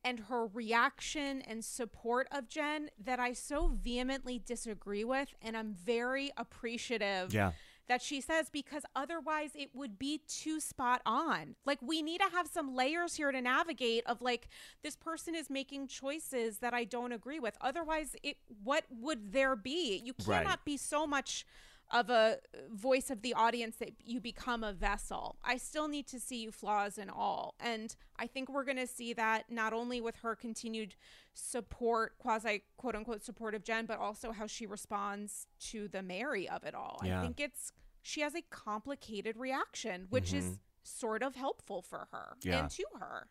and 0.07 0.21
her 0.29 0.47
reaction 0.47 1.43
and 1.43 1.65
support 1.65 2.29
of 2.31 2.49
Jen 2.49 2.91
that 3.03 3.19
I 3.19 3.33
so 3.33 3.69
vehemently 3.83 4.39
disagree 4.39 5.05
with. 5.05 5.35
And 5.43 5.57
I'm 5.57 5.75
very 5.75 6.31
appreciative 6.37 7.35
yeah 7.35 7.53
that 7.89 8.03
she 8.03 8.21
says 8.21 8.51
because 8.51 8.83
otherwise 8.97 9.51
it 9.55 9.71
would 9.73 9.97
be 9.99 10.21
too 10.27 10.59
spot 10.59 11.01
on. 11.07 11.55
Like 11.65 11.79
we 11.81 12.03
need 12.03 12.21
to 12.21 12.29
have 12.37 12.49
some 12.49 12.75
layers 12.75 13.15
here 13.15 13.31
to 13.31 13.41
navigate 13.41 14.05
of 14.07 14.21
like 14.21 14.49
this 14.83 14.97
person 14.97 15.35
is 15.37 15.49
making 15.49 15.87
choices 15.87 16.59
that 16.59 16.75
I 16.75 16.85
don't 16.85 17.13
agree 17.13 17.39
with. 17.39 17.57
Otherwise 17.61 18.17
it 18.25 18.39
what 18.65 18.85
would 18.91 19.33
there 19.33 19.55
be? 19.57 20.03
You 20.05 20.15
Right. 20.27 20.43
cannot 20.43 20.65
be 20.65 20.77
so 20.77 21.07
much 21.07 21.47
of 21.93 22.11
a 22.11 22.39
voice 22.73 23.11
of 23.11 23.23
the 23.23 23.33
audience 23.35 23.77
that 23.77 23.93
you 24.05 24.21
become 24.21 24.65
a 24.65 24.73
vessel. 24.73 25.37
I 25.45 25.57
still 25.57 25.87
need 25.89 26.07
to 26.09 26.19
see 26.19 26.43
you 26.43 26.51
flaws 26.51 26.99
and 26.99 27.11
all. 27.11 27.55
And 27.61 27.95
I 28.19 28.27
think 28.27 28.49
we're 28.49 28.65
going 28.65 28.77
to 28.79 28.87
see 28.89 29.13
that 29.13 29.45
not 29.51 29.73
only 29.73 30.01
with 30.01 30.17
her 30.17 30.35
continued 30.35 30.97
support, 31.33 32.19
quasi 32.19 32.63
quote 32.77 32.97
unquote 32.97 33.23
support 33.23 33.55
of 33.55 33.63
Jen, 33.63 33.87
but 33.87 33.99
also 33.99 34.33
how 34.33 34.47
she 34.47 34.67
responds 34.67 35.47
to 35.61 35.87
the 35.89 36.03
Mary 36.03 36.49
of 36.49 36.65
it 36.65 36.75
all. 36.75 37.01
Yeah. 37.05 37.21
I 37.21 37.23
think 37.23 37.39
it's 37.41 37.73
she 38.03 38.21
has 38.23 38.35
a 38.35 38.43
complicated 38.51 39.37
reaction, 39.37 40.07
which 40.11 40.33
is 40.33 40.59
sort 40.83 41.23
of 41.23 41.35
helpful 41.35 41.83
for 41.83 42.09
her 42.13 42.37
Mm-hmm. 42.41 42.49
Yeah. 42.49 42.59
and 42.61 42.71
to 42.71 42.85
her. 43.01 43.27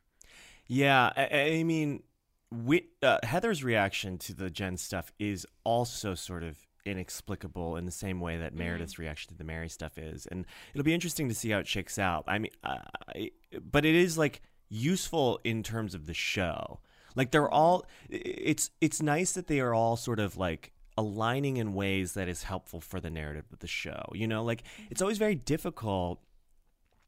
Yeah, 0.67 1.11
I, 1.15 1.57
I 1.59 1.63
mean, 1.63 2.03
we, 2.51 2.87
uh, 3.03 3.19
Heather's 3.23 3.63
reaction 3.63 4.17
to 4.19 4.33
the 4.33 4.49
Jen 4.49 4.77
stuff 4.77 5.11
is 5.19 5.45
also 5.63 6.15
sort 6.15 6.43
of 6.43 6.65
inexplicable 6.85 7.75
in 7.75 7.85
the 7.85 7.91
same 7.91 8.19
way 8.19 8.37
that 8.37 8.51
mm-hmm. 8.51 8.59
Meredith's 8.59 8.99
reaction 8.99 9.31
to 9.31 9.37
the 9.37 9.43
Mary 9.43 9.69
stuff 9.69 9.97
is, 9.97 10.27
and 10.27 10.45
it'll 10.73 10.85
be 10.85 10.93
interesting 10.93 11.27
to 11.29 11.35
see 11.35 11.49
how 11.49 11.59
it 11.59 11.67
shakes 11.67 11.97
out. 11.97 12.23
I 12.27 12.39
mean, 12.39 12.51
I, 12.63 13.31
but 13.71 13.85
it 13.85 13.95
is 13.95 14.17
like 14.17 14.41
useful 14.69 15.39
in 15.43 15.63
terms 15.63 15.93
of 15.93 16.05
the 16.05 16.13
show. 16.13 16.79
Like 17.15 17.31
they're 17.31 17.49
all, 17.49 17.85
it's 18.09 18.71
it's 18.81 19.01
nice 19.01 19.31
that 19.33 19.47
they 19.47 19.59
are 19.59 19.73
all 19.73 19.95
sort 19.95 20.19
of 20.19 20.37
like 20.37 20.73
aligning 20.97 21.57
in 21.57 21.73
ways 21.73 22.13
that 22.13 22.27
is 22.27 22.43
helpful 22.43 22.81
for 22.81 22.99
the 22.99 23.09
narrative 23.09 23.45
of 23.51 23.59
the 23.59 23.67
show. 23.67 24.03
You 24.13 24.27
know, 24.27 24.43
like 24.43 24.63
mm-hmm. 24.63 24.87
it's 24.91 25.01
always 25.01 25.17
very 25.17 25.35
difficult 25.35 26.21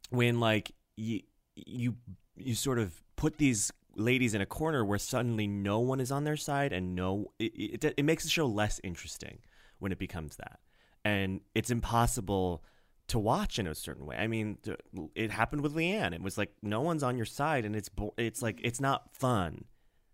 when 0.09 0.39
like 0.39 0.71
you 0.95 1.21
you 1.55 1.95
you 2.37 2.55
sort 2.55 2.79
of 2.79 3.03
put 3.15 3.37
these 3.37 3.71
ladies 3.95 4.33
in 4.33 4.41
a 4.41 4.45
corner 4.45 4.85
where 4.85 4.99
suddenly 4.99 5.47
no 5.47 5.79
one 5.79 5.99
is 5.99 6.11
on 6.11 6.23
their 6.23 6.37
side 6.37 6.71
and 6.71 6.95
no 6.95 7.31
it, 7.39 7.83
it, 7.83 7.93
it 7.97 8.05
makes 8.05 8.23
the 8.23 8.29
show 8.29 8.45
less 8.45 8.79
interesting 8.83 9.39
when 9.79 9.91
it 9.91 9.99
becomes 9.99 10.35
that 10.37 10.59
and 11.03 11.41
it's 11.55 11.69
impossible 11.69 12.63
to 13.07 13.17
watch 13.17 13.57
in 13.59 13.67
a 13.67 13.75
certain 13.75 14.05
way 14.05 14.15
i 14.17 14.27
mean 14.27 14.57
it 15.15 15.31
happened 15.31 15.61
with 15.61 15.73
leanne 15.73 16.13
it 16.13 16.21
was 16.21 16.37
like 16.37 16.51
no 16.61 16.81
one's 16.81 17.03
on 17.03 17.17
your 17.17 17.25
side 17.25 17.65
and 17.65 17.75
it's 17.75 17.89
bo- 17.89 18.13
it's 18.17 18.41
like 18.41 18.59
it's 18.63 18.81
not 18.81 19.13
fun 19.13 19.65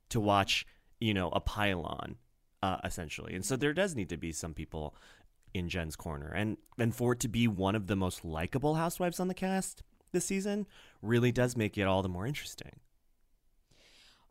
to 0.10 0.20
watch 0.20 0.66
you 1.00 1.14
know 1.14 1.30
a 1.30 1.40
pylon 1.40 2.18
uh, 2.62 2.78
essentially 2.86 3.34
and 3.34 3.46
so 3.46 3.58
there 3.58 3.74
does 3.74 3.96
need 3.96 4.08
to 4.08 4.16
be 4.16 4.32
some 4.32 4.54
people 4.54 4.96
in 5.54 5.70
Jen's 5.70 5.96
corner. 5.96 6.32
And 6.36 6.58
and 6.78 6.96
for 6.96 7.14
it 7.14 7.20
to 7.22 7.28
be 7.28 7.48
one 7.48 7.76
of 7.76 7.88
the 7.88 7.96
most 7.96 8.26
likable 8.26 8.76
housewives 8.76 9.20
on 9.20 9.28
the 9.28 9.34
cast 9.34 9.84
this 10.12 10.26
season 10.26 10.68
really 11.02 11.32
does 11.32 11.56
make 11.56 11.78
it 11.78 11.84
all 11.84 12.02
the 12.02 12.10
more 12.10 12.26
interesting. 12.26 12.80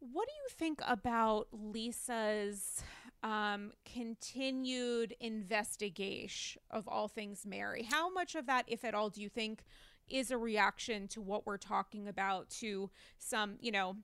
What 0.01 0.27
do 0.27 0.33
you 0.35 0.49
think 0.51 0.81
about 0.87 1.49
Lisa's 1.53 2.83
um, 3.23 3.73
continued 3.85 5.15
investigation 5.21 6.61
of 6.71 6.89
all 6.89 7.09
things 7.09 7.45
Mary? 7.47 7.87
How 7.89 8.11
much 8.13 8.35
of 8.35 8.47
that, 8.47 8.65
if 8.67 8.85
at 8.85 8.95
all, 8.95 9.11
do 9.11 9.21
you 9.23 9.29
think 9.29 9.63
is 10.09 10.31
a 10.31 10.39
reaction 10.39 11.09
to 11.09 11.21
what 11.21 11.47
we're 11.47 11.57
talking 11.57 12.09
about, 12.09 12.51
to 12.51 12.91
some, 13.19 13.55
you 13.61 13.71
know, 13.73 13.97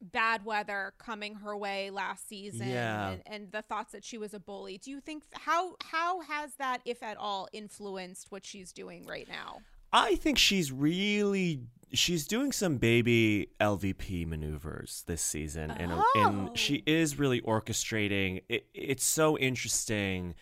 bad 0.00 0.44
weather 0.44 0.94
coming 0.98 1.34
her 1.36 1.56
way 1.56 1.90
last 1.90 2.28
season 2.28 2.68
Yeah. 2.68 3.10
and, 3.10 3.22
and 3.26 3.52
the 3.52 3.62
thoughts 3.62 3.92
that 3.92 4.04
she 4.04 4.16
was 4.18 4.32
a 4.32 4.40
bully? 4.40 4.78
Do 4.78 4.90
you 4.90 5.00
think 5.00 5.24
how 5.32 5.76
how 5.84 6.20
has 6.22 6.54
that, 6.54 6.80
if 6.84 7.02
at 7.02 7.16
all, 7.16 7.48
influenced 7.52 8.30
what 8.30 8.46
she's 8.46 8.72
doing 8.72 9.04
right 9.06 9.28
now? 9.28 9.58
I 9.92 10.16
think 10.16 10.38
she's 10.38 10.70
really 10.70 11.62
she's 11.92 12.26
doing 12.26 12.52
some 12.52 12.76
baby 12.76 13.50
LVP 13.60 14.26
maneuvers 14.26 15.04
this 15.06 15.22
season 15.22 15.70
and 15.70 15.92
Oh. 15.92 16.12
and 16.16 16.58
she 16.58 16.82
is 16.86 17.18
really 17.18 17.40
orchestrating. 17.40 18.42
It, 18.48 18.66
it's 18.74 19.04
so 19.04 19.38
interesting. 19.38 20.34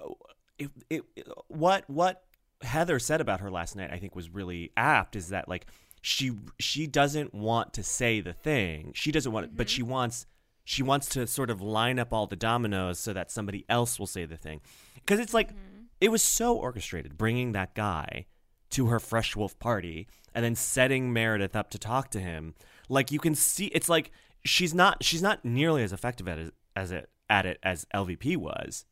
Oh, 0.00 0.16
it, 0.58 0.70
it, 0.90 1.02
what 1.48 1.88
what 1.88 2.24
Heather 2.62 2.98
said 2.98 3.20
about 3.20 3.40
her 3.40 3.50
last 3.50 3.76
night 3.76 3.90
I 3.92 3.98
think 3.98 4.14
was 4.14 4.30
really 4.30 4.72
apt 4.76 5.16
is 5.16 5.28
that 5.28 5.48
like 5.48 5.66
she 6.00 6.32
she 6.58 6.86
doesn't 6.86 7.34
want 7.34 7.72
to 7.74 7.82
say 7.82 8.20
the 8.20 8.32
thing. 8.32 8.92
She 8.94 9.12
doesn't 9.12 9.32
want 9.32 9.46
it 9.46 9.56
but 9.56 9.66
mm-hmm. 9.66 9.74
she 9.74 9.82
wants 9.82 10.26
she 10.64 10.82
wants 10.82 11.08
to 11.10 11.26
sort 11.26 11.50
of 11.50 11.62
line 11.62 11.98
up 11.98 12.12
all 12.12 12.26
the 12.26 12.36
dominoes 12.36 12.98
so 12.98 13.12
that 13.14 13.30
somebody 13.30 13.64
else 13.68 13.98
will 13.98 14.06
say 14.06 14.26
the 14.26 14.36
thing. 14.36 14.60
Because 14.94 15.18
it's 15.18 15.32
like 15.32 15.48
mm-hmm. 15.48 15.84
it 16.00 16.10
was 16.10 16.22
so 16.22 16.56
orchestrated 16.56 17.16
bringing 17.16 17.52
that 17.52 17.74
guy 17.74 18.26
to 18.70 18.86
her 18.86 19.00
fresh 19.00 19.34
wolf 19.34 19.58
party 19.58 20.06
and 20.38 20.44
then 20.44 20.54
setting 20.54 21.12
Meredith 21.12 21.56
up 21.56 21.68
to 21.70 21.80
talk 21.80 22.12
to 22.12 22.20
him. 22.20 22.54
Like 22.88 23.10
you 23.10 23.18
can 23.18 23.34
see 23.34 23.66
it's 23.66 23.88
like 23.88 24.12
she's 24.44 24.72
not 24.72 25.02
she's 25.02 25.20
not 25.20 25.44
nearly 25.44 25.82
as 25.82 25.92
effective 25.92 26.28
at 26.28 26.38
it 26.38 26.54
as 26.76 26.92
it 26.92 27.10
at 27.28 27.44
it 27.44 27.58
as 27.64 27.86
LVP 27.92 28.36
was. 28.36 28.84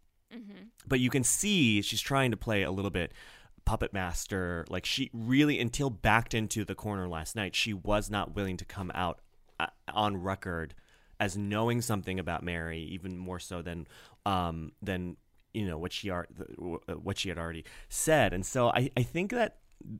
But 0.88 0.98
you 0.98 1.08
can 1.08 1.22
see 1.22 1.82
she's 1.82 2.00
trying 2.00 2.32
to 2.32 2.36
play 2.36 2.64
a 2.64 2.72
little 2.72 2.90
bit 2.90 3.12
puppet 3.64 3.92
master. 3.92 4.66
Like 4.68 4.84
she 4.84 5.08
really 5.12 5.60
until 5.60 5.88
backed 5.88 6.34
into 6.34 6.64
the 6.64 6.74
corner 6.74 7.06
last 7.06 7.36
night 7.36 7.54
she 7.54 7.72
was 7.72 8.10
not 8.10 8.34
willing 8.34 8.56
to 8.56 8.64
come 8.64 8.90
out 8.92 9.20
uh, 9.60 9.68
on 9.94 10.16
record 10.16 10.74
as 11.20 11.36
knowing 11.36 11.80
something 11.80 12.18
about 12.18 12.42
Mary, 12.42 12.80
even 12.80 13.16
more 13.16 13.38
so 13.38 13.62
than 13.62 13.86
um, 14.24 14.72
than 14.82 15.16
you 15.54 15.64
know 15.64 15.78
what 15.78 15.92
she 15.92 16.10
are 16.10 16.26
what 16.88 17.18
she 17.18 17.28
had 17.28 17.38
already 17.38 17.64
said. 17.88 18.32
And 18.32 18.44
so 18.44 18.70
I, 18.70 18.90
I 18.96 19.04
think 19.04 19.30
that 19.30 19.58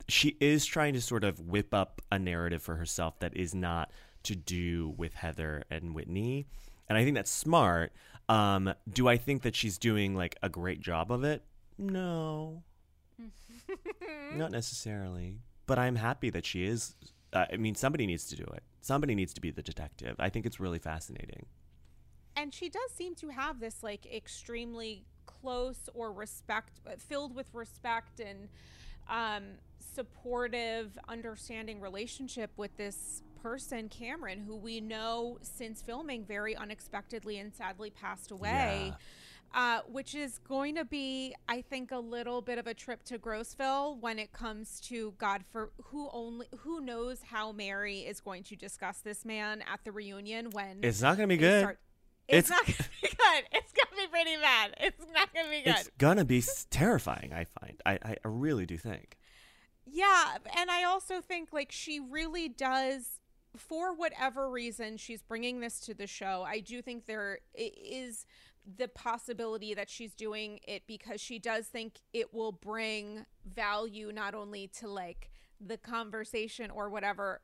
she 0.08 0.36
is 0.40 0.66
trying 0.66 0.94
to 0.94 1.00
sort 1.00 1.24
of 1.24 1.40
whip 1.40 1.72
up 1.72 2.02
a 2.10 2.18
narrative 2.18 2.62
for 2.62 2.76
herself 2.76 3.18
that 3.20 3.36
is 3.36 3.54
not 3.54 3.90
to 4.24 4.34
do 4.34 4.94
with 4.96 5.14
Heather 5.14 5.64
and 5.70 5.94
Whitney. 5.94 6.46
And 6.88 6.98
I 6.98 7.04
think 7.04 7.14
that's 7.14 7.30
smart. 7.30 7.92
Um, 8.28 8.74
do 8.92 9.08
I 9.08 9.16
think 9.16 9.42
that 9.42 9.54
she's 9.54 9.78
doing 9.78 10.14
like 10.14 10.36
a 10.42 10.48
great 10.48 10.80
job 10.80 11.12
of 11.12 11.24
it? 11.24 11.42
No. 11.78 12.62
not 14.34 14.50
necessarily. 14.50 15.38
But 15.66 15.78
I'm 15.78 15.96
happy 15.96 16.30
that 16.30 16.44
she 16.44 16.64
is. 16.64 16.94
Uh, 17.32 17.46
I 17.52 17.56
mean, 17.56 17.74
somebody 17.74 18.06
needs 18.06 18.26
to 18.28 18.36
do 18.36 18.44
it. 18.44 18.62
Somebody 18.80 19.14
needs 19.14 19.34
to 19.34 19.40
be 19.40 19.50
the 19.50 19.62
detective. 19.62 20.16
I 20.18 20.28
think 20.28 20.46
it's 20.46 20.60
really 20.60 20.78
fascinating. 20.78 21.46
And 22.36 22.52
she 22.52 22.68
does 22.68 22.90
seem 22.92 23.14
to 23.16 23.28
have 23.28 23.60
this 23.60 23.82
like 23.82 24.06
extremely 24.06 25.04
close 25.26 25.88
or 25.94 26.12
respect, 26.12 26.80
filled 26.98 27.34
with 27.34 27.52
respect 27.54 28.20
and 28.20 28.48
um, 29.08 29.44
supportive, 29.94 30.98
understanding 31.08 31.80
relationship 31.80 32.50
with 32.56 32.76
this 32.76 33.22
person, 33.42 33.88
Cameron, 33.88 34.40
who 34.40 34.56
we 34.56 34.80
know 34.80 35.38
since 35.40 35.80
filming 35.80 36.24
very 36.24 36.56
unexpectedly 36.56 37.38
and 37.38 37.54
sadly 37.54 37.90
passed 37.90 38.30
away. 38.30 38.88
Yeah. 38.88 38.94
Uh, 39.54 39.80
which 39.90 40.14
is 40.14 40.38
going 40.38 40.74
to 40.74 40.84
be, 40.84 41.34
I 41.48 41.62
think, 41.62 41.92
a 41.92 41.98
little 41.98 42.42
bit 42.42 42.58
of 42.58 42.66
a 42.66 42.74
trip 42.74 43.04
to 43.04 43.18
Grossville 43.18 43.98
when 44.00 44.18
it 44.18 44.32
comes 44.32 44.80
to 44.88 45.14
God 45.18 45.44
for 45.50 45.70
who 45.84 46.10
only 46.12 46.46
who 46.58 46.80
knows 46.80 47.22
how 47.22 47.52
Mary 47.52 48.00
is 48.00 48.20
going 48.20 48.42
to 48.42 48.56
discuss 48.56 48.98
this 48.98 49.24
man 49.24 49.62
at 49.72 49.80
the 49.84 49.92
reunion 49.92 50.50
when 50.50 50.80
it's 50.82 51.00
not 51.00 51.16
going 51.16 51.28
to 51.28 51.32
be 51.32 51.38
good. 51.38 51.60
Start, 51.60 51.78
it's, 52.28 52.50
it's, 52.50 52.50
not 52.50 52.66
to 52.66 52.84
be 53.02 53.08
good. 53.08 53.44
It's 53.52 53.72
to 53.90 53.96
be 53.96 54.06
pretty 54.08 54.36
bad. 54.36 54.74
It's 54.80 55.06
not 55.12 55.28
to 55.34 55.50
be 55.50 55.62
good. 55.62 55.76
It's 55.76 55.90
to 55.98 56.24
be 56.24 56.42
terrifying. 56.70 57.32
I 57.32 57.44
find. 57.44 57.80
I, 57.84 57.98
I 58.02 58.16
really 58.24 58.66
do 58.66 58.76
think. 58.76 59.16
Yeah, 59.86 60.38
and 60.56 60.70
I 60.70 60.84
also 60.84 61.20
think 61.20 61.52
like 61.52 61.70
she 61.70 62.00
really 62.00 62.48
does 62.48 63.20
for 63.56 63.94
whatever 63.94 64.50
reason 64.50 64.96
she's 64.96 65.22
bringing 65.22 65.60
this 65.60 65.80
to 65.80 65.94
the 65.94 66.06
show. 66.06 66.44
I 66.46 66.60
do 66.60 66.82
think 66.82 67.06
there 67.06 67.38
is 67.54 68.26
the 68.76 68.88
possibility 68.88 69.74
that 69.74 69.88
she's 69.88 70.14
doing 70.14 70.58
it 70.66 70.82
because 70.86 71.20
she 71.20 71.38
does 71.38 71.66
think 71.68 72.00
it 72.12 72.34
will 72.34 72.52
bring 72.52 73.24
value 73.46 74.10
not 74.12 74.34
only 74.34 74.66
to 74.66 74.88
like 74.88 75.30
the 75.60 75.76
conversation 75.76 76.70
or 76.70 76.90
whatever 76.90 77.40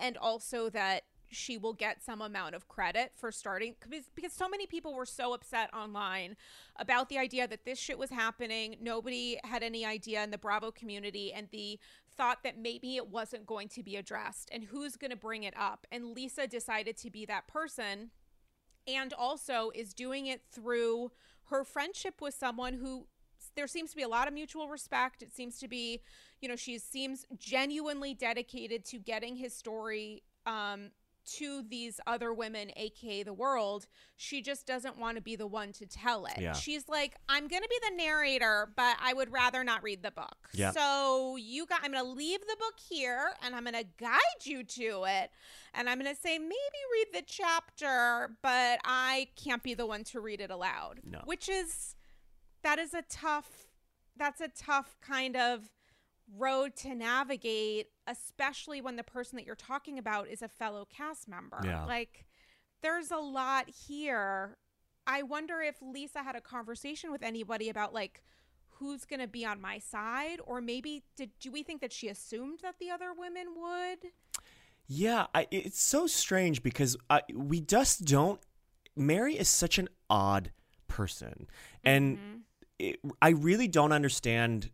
and 0.00 0.16
also 0.16 0.70
that 0.70 1.02
she 1.30 1.56
will 1.56 1.72
get 1.72 2.02
some 2.02 2.20
amount 2.20 2.54
of 2.54 2.68
credit 2.68 3.12
for 3.14 3.30
starting 3.30 3.74
because, 4.14 4.32
so 4.32 4.48
many 4.48 4.66
people 4.66 4.94
were 4.94 5.06
so 5.06 5.32
upset 5.32 5.72
online 5.74 6.36
about 6.76 7.08
the 7.08 7.18
idea 7.18 7.46
that 7.46 7.64
this 7.64 7.78
shit 7.78 7.98
was 7.98 8.10
happening. 8.10 8.76
Nobody 8.80 9.38
had 9.44 9.62
any 9.62 9.84
idea 9.84 10.22
in 10.24 10.30
the 10.30 10.38
Bravo 10.38 10.70
community 10.70 11.32
and 11.32 11.48
the 11.50 11.78
thought 12.16 12.42
that 12.42 12.58
maybe 12.58 12.96
it 12.96 13.08
wasn't 13.08 13.46
going 13.46 13.68
to 13.68 13.82
be 13.82 13.96
addressed 13.96 14.48
and 14.52 14.64
who's 14.64 14.96
going 14.96 15.10
to 15.10 15.16
bring 15.16 15.44
it 15.44 15.54
up. 15.56 15.86
And 15.90 16.14
Lisa 16.14 16.46
decided 16.46 16.96
to 16.98 17.10
be 17.10 17.24
that 17.26 17.46
person 17.46 18.10
and 18.86 19.12
also 19.12 19.70
is 19.74 19.94
doing 19.94 20.26
it 20.26 20.42
through 20.50 21.12
her 21.44 21.64
friendship 21.64 22.20
with 22.20 22.34
someone 22.34 22.74
who 22.74 23.06
there 23.56 23.66
seems 23.66 23.90
to 23.90 23.96
be 23.96 24.02
a 24.02 24.08
lot 24.08 24.28
of 24.28 24.34
mutual 24.34 24.68
respect. 24.68 25.22
It 25.22 25.34
seems 25.34 25.58
to 25.58 25.68
be, 25.68 26.02
you 26.40 26.48
know, 26.48 26.56
she 26.56 26.78
seems 26.78 27.24
genuinely 27.38 28.14
dedicated 28.14 28.84
to 28.86 28.98
getting 28.98 29.36
his 29.36 29.54
story 29.54 30.22
um, 30.46 30.90
to 31.24 31.62
these 31.68 32.00
other 32.06 32.32
women, 32.32 32.70
aka 32.76 33.22
the 33.22 33.32
world, 33.32 33.86
she 34.16 34.42
just 34.42 34.66
doesn't 34.66 34.98
want 34.98 35.16
to 35.16 35.22
be 35.22 35.36
the 35.36 35.46
one 35.46 35.72
to 35.72 35.86
tell 35.86 36.26
it. 36.26 36.38
Yeah. 36.38 36.52
She's 36.52 36.88
like, 36.88 37.16
I'm 37.28 37.48
gonna 37.48 37.68
be 37.68 37.78
the 37.88 37.96
narrator, 37.96 38.72
but 38.76 38.96
I 39.00 39.12
would 39.12 39.32
rather 39.32 39.64
not 39.64 39.82
read 39.82 40.02
the 40.02 40.10
book. 40.10 40.48
Yeah. 40.52 40.72
So 40.72 41.36
you 41.36 41.66
got 41.66 41.80
I'm 41.82 41.92
gonna 41.92 42.08
leave 42.08 42.40
the 42.40 42.56
book 42.58 42.74
here 42.78 43.30
and 43.42 43.54
I'm 43.54 43.64
gonna 43.64 43.84
guide 43.98 44.18
you 44.44 44.64
to 44.64 45.04
it. 45.06 45.30
And 45.74 45.88
I'm 45.88 45.98
gonna 45.98 46.14
say, 46.14 46.38
maybe 46.38 46.50
read 46.92 47.06
the 47.12 47.24
chapter, 47.26 48.36
but 48.42 48.80
I 48.84 49.28
can't 49.36 49.62
be 49.62 49.74
the 49.74 49.86
one 49.86 50.04
to 50.04 50.20
read 50.20 50.40
it 50.40 50.50
aloud. 50.50 51.00
No. 51.04 51.20
Which 51.24 51.48
is 51.48 51.94
that 52.62 52.78
is 52.78 52.94
a 52.94 53.02
tough 53.08 53.66
that's 54.16 54.40
a 54.40 54.48
tough 54.48 54.96
kind 55.00 55.36
of 55.36 55.70
road 56.36 56.76
to 56.76 56.94
navigate, 56.94 57.88
especially 58.10 58.80
when 58.80 58.96
the 58.96 59.04
person 59.04 59.36
that 59.36 59.46
you're 59.46 59.54
talking 59.54 59.98
about 59.98 60.28
is 60.28 60.42
a 60.42 60.48
fellow 60.48 60.86
cast 60.94 61.28
member. 61.28 61.60
Yeah. 61.64 61.84
Like, 61.84 62.26
there's 62.82 63.10
a 63.10 63.16
lot 63.16 63.68
here. 63.70 64.56
I 65.06 65.22
wonder 65.22 65.60
if 65.60 65.76
Lisa 65.80 66.22
had 66.22 66.36
a 66.36 66.40
conversation 66.40 67.10
with 67.10 67.22
anybody 67.22 67.68
about 67.68 67.94
like 67.94 68.22
who's 68.68 69.04
going 69.04 69.20
to 69.20 69.26
be 69.26 69.44
on 69.44 69.60
my 69.60 69.78
side, 69.78 70.40
or 70.44 70.60
maybe 70.60 71.02
did 71.16 71.30
do 71.40 71.50
we 71.50 71.62
think 71.62 71.80
that 71.80 71.92
she 71.92 72.08
assumed 72.08 72.60
that 72.62 72.76
the 72.78 72.90
other 72.90 73.12
women 73.16 73.46
would? 73.56 74.10
Yeah, 74.86 75.26
I, 75.34 75.46
it's 75.50 75.80
so 75.80 76.06
strange 76.06 76.62
because 76.62 76.96
I, 77.08 77.22
we 77.32 77.60
just 77.60 78.04
don't. 78.04 78.40
Mary 78.96 79.38
is 79.38 79.48
such 79.48 79.78
an 79.78 79.88
odd 80.08 80.50
person, 80.88 81.46
and 81.84 82.16
mm-hmm. 82.16 82.36
it, 82.78 83.00
I 83.22 83.30
really 83.30 83.68
don't 83.68 83.92
understand 83.92 84.70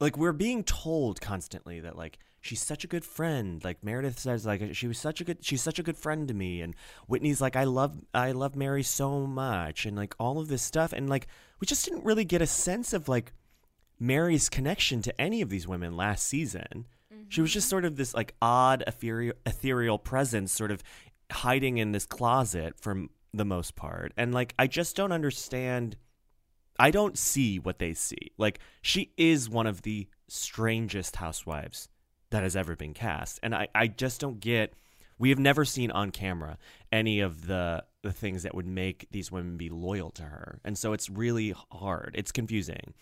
like 0.00 0.16
we're 0.16 0.32
being 0.32 0.62
told 0.64 1.20
constantly 1.20 1.80
that 1.80 1.96
like 1.96 2.18
she's 2.40 2.62
such 2.62 2.84
a 2.84 2.88
good 2.88 3.04
friend 3.04 3.64
like 3.64 3.82
meredith 3.82 4.18
says 4.18 4.46
like 4.46 4.74
she 4.74 4.86
was 4.86 4.98
such 4.98 5.20
a 5.20 5.24
good 5.24 5.44
she's 5.44 5.62
such 5.62 5.78
a 5.78 5.82
good 5.82 5.96
friend 5.96 6.28
to 6.28 6.34
me 6.34 6.60
and 6.60 6.74
whitney's 7.06 7.40
like 7.40 7.56
i 7.56 7.64
love 7.64 8.00
i 8.14 8.32
love 8.32 8.54
mary 8.54 8.82
so 8.82 9.26
much 9.26 9.86
and 9.86 9.96
like 9.96 10.14
all 10.18 10.38
of 10.38 10.48
this 10.48 10.62
stuff 10.62 10.92
and 10.92 11.08
like 11.08 11.26
we 11.60 11.66
just 11.66 11.84
didn't 11.84 12.04
really 12.04 12.24
get 12.24 12.42
a 12.42 12.46
sense 12.46 12.92
of 12.92 13.08
like 13.08 13.32
mary's 13.98 14.48
connection 14.48 15.02
to 15.02 15.20
any 15.20 15.40
of 15.40 15.48
these 15.48 15.66
women 15.66 15.96
last 15.96 16.26
season 16.26 16.86
mm-hmm. 17.12 17.22
she 17.28 17.40
was 17.40 17.52
just 17.52 17.66
mm-hmm. 17.66 17.70
sort 17.70 17.84
of 17.84 17.96
this 17.96 18.14
like 18.14 18.34
odd 18.40 18.84
ethereal, 18.86 19.34
ethereal 19.44 19.98
presence 19.98 20.52
sort 20.52 20.70
of 20.70 20.82
hiding 21.30 21.78
in 21.78 21.92
this 21.92 22.06
closet 22.06 22.74
for 22.78 23.06
the 23.34 23.44
most 23.44 23.74
part 23.74 24.12
and 24.16 24.32
like 24.32 24.54
i 24.58 24.66
just 24.66 24.94
don't 24.94 25.12
understand 25.12 25.96
I 26.78 26.90
don't 26.90 27.18
see 27.18 27.58
what 27.58 27.78
they 27.78 27.94
see. 27.94 28.32
Like 28.38 28.60
she 28.82 29.12
is 29.16 29.48
one 29.48 29.66
of 29.66 29.82
the 29.82 30.08
strangest 30.28 31.16
housewives 31.16 31.88
that 32.30 32.42
has 32.42 32.56
ever 32.56 32.76
been 32.76 32.94
cast. 32.94 33.38
And 33.42 33.54
I, 33.54 33.68
I 33.74 33.86
just 33.88 34.20
don't 34.20 34.40
get 34.40 34.74
we 35.18 35.30
have 35.30 35.38
never 35.38 35.64
seen 35.64 35.90
on 35.90 36.10
camera 36.10 36.58
any 36.92 37.20
of 37.20 37.46
the 37.46 37.84
the 38.02 38.12
things 38.12 38.44
that 38.44 38.54
would 38.54 38.66
make 38.66 39.08
these 39.10 39.32
women 39.32 39.56
be 39.56 39.68
loyal 39.68 40.10
to 40.10 40.22
her. 40.22 40.60
And 40.64 40.78
so 40.78 40.92
it's 40.92 41.10
really 41.10 41.54
hard. 41.72 42.14
It's 42.16 42.30
confusing. 42.30 42.94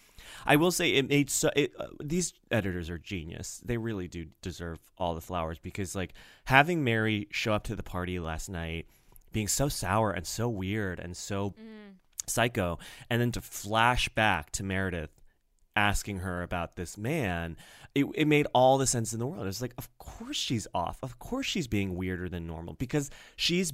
I 0.47 0.57
will 0.57 0.71
say 0.71 0.95
it 0.95 1.09
made 1.09 1.29
so 1.29 1.51
it, 1.55 1.73
uh, 1.79 1.89
these 2.03 2.33
editors 2.51 2.89
are 2.89 2.99
genius. 2.99 3.61
They 3.65 3.77
really 3.77 4.09
do 4.09 4.27
deserve 4.41 4.79
all 4.97 5.15
the 5.15 5.21
flowers 5.21 5.59
because 5.59 5.95
like 5.95 6.15
having 6.47 6.85
Mary 6.85 7.29
show 7.31 7.53
up 7.53 7.65
to 7.65 7.77
the 7.77 7.83
party 7.83 8.19
last 8.19 8.49
night 8.49 8.87
being 9.33 9.49
so 9.49 9.69
sour 9.69 10.13
and 10.13 10.27
so 10.27 10.49
weird 10.49 11.01
and 11.01 11.17
so 11.17 11.51
mm 11.51 11.95
Psycho, 12.27 12.79
and 13.11 13.21
then 13.21 13.33
to 13.33 13.41
flash 13.41 14.09
back 14.11 14.51
to 14.53 14.63
Meredith 14.63 15.11
asking 15.77 16.19
her 16.19 16.43
about 16.43 16.77
this 16.77 16.97
man, 16.97 17.57
it, 17.95 18.07
it 18.15 18.27
made 18.27 18.47
all 18.55 18.79
the 18.79 18.87
sense 18.87 19.13
in 19.13 19.19
the 19.19 19.27
world. 19.27 19.47
It's 19.47 19.63
like, 19.63 19.75
of 19.79 19.97
course 19.99 20.37
she's 20.37 20.67
off. 20.75 20.99
Of 21.03 21.19
course 21.19 21.47
she's 21.47 21.67
being 21.67 21.97
weirder 21.97 22.29
than 22.29 22.47
normal 22.47 22.75
because 22.75 23.11
she's 23.37 23.73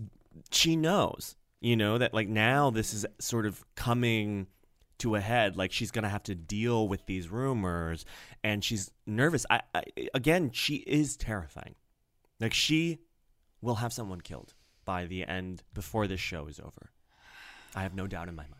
she 0.51 0.77
knows, 0.77 1.37
you 1.61 1.77
know, 1.77 1.99
that 1.99 2.15
like 2.15 2.29
now 2.29 2.71
this 2.71 2.95
is 2.95 3.07
sort 3.19 3.47
of 3.47 3.65
coming 3.75 4.47
to 4.99 5.17
a 5.17 5.21
head. 5.21 5.57
Like 5.57 5.73
she's 5.73 5.91
gonna 5.91 6.09
have 6.09 6.23
to 6.25 6.35
deal 6.35 6.89
with 6.89 7.07
these 7.07 7.29
rumors, 7.29 8.05
and 8.43 8.65
she's 8.65 8.91
nervous. 9.07 9.45
I, 9.51 9.61
I 9.75 9.85
again, 10.15 10.51
she 10.53 10.77
is 10.77 11.17
terrifying. 11.17 11.75
Like 12.41 12.55
she 12.55 13.01
will 13.61 13.77
have 13.77 13.93
someone 13.93 14.21
killed 14.21 14.55
by 14.85 15.07
the 15.07 15.25
end 15.25 15.63
before 15.75 16.07
this 16.07 16.21
show 16.21 16.47
is 16.47 16.59
over. 16.61 16.91
I 17.75 17.83
have 17.83 17.95
no 17.95 18.07
doubt 18.07 18.29
in 18.29 18.35
my 18.35 18.45
mind. 18.45 18.55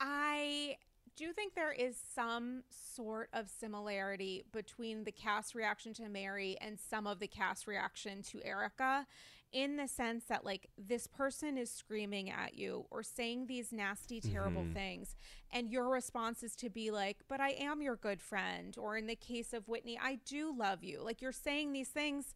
I 0.00 0.76
do 1.16 1.32
think 1.32 1.54
there 1.54 1.72
is 1.72 1.96
some 2.14 2.62
sort 2.70 3.28
of 3.32 3.48
similarity 3.48 4.44
between 4.52 5.04
the 5.04 5.12
cast 5.12 5.54
reaction 5.54 5.92
to 5.94 6.08
Mary 6.08 6.56
and 6.60 6.78
some 6.78 7.06
of 7.06 7.18
the 7.18 7.26
cast 7.26 7.66
reaction 7.66 8.22
to 8.22 8.40
Erika 8.42 9.06
in 9.52 9.76
the 9.76 9.88
sense 9.88 10.24
that 10.26 10.44
like 10.44 10.68
this 10.78 11.06
person 11.06 11.58
is 11.58 11.70
screaming 11.70 12.30
at 12.30 12.54
you 12.54 12.86
or 12.90 13.02
saying 13.02 13.46
these 13.46 13.72
nasty 13.72 14.20
terrible 14.20 14.62
mm-hmm. 14.62 14.74
things 14.74 15.16
and 15.52 15.70
your 15.70 15.88
response 15.88 16.42
is 16.42 16.54
to 16.54 16.70
be 16.70 16.90
like 16.90 17.18
but 17.28 17.40
I 17.40 17.50
am 17.50 17.82
your 17.82 17.96
good 17.96 18.20
friend 18.20 18.76
or 18.78 18.96
in 18.96 19.06
the 19.06 19.16
case 19.16 19.52
of 19.52 19.66
Whitney 19.66 19.98
I 20.00 20.20
do 20.24 20.54
love 20.56 20.84
you 20.84 21.02
like 21.02 21.20
you're 21.20 21.32
saying 21.32 21.72
these 21.72 21.88
things 21.88 22.34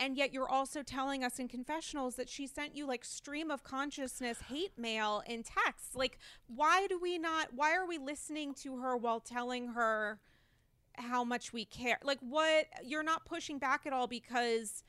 and 0.00 0.16
yet 0.16 0.32
you're 0.32 0.48
also 0.48 0.82
telling 0.82 1.22
us 1.22 1.38
in 1.38 1.46
confessionals 1.46 2.16
that 2.16 2.28
she 2.28 2.46
sent 2.46 2.74
you 2.74 2.86
like 2.86 3.04
stream 3.04 3.50
of 3.50 3.62
consciousness 3.62 4.38
hate 4.48 4.76
mail 4.76 5.22
in 5.26 5.44
text 5.44 5.94
like 5.94 6.18
why 6.48 6.86
do 6.88 6.98
we 6.98 7.18
not 7.18 7.48
why 7.54 7.76
are 7.76 7.86
we 7.86 7.98
listening 7.98 8.52
to 8.54 8.78
her 8.78 8.96
while 8.96 9.20
telling 9.20 9.68
her 9.68 10.18
how 11.00 11.24
much 11.24 11.52
we 11.52 11.64
care? 11.64 11.98
Like 12.02 12.18
what 12.20 12.66
you're 12.84 13.02
not 13.02 13.24
pushing 13.24 13.58
back 13.58 13.86
at 13.86 13.92
all 13.92 14.06
because 14.06 14.84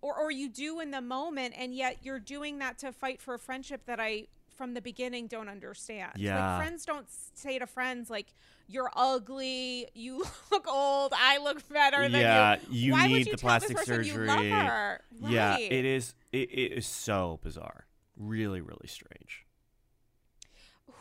or 0.00 0.16
or 0.16 0.30
you 0.30 0.48
do 0.48 0.80
in 0.80 0.90
the 0.90 1.00
moment 1.00 1.54
and 1.56 1.74
yet 1.74 1.98
you're 2.02 2.20
doing 2.20 2.58
that 2.58 2.78
to 2.78 2.92
fight 2.92 3.20
for 3.20 3.34
a 3.34 3.38
friendship 3.38 3.82
that 3.86 4.00
I 4.00 4.26
from 4.58 4.74
the 4.74 4.82
beginning 4.82 5.28
don't 5.28 5.48
understand. 5.48 6.12
Yeah. 6.16 6.56
Like 6.56 6.66
friends 6.66 6.84
don't 6.84 7.06
say 7.34 7.58
to 7.60 7.66
friends 7.66 8.10
like 8.10 8.26
you're 8.66 8.90
ugly, 8.94 9.88
you 9.94 10.24
look 10.50 10.66
old, 10.68 11.14
I 11.16 11.38
look 11.38 11.66
better 11.70 12.02
than 12.02 12.20
yeah, 12.20 12.56
you. 12.68 12.86
you 12.86 12.92
Why 12.92 13.02
would 13.02 13.12
need 13.12 13.26
you 13.26 13.32
the 13.32 13.38
plastic 13.38 13.78
surgery. 13.78 14.08
You 14.08 14.26
love 14.26 14.44
her? 14.44 15.00
Yeah, 15.20 15.56
it 15.56 15.84
is. 15.84 16.14
It, 16.32 16.50
it 16.50 16.72
is 16.72 16.86
so 16.86 17.38
bizarre. 17.42 17.86
Really, 18.16 18.60
really 18.60 18.88
strange. 18.88 19.46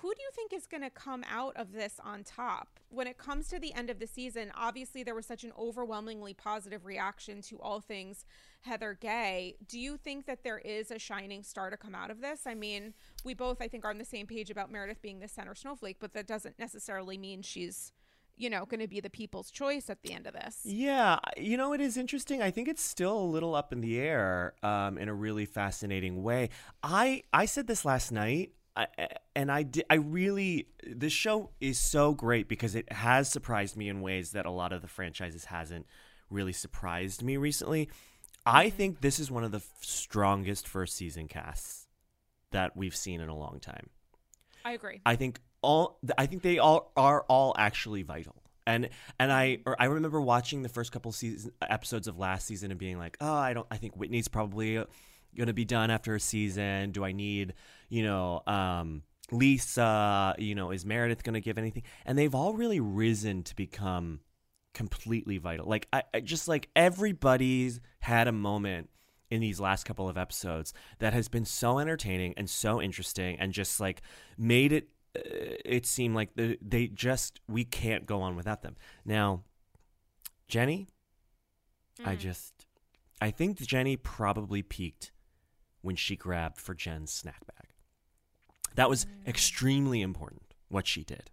Who 0.01 0.13
do 0.13 0.21
you 0.21 0.29
think 0.33 0.53
is 0.53 0.67
going 0.67 0.83
to 0.83 0.89
come 0.89 1.23
out 1.29 1.55
of 1.55 1.71
this 1.71 1.99
on 2.03 2.23
top 2.23 2.79
when 2.89 3.07
it 3.07 3.17
comes 3.17 3.47
to 3.47 3.59
the 3.59 3.73
end 3.73 3.89
of 3.89 3.99
the 3.99 4.07
season 4.07 4.51
obviously 4.55 5.03
there 5.03 5.15
was 5.15 5.25
such 5.25 5.43
an 5.43 5.51
overwhelmingly 5.57 6.33
positive 6.33 6.85
reaction 6.85 7.41
to 7.41 7.59
all 7.59 7.79
things 7.79 8.25
heather 8.61 8.97
gay 8.99 9.55
do 9.67 9.79
you 9.79 9.97
think 9.97 10.25
that 10.25 10.43
there 10.43 10.59
is 10.59 10.91
a 10.91 10.99
shining 10.99 11.43
star 11.43 11.69
to 11.69 11.77
come 11.77 11.95
out 11.95 12.11
of 12.11 12.21
this 12.21 12.41
i 12.45 12.53
mean 12.53 12.93
we 13.23 13.33
both 13.33 13.61
i 13.61 13.67
think 13.67 13.85
are 13.85 13.89
on 13.89 13.97
the 13.97 14.05
same 14.05 14.27
page 14.27 14.49
about 14.49 14.71
meredith 14.71 15.01
being 15.01 15.19
the 15.19 15.27
center 15.27 15.55
snowflake 15.55 15.97
but 15.99 16.13
that 16.13 16.27
doesn't 16.27 16.57
necessarily 16.59 17.17
mean 17.17 17.41
she's 17.41 17.91
you 18.37 18.49
know 18.49 18.65
going 18.65 18.79
to 18.79 18.87
be 18.87 18.99
the 18.99 19.09
people's 19.09 19.51
choice 19.51 19.89
at 19.89 20.01
the 20.03 20.13
end 20.13 20.27
of 20.27 20.33
this 20.33 20.61
Yeah, 20.63 21.19
you 21.35 21.57
know 21.57 21.73
it 21.73 21.81
is 21.81 21.97
interesting. 21.97 22.41
I 22.41 22.51
think 22.51 22.67
it's 22.67 22.83
still 22.83 23.17
a 23.17 23.23
little 23.23 23.55
up 23.55 23.73
in 23.73 23.81
the 23.81 23.99
air 23.99 24.53
um, 24.63 24.97
in 24.97 25.09
a 25.09 25.13
really 25.13 25.45
fascinating 25.45 26.23
way. 26.23 26.49
I 26.83 27.23
I 27.33 27.45
said 27.45 27.67
this 27.67 27.83
last 27.83 28.11
night, 28.11 28.51
I, 28.77 28.87
and 29.35 29.51
I 29.51 29.63
di- 29.63 29.83
I 29.89 29.95
really 29.95 30.67
this 30.85 31.11
show 31.11 31.49
is 31.59 31.79
so 31.79 32.13
great 32.13 32.47
because 32.47 32.75
it 32.75 32.91
has 32.91 33.29
surprised 33.29 33.75
me 33.75 33.89
in 33.89 34.01
ways 34.01 34.31
that 34.31 34.45
a 34.45 34.51
lot 34.51 34.71
of 34.71 34.83
the 34.83 34.87
franchises 34.87 35.45
hasn't 35.45 35.87
really 36.29 36.53
surprised 36.53 37.23
me 37.23 37.37
recently. 37.37 37.89
I 38.45 38.67
mm-hmm. 38.67 38.77
think 38.77 39.01
this 39.01 39.19
is 39.19 39.31
one 39.31 39.43
of 39.43 39.51
the 39.51 39.57
f- 39.57 39.69
strongest 39.81 40.67
first 40.67 40.95
season 40.95 41.27
casts 41.27 41.87
that 42.51 42.77
we've 42.77 42.95
seen 42.95 43.19
in 43.19 43.29
a 43.29 43.35
long 43.35 43.59
time. 43.59 43.89
i 44.63 44.71
agree 44.73 45.01
I 45.05 45.15
think 45.15 45.39
all 45.61 45.99
I 46.17 46.27
think 46.27 46.43
they 46.43 46.59
all 46.59 46.91
are 46.95 47.25
all 47.27 47.55
actually 47.57 48.03
vital. 48.03 48.35
And 48.67 48.89
and 49.19 49.31
I 49.31 49.59
or 49.65 49.75
I 49.81 49.85
remember 49.85 50.21
watching 50.21 50.61
the 50.61 50.69
first 50.69 50.91
couple 50.91 51.11
season 51.11 51.51
episodes 51.61 52.07
of 52.07 52.19
last 52.19 52.45
season 52.45 52.69
and 52.69 52.79
being 52.79 52.99
like, 52.99 53.17
"Oh, 53.19 53.33
I 53.33 53.53
don't 53.53 53.67
I 53.71 53.77
think 53.77 53.95
Whitney's 53.95 54.27
probably 54.27 54.83
going 55.37 55.47
to 55.47 55.53
be 55.53 55.65
done 55.65 55.89
after 55.91 56.15
a 56.15 56.19
season. 56.19 56.91
Do 56.91 57.03
I 57.05 57.11
need, 57.11 57.53
you 57.89 58.03
know, 58.03 58.41
um 58.47 59.03
Lisa, 59.31 60.35
you 60.37 60.55
know, 60.55 60.71
is 60.71 60.85
Meredith 60.85 61.23
going 61.23 61.33
to 61.35 61.41
give 61.41 61.57
anything?" 61.57 61.83
And 62.05 62.17
they've 62.17 62.33
all 62.35 62.53
really 62.53 62.79
risen 62.79 63.43
to 63.43 63.55
become 63.55 64.21
completely 64.73 65.37
vital. 65.37 65.67
Like 65.67 65.87
I, 65.91 66.03
I 66.13 66.19
just 66.19 66.47
like 66.47 66.69
everybody's 66.75 67.79
had 67.99 68.27
a 68.27 68.31
moment 68.31 68.89
in 69.29 69.41
these 69.41 69.59
last 69.59 69.83
couple 69.83 70.07
of 70.07 70.17
episodes 70.17 70.73
that 70.99 71.13
has 71.13 71.27
been 71.27 71.43
so 71.45 71.79
entertaining 71.79 72.33
and 72.37 72.49
so 72.49 72.81
interesting 72.81 73.37
and 73.39 73.51
just 73.51 73.79
like 73.79 74.01
made 74.37 74.71
it 74.71 74.87
uh, 75.17 75.19
it 75.65 75.85
seem 75.85 76.13
like 76.15 76.33
the, 76.35 76.57
they 76.61 76.87
just 76.87 77.41
we 77.49 77.65
can't 77.65 78.05
go 78.05 78.21
on 78.21 78.35
without 78.35 78.61
them. 78.61 78.75
Now, 79.03 79.43
Jenny, 80.47 80.87
I 82.05 82.15
Mm. 82.15 82.19
just 82.19 82.67
I 83.19 83.31
think 83.31 83.57
Jenny 83.59 83.97
probably 83.97 84.61
peaked 84.61 85.11
when 85.87 85.95
she 85.95 86.17
grabbed 86.17 86.57
for 86.57 86.75
Jen's 86.75 87.13
snack 87.13 87.47
bag. 87.47 87.69
That 88.75 88.89
was 88.89 89.07
extremely 89.25 90.01
important 90.01 90.53
what 90.67 90.85
she 90.85 91.05
did. 91.05 91.31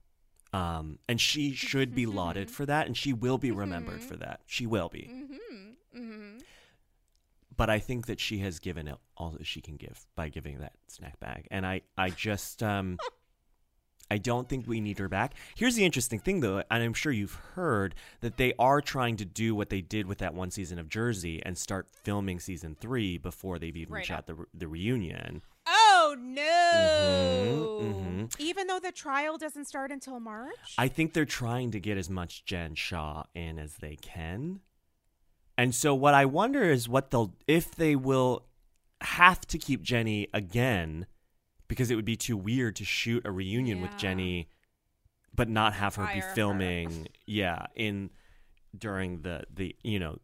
Um, 0.52 1.00
and 1.08 1.20
she 1.20 1.54
should 1.54 1.92
be 1.92 2.06
lauded 2.06 2.50
for 2.56 2.64
that, 2.64 2.86
and 2.86 2.96
she 2.96 3.12
will 3.12 3.36
be 3.36 3.50
remembered 3.50 4.00
for 4.00 4.16
that. 4.18 4.42
She 4.46 4.64
will 4.64 4.88
be. 4.88 5.10
mm-hmm. 5.12 6.00
Mm-hmm. 6.00 6.38
but 7.56 7.68
I 7.70 7.78
think 7.80 8.06
that 8.06 8.18
she 8.18 8.38
has 8.38 8.58
given 8.58 8.88
it 8.88 8.96
all 9.16 9.30
that 9.30 9.46
she 9.46 9.60
can 9.60 9.76
give 9.76 10.06
by 10.16 10.28
giving 10.28 10.58
that 10.58 10.72
snack 10.88 11.18
bag. 11.20 11.46
And 11.52 11.64
I, 11.64 11.82
I 11.96 12.10
just, 12.10 12.62
um, 12.62 12.98
I 14.10 14.18
don't 14.18 14.48
think 14.48 14.66
we 14.66 14.80
need 14.80 14.98
her 14.98 15.08
back. 15.08 15.34
Here's 15.56 15.76
the 15.76 15.84
interesting 15.84 16.18
thing, 16.18 16.40
though, 16.40 16.62
and 16.70 16.82
I'm 16.82 16.94
sure 16.94 17.10
you've 17.10 17.38
heard 17.54 17.94
that 18.20 18.36
they 18.36 18.52
are 18.58 18.80
trying 18.80 19.16
to 19.16 19.24
do 19.24 19.54
what 19.54 19.70
they 19.70 19.80
did 19.80 20.06
with 20.06 20.18
that 20.18 20.34
one 20.34 20.50
season 20.50 20.78
of 20.78 20.88
Jersey 20.88 21.42
and 21.44 21.56
start 21.56 21.88
filming 22.02 22.38
season 22.38 22.76
three 22.78 23.18
before 23.18 23.58
they've 23.58 23.76
even 23.76 23.94
Right 23.94 24.04
shot 24.06 24.26
the 24.26 24.44
the 24.52 24.68
reunion. 24.68 25.42
Oh 25.66 26.16
no! 26.18 27.80
mhm. 27.82 28.34
Even 28.38 28.66
though 28.66 28.78
the 28.78 28.92
trial 28.92 29.38
doesn't 29.38 29.64
start 29.66 29.90
until 29.90 30.20
March. 30.20 30.74
I 30.76 30.88
think 30.88 31.12
they're 31.12 31.24
trying 31.24 31.70
to 31.72 31.80
get 31.80 31.96
as 31.96 32.10
much 32.10 32.44
Jen 32.44 32.74
Shah 32.74 33.24
in 33.34 33.58
as 33.58 33.76
they 33.76 33.96
can. 33.96 34.60
And 35.56 35.74
so 35.74 35.94
what 35.94 36.14
I 36.14 36.24
wonder 36.26 36.64
is 36.64 36.88
what 36.88 37.10
they'll 37.10 37.34
if 37.46 37.74
they 37.74 37.96
will 37.96 38.44
have 39.00 39.46
to 39.46 39.58
keep 39.58 39.82
Jenny 39.82 40.28
again 40.34 41.06
because 41.74 41.90
it 41.90 41.96
would 41.96 42.04
be 42.04 42.16
too 42.16 42.36
weird 42.36 42.76
to 42.76 42.84
shoot 42.84 43.26
a 43.26 43.30
reunion 43.32 43.80
with 43.82 43.96
Jenny 43.96 44.48
but 45.34 45.48
not 45.48 45.74
have 45.74 45.96
her 45.96 46.06
be 46.14 46.20
her. 46.20 46.32
filming 46.34 47.08
yeah 47.26 47.66
in 47.74 48.08
during 48.78 49.22
the 49.22 49.44
the 49.52 49.74
you 49.82 49.98
know 49.98 50.18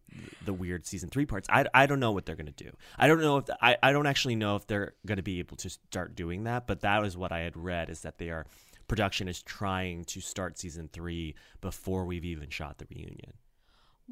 the 0.45 0.53
weird 0.53 0.87
season 0.87 1.09
3 1.09 1.27
parts. 1.27 1.49
I, 1.51 1.65
I 1.75 1.87
don't 1.87 2.01
know 2.01 2.13
what 2.13 2.27
they're 2.27 2.37
going 2.37 2.53
to 2.53 2.65
do. 2.65 2.71
I 2.99 3.09
don't 3.09 3.21
know 3.21 3.39
if 3.39 3.45
I 3.61 3.77
I 3.83 3.93
don't 3.93 4.07
actually 4.07 4.37
know 4.37 4.55
if 4.57 4.67
they're 4.67 4.95
going 5.07 5.17
to 5.17 5.23
be 5.23 5.41
able 5.41 5.57
to 5.59 5.71
start 5.71 6.15
doing 6.15 6.45
that, 6.45 6.67
but 6.67 6.81
that 6.81 7.05
is 7.05 7.17
what 7.17 7.33
I 7.33 7.41
had 7.41 7.57
read 7.57 7.91
is 7.91 8.03
that 8.03 8.19
they 8.19 8.31
are 8.31 8.47
production 8.89 9.29
is 9.29 9.43
trying 9.43 10.05
to 10.05 10.21
start 10.21 10.59
season 10.59 10.89
3 10.93 11.35
before 11.61 12.05
we've 12.05 12.25
even 12.25 12.49
shot 12.51 12.79
the 12.79 12.87
reunion. 12.91 13.35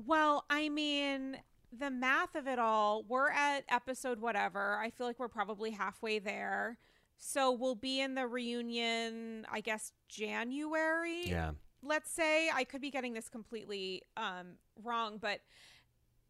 well, 0.07 0.45
I 0.51 0.69
mean, 0.69 1.39
the 1.77 1.91
math 1.91 2.35
of 2.37 2.47
it 2.47 2.59
all, 2.59 3.05
we're 3.09 3.31
at 3.31 3.65
episode 3.69 4.21
whatever. 4.21 4.79
I 4.81 4.91
feel 4.91 5.07
like 5.07 5.19
we're 5.19 5.29
probably 5.29 5.73
halfway 5.73 6.19
there. 6.21 6.79
So 7.19 7.51
we'll 7.53 7.75
be 7.75 8.01
in 8.01 8.15
the 8.15 8.27
reunion, 8.27 9.45
I 9.51 9.61
guess, 9.61 9.93
January. 10.09 11.23
Yeah. 11.27 11.51
let's 11.83 12.11
say 12.11 12.49
I 12.55 12.65
could 12.65 12.81
be 12.81 12.91
getting 12.91 13.13
this 13.13 13.29
completely 13.29 14.03
um, 14.17 14.55
wrong, 14.83 15.19
but 15.21 15.41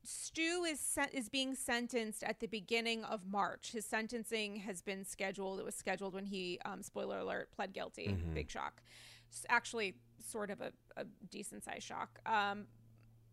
Stu 0.05 0.65
is 0.65 0.81
sen- 0.81 1.11
is 1.13 1.29
being 1.29 1.55
sentenced 1.55 2.23
at 2.23 2.41
the 2.41 2.47
beginning 2.47 3.05
of 3.05 3.27
March. 3.27 3.73
His 3.73 3.85
sentencing 3.85 4.57
has 4.57 4.81
been 4.81 5.05
scheduled. 5.05 5.59
It 5.61 5.65
was 5.65 5.75
scheduled 5.75 6.15
when 6.15 6.25
he, 6.25 6.59
um, 6.65 6.83
spoiler 6.83 7.19
alert, 7.19 7.51
pled 7.53 7.73
guilty. 7.75 8.09
Mhm. 8.09 8.35
Big 8.35 8.51
shock. 8.51 8.83
S- 9.31 9.45
Actually, 9.51 9.95
sort 10.27 10.51
of 10.51 10.61
a, 10.63 10.73
a 10.97 11.05
decent 11.31 11.65
sized 11.65 11.83
shock 11.83 12.21
um, 12.27 12.67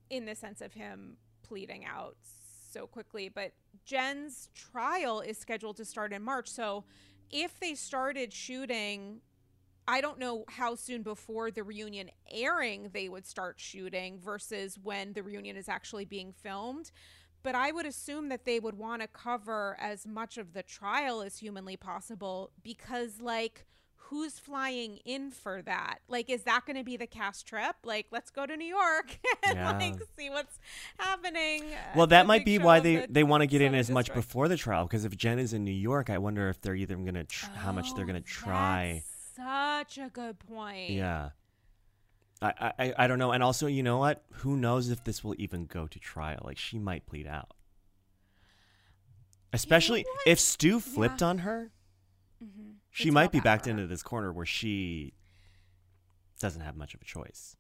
in 0.10 0.26
the 0.26 0.36
sense 0.36 0.60
of 0.62 0.74
him 0.74 1.18
pleading 1.44 1.86
out 1.86 2.18
so 2.72 2.86
quickly. 2.88 3.30
But 3.30 3.54
Jen's 3.86 4.50
trial 4.54 5.22
is 5.22 5.38
scheduled 5.38 5.78
to 5.78 5.86
start 5.86 6.12
in 6.12 6.22
March. 6.24 6.50
So 6.50 6.84
if 7.32 7.60
they 7.60 7.76
started 7.76 8.34
shooting 8.34 9.22
I 9.88 10.02
don't 10.02 10.18
know 10.18 10.46
how 10.50 10.76
soon 10.76 11.04
before 11.04 11.52
the 11.52 11.64
reunion 11.64 12.10
airing 12.32 12.90
they 12.92 13.08
would 13.08 13.26
start 13.26 13.60
shooting 13.60 14.20
versus 14.20 14.80
when 14.82 15.14
the 15.14 15.22
reunion 15.22 15.56
is 15.56 15.70
actually 15.70 16.06
being 16.06 16.34
filmed. 16.34 16.92
But 17.44 17.54
I 17.54 17.72
would 17.72 17.86
assume 17.86 18.30
that 18.30 18.46
they 18.46 18.60
would 18.60 18.76
want 18.76 19.04
to 19.04 19.08
cover 19.08 19.78
as 19.80 20.08
much 20.08 20.40
of 20.40 20.54
the 20.54 20.64
trial 20.64 21.22
as 21.22 21.38
humanly 21.38 21.78
possible 21.78 22.50
because, 22.64 23.22
like, 23.22 23.68
who's 24.10 24.38
flying 24.40 24.98
in 25.06 25.32
for 25.32 25.62
that? 25.64 26.00
Like, 26.08 26.30
is 26.30 26.44
that 26.44 26.66
going 26.66 26.78
to 26.78 26.84
be 26.84 26.96
the 26.98 27.08
cast 27.08 27.48
trip? 27.48 27.76
Like, 27.84 28.08
let's 28.12 28.30
go 28.30 28.46
to 28.46 28.56
New 28.56 28.66
York 28.68 29.18
and 29.44 29.58
Yeah. 29.58 29.72
like 29.78 29.96
see 30.18 30.30
what's 30.30 30.60
happening. 30.98 31.64
Well, 31.96 32.08
that 32.08 32.26
might 32.28 32.46
be 32.46 32.58
show 32.58 32.66
why 32.66 32.80
they 32.80 32.96
the 32.98 33.08
they 33.10 33.24
want 33.24 33.42
to 33.42 33.48
get 33.48 33.62
in 33.62 33.74
as 33.76 33.90
much 33.90 34.06
District. 34.08 34.28
before 34.28 34.48
the 34.48 34.58
trial 34.58 34.86
because 34.86 35.06
if 35.06 35.16
Jen 35.18 35.40
is 35.40 35.54
in 35.54 35.64
New 35.64 35.72
York, 35.72 36.10
I 36.10 36.18
wonder 36.18 36.50
if 36.50 36.62
they're 36.62 36.76
either 36.76 36.96
going 36.96 37.14
to 37.16 37.24
tr- 37.24 37.48
how 37.52 37.72
much 37.72 37.94
they're 37.96 38.04
Oh, 38.04 38.08
going 38.08 38.22
to 38.22 38.28
try. 38.28 39.04
Such 39.36 39.98
a 39.98 40.10
good 40.14 40.40
point. 40.40 40.92
Yeah. 40.92 41.30
I, 42.42 42.74
I 42.80 42.94
I 43.00 43.08
don't 43.08 43.18
know, 43.18 43.32
and 43.32 43.42
also 43.42 43.66
you 43.68 43.82
know 43.82 43.98
what? 43.98 44.24
Who 44.44 44.56
knows 44.58 44.90
if 44.90 45.04
this 45.04 45.24
will 45.24 45.36
even 45.40 45.66
go 45.66 45.88
to 45.88 46.00
trial? 46.00 46.42
Like 46.44 46.58
she 46.58 46.78
might 46.80 47.06
plead 47.06 47.26
out, 47.28 47.50
especially 49.54 50.04
what? 50.04 50.28
if 50.28 50.40
Stu 50.40 50.80
flipped 50.80 51.24
on 51.24 51.40
her. 51.40 51.72
Mhm. 52.44 52.75
She 52.96 53.10
It's 53.10 53.14
might 53.14 53.34
be 53.34 53.42
backed 53.42 53.66
her. 53.66 53.72
into 53.72 53.88
this 53.88 54.02
corner 54.02 54.32
where 54.32 54.46
she 54.46 55.14
doesn't 56.40 56.62
have 56.62 56.78
much 56.78 56.94
of 56.94 57.02
a 57.02 57.06
choice. 57.06 57.58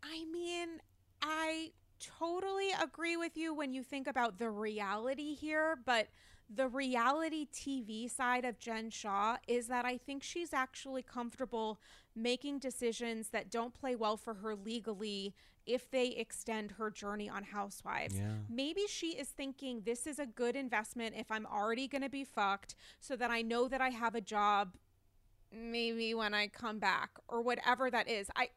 I 0.00 0.24
mean, 0.26 0.80
I 1.20 1.72
totally 1.98 2.70
agree 2.80 3.16
with 3.16 3.36
you 3.36 3.52
when 3.52 3.72
you 3.72 3.82
think 3.82 4.06
about 4.06 4.38
the 4.38 4.48
reality 4.50 5.34
here, 5.34 5.76
but 5.84 6.06
the 6.52 6.68
reality 6.68 7.46
TV 7.52 8.10
side 8.10 8.44
of 8.44 8.58
Jen 8.58 8.90
Shah 8.90 9.36
is 9.48 9.66
that 9.68 9.84
I 9.84 9.96
think 9.96 10.22
she's 10.22 10.52
actually 10.52 11.02
comfortable 11.02 11.80
making 12.14 12.58
decisions 12.58 13.30
that 13.30 13.50
don't 13.50 13.74
play 13.74 13.96
well 13.96 14.16
for 14.16 14.34
her 14.34 14.54
legally 14.54 15.34
if 15.66 15.90
they 15.90 16.08
extend 16.08 16.72
her 16.72 16.90
journey 16.90 17.28
on 17.28 17.42
Housewives. 17.42 18.18
Yeah. 18.18 18.34
Maybe 18.48 18.82
she 18.86 19.12
is 19.12 19.28
thinking 19.28 19.82
this 19.84 20.06
is 20.06 20.18
a 20.18 20.26
good 20.26 20.56
investment 20.56 21.14
if 21.16 21.30
I'm 21.30 21.46
already 21.46 21.88
going 21.88 22.02
to 22.02 22.10
be 22.10 22.24
fucked 22.24 22.74
so 23.00 23.16
that 23.16 23.30
I 23.30 23.42
know 23.42 23.66
that 23.68 23.80
I 23.80 23.88
have 23.88 24.14
a 24.14 24.20
job 24.20 24.76
maybe 25.50 26.14
when 26.14 26.34
I 26.34 26.48
come 26.48 26.78
back 26.78 27.10
or 27.28 27.40
whatever 27.40 27.90
that 27.90 28.08
is. 28.08 28.28
I 28.36 28.50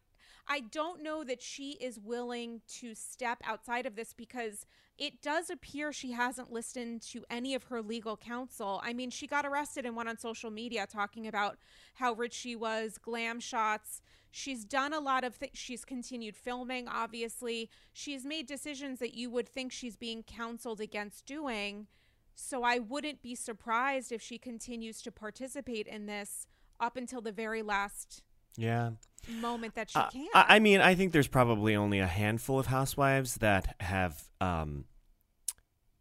I 0.47 0.61
don't 0.61 1.03
know 1.03 1.23
that 1.23 1.41
she 1.41 1.71
is 1.71 1.99
willing 1.99 2.61
to 2.79 2.95
step 2.95 3.39
outside 3.43 3.85
of 3.85 3.95
this 3.95 4.13
because 4.13 4.65
it 4.97 5.21
does 5.21 5.49
appear 5.49 5.91
she 5.91 6.13
hasn't 6.13 6.51
listened 6.51 7.01
to 7.03 7.25
any 7.29 7.53
of 7.53 7.65
her 7.65 7.81
legal 7.81 8.15
counsel. 8.17 8.81
I 8.83 8.93
mean, 8.93 9.09
she 9.09 9.27
got 9.27 9.45
arrested 9.45 9.85
and 9.85 9.95
went 9.95 10.09
on 10.09 10.17
social 10.17 10.49
media 10.49 10.87
talking 10.87 11.27
about 11.27 11.57
how 11.95 12.13
rich 12.13 12.33
she 12.33 12.55
was, 12.55 12.97
glam 12.97 13.39
shots. 13.39 14.01
She's 14.31 14.65
done 14.65 14.93
a 14.93 14.99
lot 14.99 15.23
of 15.23 15.35
things. 15.35 15.51
She's 15.55 15.83
continued 15.85 16.35
filming, 16.35 16.87
obviously. 16.87 17.69
She's 17.93 18.25
made 18.25 18.47
decisions 18.47 18.99
that 18.99 19.13
you 19.13 19.29
would 19.29 19.49
think 19.49 19.71
she's 19.71 19.95
being 19.95 20.23
counseled 20.23 20.79
against 20.81 21.25
doing. 21.25 21.87
So 22.35 22.63
I 22.63 22.79
wouldn't 22.79 23.21
be 23.21 23.35
surprised 23.35 24.11
if 24.11 24.21
she 24.21 24.37
continues 24.37 25.01
to 25.01 25.11
participate 25.11 25.87
in 25.87 26.05
this 26.05 26.47
up 26.79 26.95
until 26.95 27.21
the 27.21 27.31
very 27.31 27.61
last 27.61 28.23
Yeah. 28.55 28.91
Moment 29.29 29.75
that 29.75 29.89
she 29.89 29.99
Uh, 29.99 30.09
can. 30.09 30.27
I, 30.33 30.55
I 30.55 30.59
mean, 30.59 30.81
I 30.81 30.95
think 30.95 31.11
there's 31.13 31.27
probably 31.27 31.75
only 31.75 31.99
a 31.99 32.07
handful 32.07 32.59
of 32.59 32.67
housewives 32.67 33.35
that 33.35 33.75
have 33.79 34.23
um, 34.41 34.85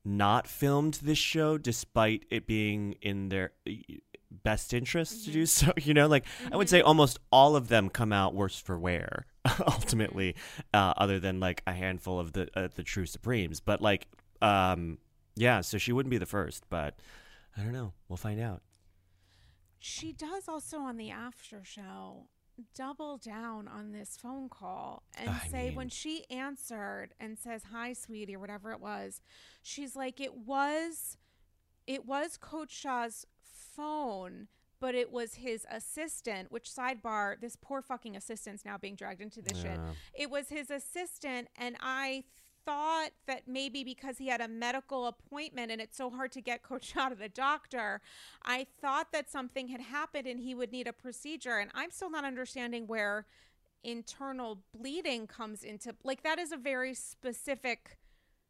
not 0.04 0.46
filmed 0.46 0.94
this 1.02 1.18
show, 1.18 1.58
despite 1.58 2.24
it 2.30 2.46
being 2.46 2.92
in 3.02 3.28
their 3.28 3.52
best 4.30 4.72
interest 4.74 5.24
to 5.24 5.30
do 5.32 5.46
so. 5.46 5.72
You 5.82 5.94
know, 5.94 6.06
like 6.06 6.24
I 6.52 6.56
would 6.56 6.68
say, 6.68 6.80
almost 6.80 7.18
all 7.32 7.56
of 7.56 7.68
them 7.68 7.88
come 7.88 8.12
out 8.12 8.34
worse 8.34 8.58
for 8.58 8.78
wear, 8.78 9.26
ultimately, 9.66 10.36
uh, 10.72 10.94
other 10.96 11.18
than 11.18 11.40
like 11.40 11.62
a 11.66 11.72
handful 11.72 12.20
of 12.20 12.32
the 12.32 12.48
uh, 12.54 12.68
the 12.74 12.82
true 12.82 13.06
supremes. 13.06 13.60
But 13.60 13.80
like, 13.82 14.06
um, 14.42 14.98
yeah, 15.34 15.60
so 15.60 15.78
she 15.78 15.92
wouldn't 15.92 16.10
be 16.10 16.18
the 16.18 16.26
first, 16.26 16.64
but 16.68 16.98
I 17.56 17.62
don't 17.62 17.72
know. 17.72 17.92
We'll 18.08 18.16
find 18.16 18.40
out. 18.40 18.62
She 19.78 20.12
does 20.12 20.48
also 20.48 20.78
on 20.80 20.96
the 20.96 21.10
after 21.10 21.62
show 21.64 22.26
double 22.74 23.18
down 23.18 23.68
on 23.68 23.92
this 23.92 24.16
phone 24.20 24.48
call 24.48 25.02
and 25.18 25.28
I 25.30 25.46
say 25.48 25.66
mean- 25.68 25.74
when 25.76 25.88
she 25.88 26.24
answered 26.30 27.10
and 27.20 27.38
says 27.38 27.64
hi 27.72 27.92
sweetie 27.92 28.36
or 28.36 28.38
whatever 28.38 28.72
it 28.72 28.80
was 28.80 29.20
she's 29.62 29.94
like 29.96 30.20
it 30.20 30.34
was 30.36 31.16
it 31.86 32.06
was 32.06 32.36
coach 32.36 32.70
shah's 32.72 33.26
phone 33.42 34.48
but 34.80 34.94
it 34.94 35.10
was 35.10 35.34
his 35.34 35.66
assistant 35.70 36.50
which 36.52 36.70
sidebar 36.70 37.40
this 37.40 37.56
poor 37.56 37.80
fucking 37.82 38.16
assistant's 38.16 38.64
now 38.64 38.76
being 38.78 38.94
dragged 38.94 39.20
into 39.22 39.40
this 39.40 39.58
shit. 39.60 39.78
It 40.14 40.30
was 40.30 40.48
his 40.48 40.70
assistant 40.70 41.48
and 41.56 41.76
i 41.80 42.24
thought 42.66 43.10
that 43.26 43.42
maybe 43.46 43.84
because 43.84 44.18
he 44.18 44.26
had 44.26 44.40
a 44.40 44.48
medical 44.48 45.06
appointment 45.06 45.70
and 45.70 45.80
it's 45.80 45.96
so 45.96 46.10
hard 46.10 46.32
to 46.32 46.40
get 46.42 46.62
coach 46.70 46.94
out 46.96 47.12
of 47.12 47.18
the 47.18 47.28
doctor 47.28 48.00
i 48.44 48.66
thought 48.80 49.12
that 49.12 49.30
something 49.30 49.68
had 49.68 49.80
happened 49.80 50.26
and 50.26 50.40
he 50.40 50.54
would 50.54 50.72
need 50.72 50.86
a 50.86 50.92
procedure. 50.92 51.58
And 51.58 51.70
i'm 51.74 51.90
still 51.90 52.10
not 52.10 52.24
understanding 52.24 52.86
where 52.86 53.26
internal 53.84 54.62
bleeding 54.76 55.26
comes 55.26 55.62
into 55.62 55.94
like 56.02 56.22
that 56.24 56.38
is 56.38 56.50
a 56.50 56.56
very 56.56 56.92
specific 56.92 57.98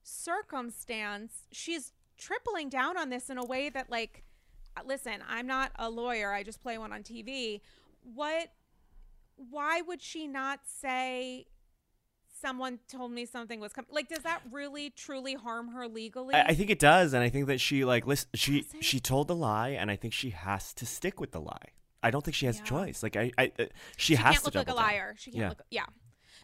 circumstance. 0.02 1.46
She's 1.52 1.92
tripling 2.16 2.70
down 2.70 2.96
on 2.96 3.10
this 3.10 3.28
in 3.28 3.36
a 3.36 3.44
way 3.44 3.68
that 3.68 3.90
like 3.90 4.24
listen 4.84 5.22
i'm 5.28 5.46
not 5.46 5.72
a 5.76 5.90
lawyer. 5.90 6.32
I 6.32 6.42
just 6.42 6.62
play 6.62 6.78
one 6.78 6.92
on 6.92 7.02
tv 7.02 7.60
what 8.14 8.52
why 9.50 9.82
would 9.82 10.00
she 10.00 10.26
not 10.26 10.60
say 10.64 11.46
someone 12.40 12.78
told 12.88 13.10
me 13.12 13.24
something 13.24 13.60
was 13.60 13.72
coming 13.72 13.88
like 13.92 14.08
does 14.08 14.22
that 14.22 14.40
really 14.50 14.90
truly 14.90 15.34
harm 15.34 15.68
her 15.68 15.88
legally 15.88 16.34
I, 16.34 16.42
I 16.48 16.54
think 16.54 16.70
it 16.70 16.78
does, 16.78 17.12
and 17.14 17.22
I 17.22 17.28
think 17.28 17.46
that 17.46 17.60
she 17.60 17.84
like 17.84 18.06
listen. 18.06 18.28
She 18.34 18.66
she 18.80 19.00
told 19.00 19.28
the 19.28 19.34
lie, 19.36 19.70
and 19.70 19.90
I 19.90 19.96
think 19.96 20.12
she 20.12 20.30
has 20.30 20.72
to 20.74 20.86
stick 20.86 21.20
with 21.20 21.32
the 21.32 21.40
lie. 21.40 21.68
I 22.02 22.10
don't 22.10 22.24
think 22.24 22.34
she 22.34 22.46
has 22.46 22.56
Yeah. 22.58 22.62
a 22.62 22.66
choice. 22.66 23.02
Like 23.02 23.16
I, 23.16 23.32
I 23.38 23.52
uh, 23.58 23.64
she, 23.96 24.14
she 24.14 24.14
has 24.16 24.34
can't 24.34 24.38
to 24.38 24.44
look 24.46 24.54
like 24.54 24.62
a 24.68 24.70
down. 24.70 24.76
liar 24.76 25.14
she 25.18 25.30
can't 25.30 25.40
Yeah. 25.40 25.48
look 25.50 25.62
yeah 25.70 25.86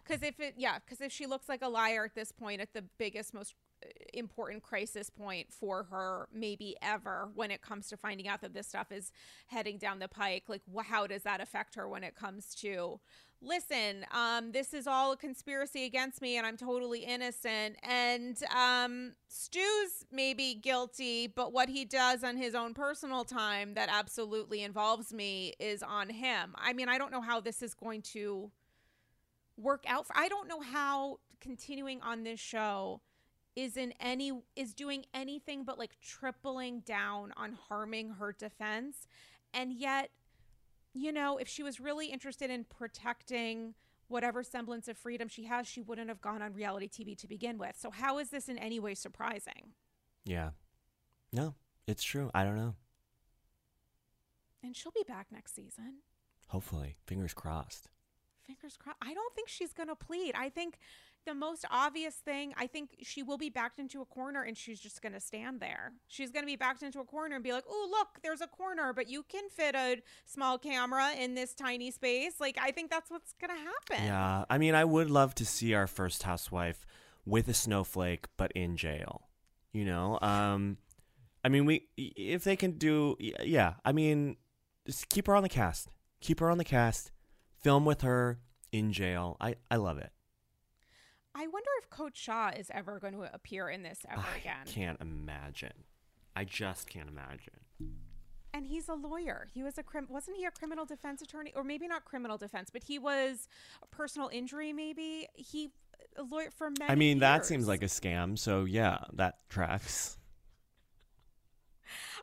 because 0.05 0.23
if 0.23 0.41
it 0.41 0.55
yeah 0.57 0.79
because 0.85 1.01
if 1.01 1.13
she 1.13 1.27
looks 1.27 1.49
like 1.49 1.63
a 1.63 1.69
liar 1.69 2.05
at 2.05 2.15
this 2.15 2.33
point 2.33 2.61
at 2.61 2.73
the 2.73 2.85
biggest 2.99 3.35
most 3.35 3.55
uh, 3.85 3.89
important 4.15 4.63
crisis 4.63 5.11
point 5.11 5.53
for 5.53 5.85
her 5.85 6.29
maybe 6.33 6.77
ever 6.83 7.29
when 7.35 7.51
it 7.51 7.63
comes 7.63 7.89
to 7.89 7.97
finding 7.97 8.29
out 8.29 8.41
that 8.41 8.55
this 8.55 8.67
stuff 8.69 8.91
is 8.91 9.13
heading 9.47 9.79
down 9.79 9.99
the 9.99 10.09
pike 10.09 10.45
like 10.49 10.63
how 10.87 11.07
does 11.07 11.23
that 11.23 11.41
affect 11.41 11.75
her 11.75 11.89
when 11.89 12.05
it 12.05 12.15
comes 12.15 12.55
to 12.55 13.01
listen 13.45 14.07
um 14.13 14.53
this 14.53 14.73
is 14.73 14.87
all 14.87 15.13
a 15.13 15.17
conspiracy 15.17 15.85
against 15.85 16.23
me 16.23 16.37
and 16.37 16.47
i'm 16.47 16.57
totally 16.57 17.01
innocent 17.01 17.77
and 17.83 18.39
um 18.57 19.13
stu's 19.29 20.05
maybe 20.13 20.55
guilty 20.55 21.27
but 21.27 21.53
what 21.53 21.69
he 21.69 21.85
does 21.85 22.23
on 22.23 22.37
his 22.37 22.55
own 22.55 22.73
personal 22.73 23.25
time 23.25 23.75
that 23.75 23.89
absolutely 23.91 24.63
involves 24.63 25.13
me 25.13 25.53
is 25.59 25.83
on 25.83 26.09
him. 26.09 26.55
I 26.57 26.73
mean 26.73 26.89
i 26.89 26.99
don't 26.99 27.11
know 27.11 27.21
how 27.21 27.41
this 27.41 27.63
is 27.63 27.75
going 27.75 28.03
to 28.13 28.53
work 29.57 29.85
out 29.87 30.07
for 30.07 30.17
i 30.17 30.29
don't 30.29 30.49
know 30.49 30.61
how 30.61 31.19
continuing 31.41 32.01
on 32.03 32.23
this 32.25 32.41
show 32.41 33.01
is 33.55 33.77
in 33.77 33.93
any 34.01 34.33
is 34.57 34.73
doing 34.73 35.05
anything 35.13 35.65
but 35.65 35.79
like 35.79 35.99
tripling 36.01 36.81
down 36.81 37.33
on 37.37 37.53
harming 37.69 38.11
her 38.11 38.33
defense 38.33 39.07
and 39.53 39.73
yet 39.73 40.11
you 40.95 41.13
know 41.13 41.37
if 41.39 41.49
she 41.49 41.63
was 41.63 41.79
really 41.81 42.07
interested 42.07 42.51
in 42.51 42.65
protecting 42.65 43.75
whatever 44.09 44.43
semblance 44.43 44.89
of 44.89 44.97
freedom 44.97 45.29
she 45.29 45.45
has 45.45 45.67
she 45.67 45.81
wouldn't 45.83 46.09
have 46.09 46.21
gone 46.21 46.41
on 46.43 46.53
reality 46.55 46.89
tv 46.89 47.17
to 47.17 47.27
begin 47.27 47.59
with 47.59 47.77
so 47.79 47.91
how 47.91 48.19
is 48.19 48.31
this 48.31 48.49
in 48.49 48.57
any 48.59 48.79
way 48.81 48.95
surprising 48.95 49.73
Yeah, 50.25 50.51
no, 51.33 51.55
it's 51.87 52.03
true. 52.05 52.31
I 52.35 52.45
don't 52.45 52.57
know. 52.57 52.75
and 54.63 54.77
she'll 54.77 54.93
be 54.93 55.05
back 55.07 55.27
next 55.33 55.55
season 55.55 55.97
Hopefully, 56.49 56.97
fingers 57.07 57.33
crossed. 57.33 57.89
Fingers 58.47 58.77
crossed. 58.77 58.99
I 59.03 59.15
don't 59.15 59.35
think 59.35 59.49
she's 59.49 59.73
going 59.73 59.89
to 59.89 59.95
plead. 59.95 60.35
I 60.37 60.49
think 60.49 60.79
the 61.25 61.35
most 61.35 61.65
obvious 61.71 62.15
thing, 62.15 62.53
I 62.57 62.67
think 62.67 62.97
she 63.03 63.23
will 63.23 63.39
be 63.39 63.49
backed 63.49 63.79
into 63.79 64.01
a 64.01 64.05
corner 64.05 64.43
and 64.43 64.57
she's 64.57 64.81
just 64.81 65.03
going 65.03 65.13
to 65.13 65.21
stand 65.21 65.61
there. 65.61 65.93
She's 66.09 66.31
going 66.31 66.43
to 66.43 66.47
be 66.47 66.57
backed 66.57 66.83
into 66.83 67.01
a 67.01 67.05
corner 67.05 67.37
and 67.37 67.45
be 67.45 67.53
like, 67.53 67.65
oh, 67.69 67.89
look, 67.91 68.21
there's 68.23 68.41
a 68.41 68.47
corner, 68.47 68.93
but 68.93 69.09
you 69.09 69.25
can 69.29 69.49
fit 69.49 69.75
a 69.75 70.03
small 70.25 70.59
camera 70.59 71.11
in 71.19 71.35
this 71.35 71.55
tiny 71.55 71.91
space. 71.91 72.35
Like, 72.41 72.59
I 72.61 72.73
think 72.73 72.91
that's 72.91 73.11
what's 73.11 73.35
going 73.41 73.57
to 73.57 73.63
happen. 73.63 74.07
Yeah, 74.07 74.45
I 74.51 74.59
mean, 74.59 74.75
I 74.75 74.85
would 74.85 75.11
love 75.11 75.35
to 75.37 75.47
see 75.47 75.75
our 75.75 75.87
first 75.87 76.25
housewife 76.25 76.85
with 77.25 77.49
a 77.49 77.55
snowflake, 77.55 78.27
but 78.37 78.51
in 78.53 78.77
jail. 78.77 79.29
You 79.73 79.85
know, 79.87 80.19
um, 80.21 80.77
I 81.43 81.49
mean, 81.49 81.65
we 81.65 81.87
if 81.97 82.45
they 82.45 82.57
can 82.57 82.73
do, 82.73 83.17
yeah. 83.19 83.75
I 83.87 83.93
mean, 83.93 84.37
just 84.87 85.09
keep 85.09 85.29
her 85.29 85.35
on 85.35 85.43
the 85.43 85.49
cast. 85.49 85.89
Keep 86.21 86.41
her 86.41 86.51
on 86.51 86.59
the 86.59 86.65
cast. 86.65 87.12
Film 87.63 87.85
with 87.85 88.03
her 88.03 88.41
in 88.73 88.93
jail. 88.93 89.37
I 89.41 89.57
I 89.71 89.77
love 89.77 89.99
it. 89.99 90.11
I 91.35 91.47
wonder 91.47 91.71
if 91.79 91.89
Coach 91.89 92.17
Shah 92.17 92.51
is 92.57 92.71
ever 92.75 92.99
going 93.01 93.15
to 93.15 93.35
appear 93.35 93.69
in 93.69 93.83
this 93.83 94.01
ever 94.11 94.21
I 94.21 94.39
again. 94.39 94.57
I 94.67 94.71
can't 94.71 95.01
imagine. 95.01 95.85
I 96.37 96.45
just 96.45 96.89
can't 96.89 97.09
imagine. 97.09 97.61
And 98.55 98.67
he's 98.67 98.89
a 98.89 98.95
lawyer. 98.95 99.49
He 99.55 99.63
was 99.63 99.79
a 99.79 99.83
crim. 99.83 100.07
Wasn't 100.11 100.37
he 100.37 100.45
a 100.45 100.51
criminal 100.51 100.85
defense 100.85 101.23
attorney, 101.23 101.53
or 101.57 101.65
maybe 101.65 101.89
not 101.89 102.05
criminal 102.05 102.37
defense, 102.37 102.69
but 102.71 102.83
he 102.83 102.99
was 102.99 103.49
a 103.83 103.87
personal 103.87 104.29
injury. 104.31 104.73
Maybe 104.75 105.27
he 105.35 105.71
a 106.17 106.23
lawyer 106.23 106.51
for 106.51 106.71
many. 106.79 106.91
I 106.91 106.95
mean, 106.95 107.21
that 107.21 107.37
years. 107.37 107.47
seems 107.47 107.69
like 107.69 107.83
a 107.83 107.87
scam. 107.87 108.39
So 108.39 108.65
yeah, 108.65 108.99
that 109.15 109.39
tracks. 109.49 110.19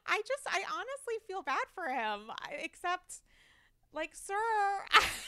I 0.06 0.22
just, 0.28 0.44
I 0.48 0.64
honestly 0.72 1.16
feel 1.28 1.42
bad 1.42 1.66
for 1.74 1.88
him. 1.88 2.32
Except, 2.62 3.22
like, 3.94 4.16
sir. 4.16 4.36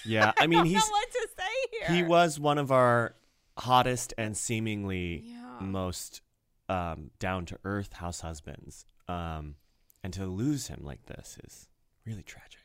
Yeah, 0.06 0.32
I 0.38 0.48
mean, 0.48 0.66
he's- 0.66 0.90
what 0.90 1.12
to 1.12 1.28
say 1.38 1.78
here. 1.88 1.96
He 1.96 2.04
was 2.04 2.40
one 2.40 2.58
of 2.58 2.72
our 2.72 3.16
hottest 3.58 4.14
and 4.18 4.36
seemingly 4.38 5.24
Yeah. 5.26 5.60
most 5.60 6.22
um, 6.70 7.12
down 7.20 7.46
to 7.48 7.60
earth 7.66 7.94
house 7.94 8.22
husbands. 8.22 8.86
Um, 9.08 9.56
and 10.04 10.14
to 10.14 10.26
lose 10.26 10.68
him 10.68 10.82
like 10.84 11.06
this 11.06 11.38
is 11.44 11.68
really 12.06 12.24
tragic. 12.24 12.58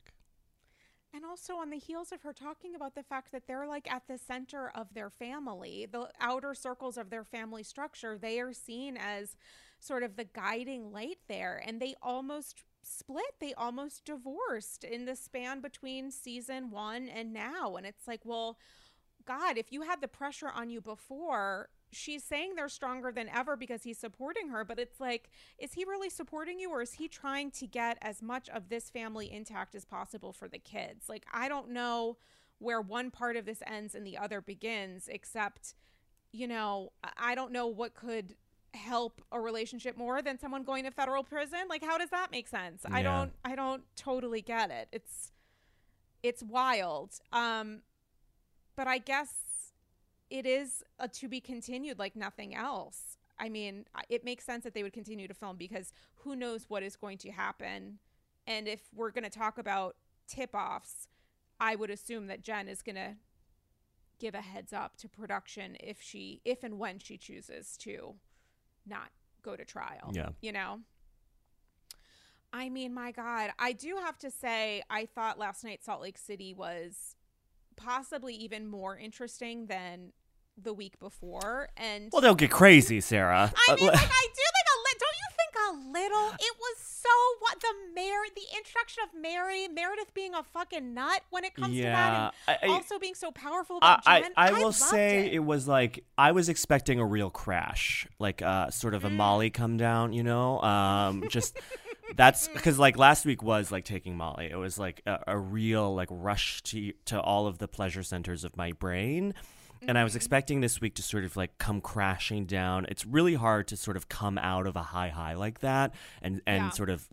And 1.12 1.24
also 1.24 1.54
on 1.56 1.70
the 1.70 1.78
heels 1.78 2.12
of 2.12 2.22
her 2.22 2.32
talking 2.34 2.74
about 2.74 2.94
the 2.94 3.02
fact 3.02 3.32
that 3.32 3.46
they're 3.48 3.66
like 3.66 3.90
at 3.90 4.06
the 4.06 4.18
center 4.18 4.70
of 4.74 4.92
their 4.94 5.08
family, 5.10 5.86
the 5.90 6.10
outer 6.20 6.54
circles 6.54 6.96
of 6.98 7.08
their 7.10 7.24
family 7.24 7.62
structure, 7.62 8.16
they 8.18 8.38
are 8.38 8.52
seen 8.52 8.96
as 8.98 9.34
sort 9.80 10.02
of 10.02 10.16
the 10.16 10.24
guiding 10.24 10.92
light 10.92 11.18
there. 11.26 11.62
And 11.66 11.80
they 11.80 11.94
almost 12.02 12.62
split, 12.86 13.34
they 13.40 13.54
almost 13.54 14.04
divorced 14.04 14.84
in 14.84 15.04
the 15.04 15.16
span 15.16 15.60
between 15.60 16.10
season 16.10 16.70
one 16.70 17.08
and 17.08 17.32
now. 17.32 17.76
And 17.76 17.86
it's 17.86 18.06
like, 18.06 18.20
well, 18.24 18.58
God, 19.24 19.58
if 19.58 19.72
you 19.72 19.82
had 19.82 20.00
the 20.00 20.08
pressure 20.08 20.50
on 20.54 20.70
you 20.70 20.80
before, 20.80 21.68
she's 21.92 22.22
saying 22.22 22.54
they're 22.54 22.68
stronger 22.68 23.10
than 23.10 23.28
ever 23.28 23.56
because 23.56 23.82
he's 23.82 23.98
supporting 23.98 24.48
her, 24.48 24.64
but 24.64 24.78
it's 24.78 25.00
like, 25.00 25.30
is 25.58 25.72
he 25.72 25.84
really 25.84 26.10
supporting 26.10 26.58
you 26.60 26.70
or 26.70 26.82
is 26.82 26.94
he 26.94 27.08
trying 27.08 27.50
to 27.52 27.66
get 27.66 27.98
as 28.02 28.22
much 28.22 28.48
of 28.48 28.68
this 28.68 28.88
family 28.90 29.30
intact 29.30 29.74
as 29.74 29.84
possible 29.84 30.32
for 30.32 30.48
the 30.48 30.58
kids? 30.58 31.08
Like, 31.08 31.24
I 31.32 31.48
don't 31.48 31.70
know 31.70 32.16
where 32.58 32.80
one 32.80 33.10
part 33.10 33.36
of 33.36 33.44
this 33.44 33.62
ends 33.66 33.94
and 33.94 34.06
the 34.06 34.16
other 34.16 34.40
begins, 34.40 35.08
except, 35.08 35.74
you 36.32 36.46
know, 36.46 36.92
I- 37.16 37.34
don't 37.34 37.52
know 37.52 37.66
what 37.66 37.94
could 37.94 38.36
help 38.76 39.22
a 39.32 39.40
relationship 39.40 39.96
more 39.96 40.22
than 40.22 40.38
someone 40.38 40.62
going 40.62 40.84
to 40.84 40.90
federal 40.90 41.24
prison. 41.24 41.60
Like, 41.68 41.82
how 41.84 41.98
does 41.98 42.10
that 42.10 42.30
make 42.30 42.48
sense? 42.48 42.82
I 42.90 43.02
don't, 43.02 43.32
I 43.44 43.56
don't 43.56 43.82
totally 43.96 44.42
get 44.42 44.70
it. 44.70 44.88
It's, 44.92 45.32
it's 46.22 46.42
wild. 46.42 47.14
Um, 47.32 47.82
but 48.76 48.86
I 48.86 48.98
guess 48.98 49.32
it 50.30 50.46
is 50.46 50.82
a 50.98 51.08
to 51.08 51.28
be 51.28 51.40
continued 51.40 51.98
like 51.98 52.16
nothing 52.16 52.54
else. 52.54 53.16
I 53.38 53.48
mean, 53.48 53.84
it 54.08 54.24
makes 54.24 54.44
sense 54.44 54.64
that 54.64 54.74
they 54.74 54.82
would 54.82 54.92
continue 54.92 55.28
to 55.28 55.34
film 55.34 55.56
because 55.56 55.92
who 56.16 56.34
knows 56.34 56.66
what 56.68 56.82
is 56.82 56.96
going 56.96 57.18
to 57.18 57.30
happen. 57.30 57.98
And 58.46 58.66
if 58.68 58.80
we're 58.94 59.10
going 59.10 59.24
to 59.24 59.30
talk 59.30 59.58
about 59.58 59.96
tip 60.26 60.54
offs, 60.54 61.08
I 61.60 61.76
would 61.76 61.90
assume 61.90 62.26
that 62.28 62.42
Jen 62.42 62.68
is 62.68 62.82
going 62.82 62.96
to 62.96 63.16
give 64.18 64.34
a 64.34 64.40
heads 64.40 64.72
up 64.72 64.96
to 64.98 65.08
production 65.08 65.76
if 65.80 66.00
she, 66.00 66.40
if 66.44 66.62
and 66.62 66.78
when 66.78 66.98
she 66.98 67.18
chooses 67.18 67.76
to 67.78 68.14
not 68.86 69.08
go 69.42 69.56
to 69.56 69.64
trial. 69.64 70.10
Yeah. 70.12 70.30
You 70.40 70.52
know? 70.52 70.80
I 72.52 72.68
mean, 72.68 72.94
my 72.94 73.12
God, 73.12 73.50
I 73.58 73.72
do 73.72 73.96
have 73.96 74.18
to 74.18 74.30
say, 74.30 74.82
I 74.88 75.06
thought 75.06 75.38
last 75.38 75.64
night 75.64 75.84
Salt 75.84 76.00
Lake 76.00 76.16
City 76.16 76.54
was 76.54 77.14
possibly 77.76 78.34
even 78.34 78.66
more 78.66 78.96
interesting 78.96 79.66
than 79.66 80.12
the 80.56 80.72
week 80.72 80.98
before. 80.98 81.68
And 81.76 82.08
Well, 82.12 82.22
they'll 82.22 82.34
get 82.34 82.50
crazy, 82.50 83.00
Sarah. 83.02 83.52
I 83.68 83.72
Uh, 83.72 83.76
mean, 83.76 83.86
like, 83.88 83.96
I 84.00 84.26
do 84.34 84.42
like 84.56 84.68
a 84.72 84.78
little. 84.86 84.98
Don't 85.00 85.16
you 85.20 85.28
think 85.36 85.54
a 85.56 85.90
little? 85.92 86.34
It 86.40 86.56
was 86.58 86.76
the 87.60 87.74
mayor, 87.94 88.20
the 88.34 88.42
introduction 88.56 89.02
of 89.04 89.20
Mary, 89.20 89.68
Meredith 89.68 90.12
being 90.14 90.34
a 90.34 90.42
fucking 90.42 90.94
nut 90.94 91.22
when 91.30 91.44
it 91.44 91.54
comes 91.54 91.74
to 91.76 91.82
that, 91.82 92.34
and 92.48 92.58
I- 92.62 92.74
also 92.74 92.98
being 92.98 93.14
so 93.14 93.30
powerful 93.32 93.78
I, 93.82 93.94
about 93.94 94.02
I, 94.06 94.20
Jen. 94.22 94.32
I 94.36 94.52
will 94.52 94.72
say 94.72 95.26
it. 95.26 95.34
it. 95.34 95.38
was 95.40 95.66
like 95.68 96.04
I 96.18 96.32
was 96.32 96.48
expecting 96.48 96.98
a 97.00 97.04
real 97.06 97.30
crash, 97.30 98.06
like 98.18 98.42
uh, 98.42 98.70
sort 98.70 98.94
of 98.94 99.04
a 99.04 99.08
Mm. 99.08 99.16
Molly 99.16 99.50
come 99.50 99.76
down, 99.76 100.12
you 100.12 100.22
know. 100.22 100.60
Um, 100.62 101.28
just 101.28 101.58
that's 102.16 102.48
because 102.54 102.78
like 102.78 102.96
last 102.98 103.24
week 103.24 103.42
was 103.42 103.70
like 103.72 103.84
taking 103.84 104.16
Molly. 104.16 104.48
It 104.50 104.56
was 104.56 104.78
like 104.78 105.02
a, 105.06 105.18
a 105.28 105.38
real 105.38 105.94
like 105.94 106.08
rush 106.10 106.62
to 106.64 106.92
to 107.06 107.20
all 107.20 107.46
of 107.46 107.58
the 107.58 107.68
pleasure 107.68 108.02
centers 108.02 108.44
of 108.44 108.56
my 108.56 108.72
brain. 108.72 109.34
And 109.86 109.98
I 109.98 110.04
was 110.04 110.12
Mm-hmm. 110.12 110.16
expecting 110.16 110.60
this 110.62 110.80
week 110.80 110.94
to 110.94 111.02
sort 111.02 111.24
of 111.24 111.36
like 111.36 111.58
come 111.58 111.80
crashing 111.82 112.46
down. 112.46 112.86
It's 112.88 113.04
really 113.04 113.34
hard 113.34 113.68
to 113.68 113.76
sort 113.76 113.96
of 113.98 114.08
come 114.08 114.38
out 114.38 114.66
of 114.66 114.74
a 114.74 114.82
high 114.82 115.10
high 115.10 115.34
like 115.34 115.60
that 115.60 115.94
and 116.22 116.40
and 116.46 116.64
Yeah. 116.64 116.70
sort 116.70 116.90
of 116.90 117.06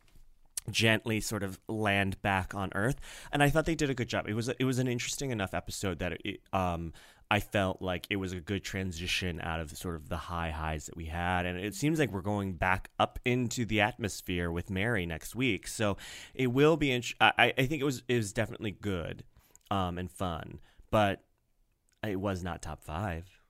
gently 0.70 1.20
sort 1.20 1.44
of 1.44 1.60
land 1.68 2.22
back 2.22 2.54
on 2.56 2.70
earth. 2.76 3.00
And 3.32 3.44
i 3.44 3.50
thought 3.50 3.66
they 3.66 3.76
did 3.76 3.90
a 3.90 3.94
good 3.94 4.08
job. 4.08 4.28
It 4.28 4.34
was 4.34 4.50
it 4.50 4.64
was 4.64 4.80
an 4.80 4.88
interesting 4.88 5.32
enough 5.32 5.54
episode 5.54 6.00
that 6.00 6.14
it 6.26 6.42
um 6.52 6.94
i 7.32 7.40
felt 7.40 7.82
like 7.82 8.06
it 8.10 8.18
was 8.18 8.34
a 8.34 8.40
good 8.40 8.64
transition 8.64 9.40
out 9.42 9.60
of 9.60 9.76
sort 9.76 9.96
of 9.96 10.10
the 10.10 10.18
high 10.18 10.52
highs 10.52 10.86
that 10.86 10.98
we 10.98 11.06
had. 11.06 11.46
And 11.46 11.58
it 11.58 11.76
seems 11.76 12.00
like 12.00 12.12
we're 12.12 12.22
going 12.22 12.54
back 12.54 12.90
up 13.00 13.20
into 13.26 13.66
the 13.66 13.82
atmosphere 13.82 14.52
with 14.52 14.70
mary 14.70 15.06
next 15.06 15.36
week. 15.36 15.68
So 15.68 15.98
it 16.34 16.48
will 16.48 16.78
be 16.78 16.92
int- 16.92 17.16
i 17.22 17.54
i 17.58 17.66
think 17.66 17.82
it 17.82 17.86
was 17.86 18.04
it 18.08 18.18
was 18.18 18.34
definitely 18.34 18.72
good 18.72 19.24
um 19.72 19.98
and 19.98 20.12
fun 20.12 20.60
but 20.92 21.24
it 22.06 22.20
was 22.20 22.44
not 22.44 22.62
top 22.62 22.84
five 22.84 23.43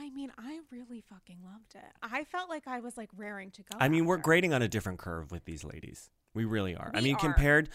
I 0.00 0.08
mean, 0.10 0.32
I 0.38 0.60
really 0.70 1.02
fucking 1.10 1.38
loved 1.44 1.74
it. 1.74 1.92
I 2.02 2.24
felt 2.24 2.48
like 2.48 2.66
I 2.66 2.80
was 2.80 2.96
like 2.96 3.10
raring 3.16 3.50
to 3.52 3.62
go. 3.62 3.76
I 3.78 3.88
mean, 3.88 4.06
we're 4.06 4.14
after. 4.16 4.22
grading 4.24 4.54
on 4.54 4.62
a 4.62 4.68
different 4.68 4.98
curve 4.98 5.30
with 5.30 5.44
these 5.44 5.62
ladies. 5.62 6.08
We 6.32 6.44
really 6.46 6.74
are. 6.74 6.90
I 6.94 7.00
mean, 7.02 7.16
are. 7.16 7.18
compared 7.18 7.68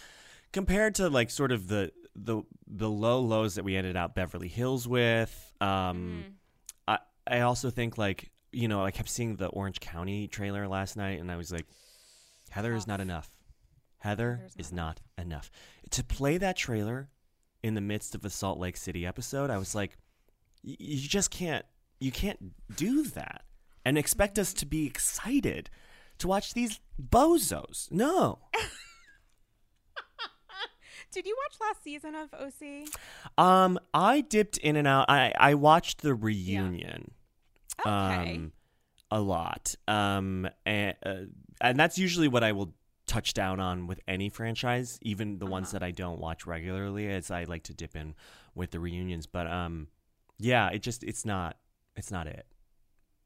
compared 0.51 0.95
to 0.95 1.09
like 1.09 1.29
sort 1.29 1.51
of 1.51 1.67
the 1.67 1.91
the 2.15 2.41
the 2.67 2.89
low 2.89 3.19
lows 3.19 3.55
that 3.55 3.63
we 3.63 3.75
ended 3.75 3.95
out 3.95 4.15
Beverly 4.15 4.47
Hills 4.47 4.87
with. 4.87 5.53
Um, 5.61 6.23
Mhm. 6.25 6.33
I 6.87 6.99
I 7.37 7.39
also 7.41 7.69
think 7.69 7.97
like 7.97 8.31
you 8.51 8.67
know 8.67 8.83
I 8.83 8.91
kept 8.91 9.09
seeing 9.09 9.35
the 9.35 9.47
Orange 9.47 9.79
County 9.79 10.27
trailer 10.27 10.67
last 10.67 10.95
night, 10.97 11.19
and 11.19 11.31
I 11.31 11.35
was 11.35 11.51
like, 11.51 11.67
Heather 12.49 12.73
is 12.73 12.87
not 12.87 12.99
enough. 13.01 13.29
Heather 13.99 14.37
Heather's 14.37 14.55
is 14.57 14.71
not 14.71 14.99
not 15.17 15.25
enough 15.25 15.51
to 15.91 16.03
play 16.03 16.37
that 16.37 16.55
trailer 16.57 17.09
in 17.63 17.73
the 17.75 17.81
midst 17.81 18.15
of 18.15 18.23
a 18.25 18.29
Salt 18.29 18.59
Lake 18.59 18.77
City 18.77 19.05
episode. 19.05 19.49
I 19.49 19.57
was 19.57 19.75
like, 19.75 19.97
y- 20.63 20.75
you 20.79 21.07
just 21.07 21.31
can't 21.31 21.65
you 21.99 22.11
can't 22.11 22.53
do 22.75 23.03
that 23.03 23.43
and 23.83 23.97
expect 23.97 24.37
us 24.39 24.53
to 24.55 24.65
be 24.65 24.85
excited 24.85 25.69
to 26.19 26.27
watch 26.27 26.53
these 26.53 26.79
bozos. 27.01 27.91
No. 27.91 28.39
Did 31.11 31.25
you 31.25 31.37
watch 31.45 31.57
last 31.61 31.83
season 31.83 32.13
of 32.15 32.33
OC? 32.33 32.89
Um, 33.37 33.79
I 33.93 34.19
dipped 34.21 34.57
in 34.57 34.75
and 34.75 34.87
out. 34.87 35.05
I 35.09 35.31
I 35.39 35.53
watched 35.53 36.01
the 36.01 36.13
reunion. 36.13 37.11
Okay. 37.85 37.89
Um, 38.35 38.51
a 39.11 39.21
lot. 39.21 39.75
Um, 39.87 40.49
and 40.65 40.95
uh, 41.05 41.15
and 41.61 41.79
that's 41.79 41.97
usually 41.97 42.27
what 42.27 42.43
I 42.43 42.51
will 42.51 42.73
touch 43.07 43.33
down 43.33 43.59
on 43.61 43.87
with 43.87 44.01
any 44.09 44.27
franchise, 44.29 44.99
even 45.03 45.37
the 45.39 45.45
ones 45.45 45.67
Uh-huh. 45.67 45.79
that 45.79 45.85
I 45.85 45.91
don't 45.91 46.19
watch 46.19 46.45
regularly, 46.45 47.07
as 47.07 47.31
I 47.31 47.43
like 47.45 47.63
to 47.63 47.73
dip 47.73 47.95
in 47.95 48.15
with 48.53 48.71
the 48.71 48.79
reunions. 48.81 49.25
But 49.25 49.47
um, 49.47 49.87
yeah, 50.37 50.69
it 50.69 50.79
just 50.81 51.01
it's 51.03 51.23
not 51.23 51.55
it's 51.95 52.11
not 52.11 52.27
it. 52.27 52.45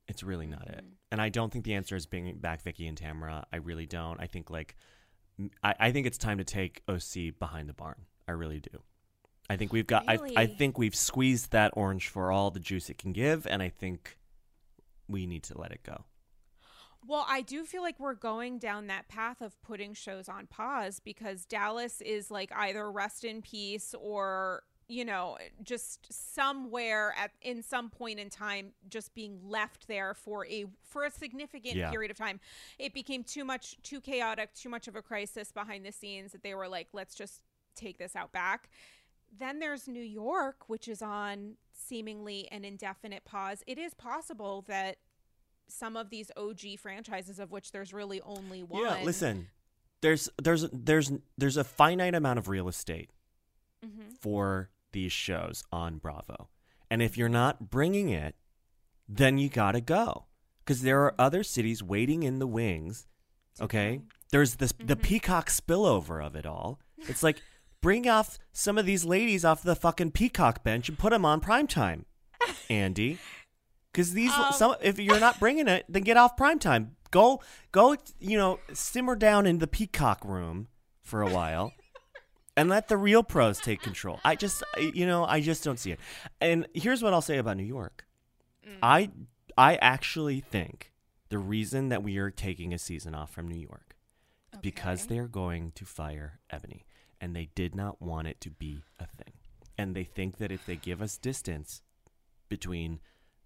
It's 0.08 0.24
really 0.24 0.48
not 0.48 0.68
it. 0.68 0.84
Mhm. 0.84 0.94
And 1.12 1.22
I 1.22 1.30
don't 1.30 1.52
think 1.52 1.66
the 1.66 1.74
answer 1.76 1.96
is 1.96 2.06
bringing 2.06 2.38
back 2.40 2.62
Vicki 2.62 2.88
and 2.88 2.98
Tamara. 2.98 3.46
I 3.52 3.58
really 3.58 3.86
don't. 3.86 4.20
I 4.20 4.28
think 4.28 4.50
like 4.50 4.76
I, 5.64 5.74
I 5.80 5.92
think 5.92 6.06
it's 6.06 6.18
time 6.18 6.38
to 6.40 6.44
take 6.44 6.84
OC 6.88 7.32
behind 7.40 7.70
the 7.70 7.74
barn. 7.74 8.06
I 8.28 8.32
really 8.34 8.60
do. 8.60 8.82
I 9.50 9.58
think 9.58 9.72
we've 9.74 9.88
got 9.88 10.04
I 10.08 10.20
I 10.36 10.46
think 10.46 10.78
we've 10.78 10.96
squeezed 10.96 11.52
that 11.52 11.72
orange 11.76 12.08
for 12.08 12.32
all 12.32 12.52
the 12.52 12.60
juice 12.60 12.90
it 12.90 12.98
can 12.98 13.14
give 13.14 13.48
and 13.48 13.64
I 13.64 13.70
think 13.70 14.18
we 15.08 15.26
need 15.26 15.44
to 15.44 15.58
let 15.58 15.72
it 15.72 15.82
go. 15.84 16.06
Well, 17.08 17.26
I 17.28 17.42
do 17.42 17.64
feel 17.66 17.82
like 17.82 18.00
we're 18.00 18.14
going 18.14 18.60
down 18.60 18.88
that 18.88 19.08
path 19.08 19.42
of 19.42 19.60
putting 19.62 19.94
shows 19.94 20.28
on 20.28 20.48
pause 20.48 21.00
because 21.00 21.46
Dallas 21.46 22.02
is 22.02 22.30
like 22.30 22.52
either 22.56 22.92
rest 22.92 23.24
in 23.24 23.42
peace 23.42 23.96
or 23.98 24.64
you 24.92 25.06
know 25.06 25.38
just 25.64 26.12
somewhere 26.12 27.14
at 27.18 27.32
in 27.42 27.62
some 27.62 27.90
point 27.90 28.20
in 28.20 28.30
time 28.30 28.72
just 28.90 29.14
being 29.14 29.40
left 29.48 29.88
there 29.88 30.14
for 30.14 30.46
a 30.48 30.66
for 30.84 31.06
a 31.06 31.12
significant 31.12 31.76
Yeah. 31.76 31.92
period 31.92 32.10
of 32.12 32.18
time 32.18 32.40
it 32.80 32.94
became 32.94 33.24
too 33.24 33.46
much 33.46 33.78
too 33.84 34.02
chaotic 34.02 34.54
too 34.54 34.68
much 34.68 34.88
of 34.88 34.96
a 34.96 35.02
crisis 35.02 35.52
behind 35.52 35.86
the 35.86 35.92
scenes 35.92 36.32
that 36.32 36.42
they 36.44 36.56
were 36.56 36.68
like 36.68 36.88
let's 36.92 37.14
just 37.16 37.44
take 37.76 37.98
this 38.00 38.16
out 38.16 38.32
back 38.32 38.70
then 39.38 39.60
there's 39.60 39.88
New 39.88 40.04
York 40.04 40.68
which 40.68 40.88
is 40.88 41.02
on 41.04 41.54
seemingly 41.72 42.48
an 42.52 42.66
indefinite 42.66 43.24
pause 43.26 43.64
it 43.68 43.78
is 43.78 43.94
possible 43.94 44.64
that 44.68 44.98
some 45.68 45.96
of 45.96 46.10
these 46.10 46.32
OG 46.36 46.80
franchises 46.80 47.38
of 47.38 47.52
which 47.52 47.72
there's 47.72 47.94
really 47.94 48.20
only 48.22 48.64
one. 48.64 48.84
Yeah, 48.84 49.04
listen. 49.04 49.50
There's 50.02 50.28
there's 50.42 50.66
there's 50.74 51.12
there's 51.38 51.58
a 51.58 51.64
finite 51.64 52.16
amount 52.16 52.40
of 52.40 52.48
real 52.48 52.68
estate 52.68 53.12
Mhm. 53.86 54.18
for 54.20 54.72
these 54.92 55.12
shows 55.12 55.64
on 55.72 55.98
Bravo. 55.98 56.50
And 56.90 57.02
if 57.02 57.18
you're 57.18 57.30
not 57.30 57.70
bringing 57.70 58.10
it, 58.10 58.36
then 59.08 59.38
you 59.38 59.50
got 59.50 59.74
to 59.74 59.82
go. 59.82 60.26
Cuz 60.66 60.82
there 60.82 61.02
are 61.04 61.16
other 61.20 61.44
cities 61.44 61.82
waiting 61.84 62.24
in 62.24 62.40
the 62.40 62.48
wings 62.48 63.08
Okay. 63.62 64.02
There's 64.32 64.56
this 64.56 64.72
the 64.80 64.96
Mhm. 64.96 65.02
peacock 65.04 65.50
spillover 65.50 66.26
of 66.26 66.36
it 66.36 66.46
all. 66.46 66.80
It's 66.98 67.24
like 67.24 67.42
bring 67.82 68.08
off 68.08 68.40
some 68.54 68.78
of 68.78 68.86
these 68.86 69.04
ladies 69.04 69.44
off 69.44 69.64
the 69.64 69.76
fucking 69.76 70.12
peacock 70.12 70.64
bench 70.64 70.88
and 70.88 70.98
put 70.98 71.10
them 71.10 71.26
on 71.26 71.42
primetime, 71.42 72.06
Andy. 72.70 73.18
Because 73.92 74.14
these 74.14 74.32
Um. 74.32 74.54
some 74.54 74.76
if 74.82 74.98
you're 75.00 75.20
not 75.20 75.40
bringing 75.40 75.68
it, 75.68 75.86
then 75.90 76.04
get 76.04 76.16
off 76.16 76.38
primetime. 76.38 76.92
Go 77.12 77.42
go 77.74 77.98
you 78.20 78.38
know 78.38 78.60
simmer 78.74 79.16
down 79.18 79.46
in 79.46 79.58
the 79.58 79.68
peacock 79.68 80.24
room 80.24 80.68
for 81.04 81.22
a 81.22 81.30
while. 81.30 81.74
And 82.60 82.70
let 82.70 82.88
the 82.88 82.98
real 82.98 83.24
pros 83.24 83.60
take 83.60 83.82
control. 83.82 84.20
I 84.26 84.36
just, 84.36 84.64
you 84.78 85.06
know, 85.08 85.24
I 85.26 85.40
just 85.42 85.64
don't 85.64 85.80
see 85.80 85.92
it. 85.92 86.00
And 86.42 86.68
here's 86.74 87.02
what 87.02 87.14
I'll 87.14 87.22
say 87.22 87.38
about 87.38 87.58
New 87.58 87.64
York. 87.64 88.06
Mm. 88.68 88.78
I, 88.84 89.10
I 89.58 89.76
actually 89.78 90.42
think 90.42 90.92
the 91.30 91.38
reason 91.38 91.90
that 91.90 92.04
we 92.04 92.18
are 92.18 92.30
taking 92.32 92.74
a 92.74 92.78
season 92.78 93.16
off 93.16 93.32
from 93.32 93.48
New 93.48 93.60
York 93.60 93.96
because 94.62 95.06
Okay. 95.06 95.16
they 95.16 95.20
are 95.20 95.28
going 95.28 95.72
to 95.76 95.86
fire 95.86 96.40
Eboni 96.52 96.84
and 97.22 97.36
they 97.36 97.50
did 97.56 97.76
not 97.76 98.02
want 98.02 98.28
it 98.28 98.42
to 98.42 98.50
be 98.50 98.84
a 99.00 99.06
thing. 99.08 99.34
And 99.78 99.96
they 99.96 100.04
think 100.04 100.38
that 100.38 100.52
if 100.52 100.66
they 100.66 100.76
give 100.76 101.02
us 101.02 101.18
distance 101.18 101.82
between 102.50 103.00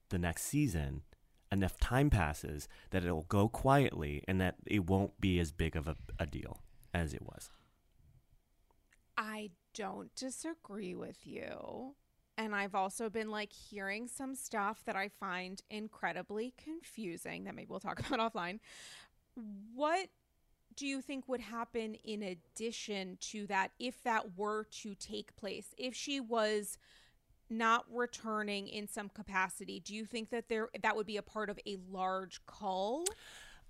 the 0.09 0.17
next 0.17 0.43
season, 0.43 1.01
enough 1.51 1.77
time 1.79 2.09
passes 2.09 2.67
that 2.89 3.03
it'll 3.03 3.23
go 3.23 3.47
quietly 3.47 4.23
and 4.27 4.41
that 4.41 4.55
it 4.65 4.87
won't 4.87 5.19
be 5.21 5.39
as 5.39 5.51
big 5.51 5.75
of 5.75 5.87
a, 5.87 5.95
a 6.17 6.25
deal 6.25 6.61
as 6.93 7.13
it 7.13 7.21
was. 7.21 7.51
I 9.17 9.51
don't 9.73 10.13
disagree 10.15 10.95
with 10.95 11.25
you. 11.25 11.95
And 12.37 12.55
I've 12.55 12.75
also 12.75 13.09
been 13.09 13.29
like 13.29 13.53
hearing 13.53 14.07
some 14.07 14.35
stuff 14.35 14.83
that 14.85 14.95
I 14.95 15.09
find 15.09 15.61
incredibly 15.69 16.53
confusing 16.63 17.43
that 17.43 17.55
maybe 17.55 17.67
we'll 17.69 17.79
talk 17.79 17.99
about 18.07 18.33
offline. 18.33 18.59
What 19.75 20.09
do 20.75 20.87
you 20.87 21.01
think 21.01 21.27
would 21.27 21.41
happen 21.41 21.95
in 22.03 22.23
addition 22.23 23.17
to 23.21 23.45
that 23.47 23.71
if 23.79 24.01
that 24.03 24.37
were 24.37 24.65
to 24.81 24.95
take 24.95 25.35
place? 25.35 25.67
If 25.77 25.93
she 25.93 26.19
was 26.19 26.77
not 27.49 27.85
returning 27.91 28.67
in 28.67 28.87
some 28.87 29.09
capacity, 29.09 29.79
do 29.79 29.93
you 29.93 30.05
think 30.05 30.31
that 30.31 30.49
there 30.49 30.69
that 30.81 30.95
would 30.95 31.05
be 31.05 31.17
a 31.17 31.21
part 31.21 31.49
of 31.49 31.59
a 31.67 31.77
large 31.91 32.43
cull? 32.47 33.05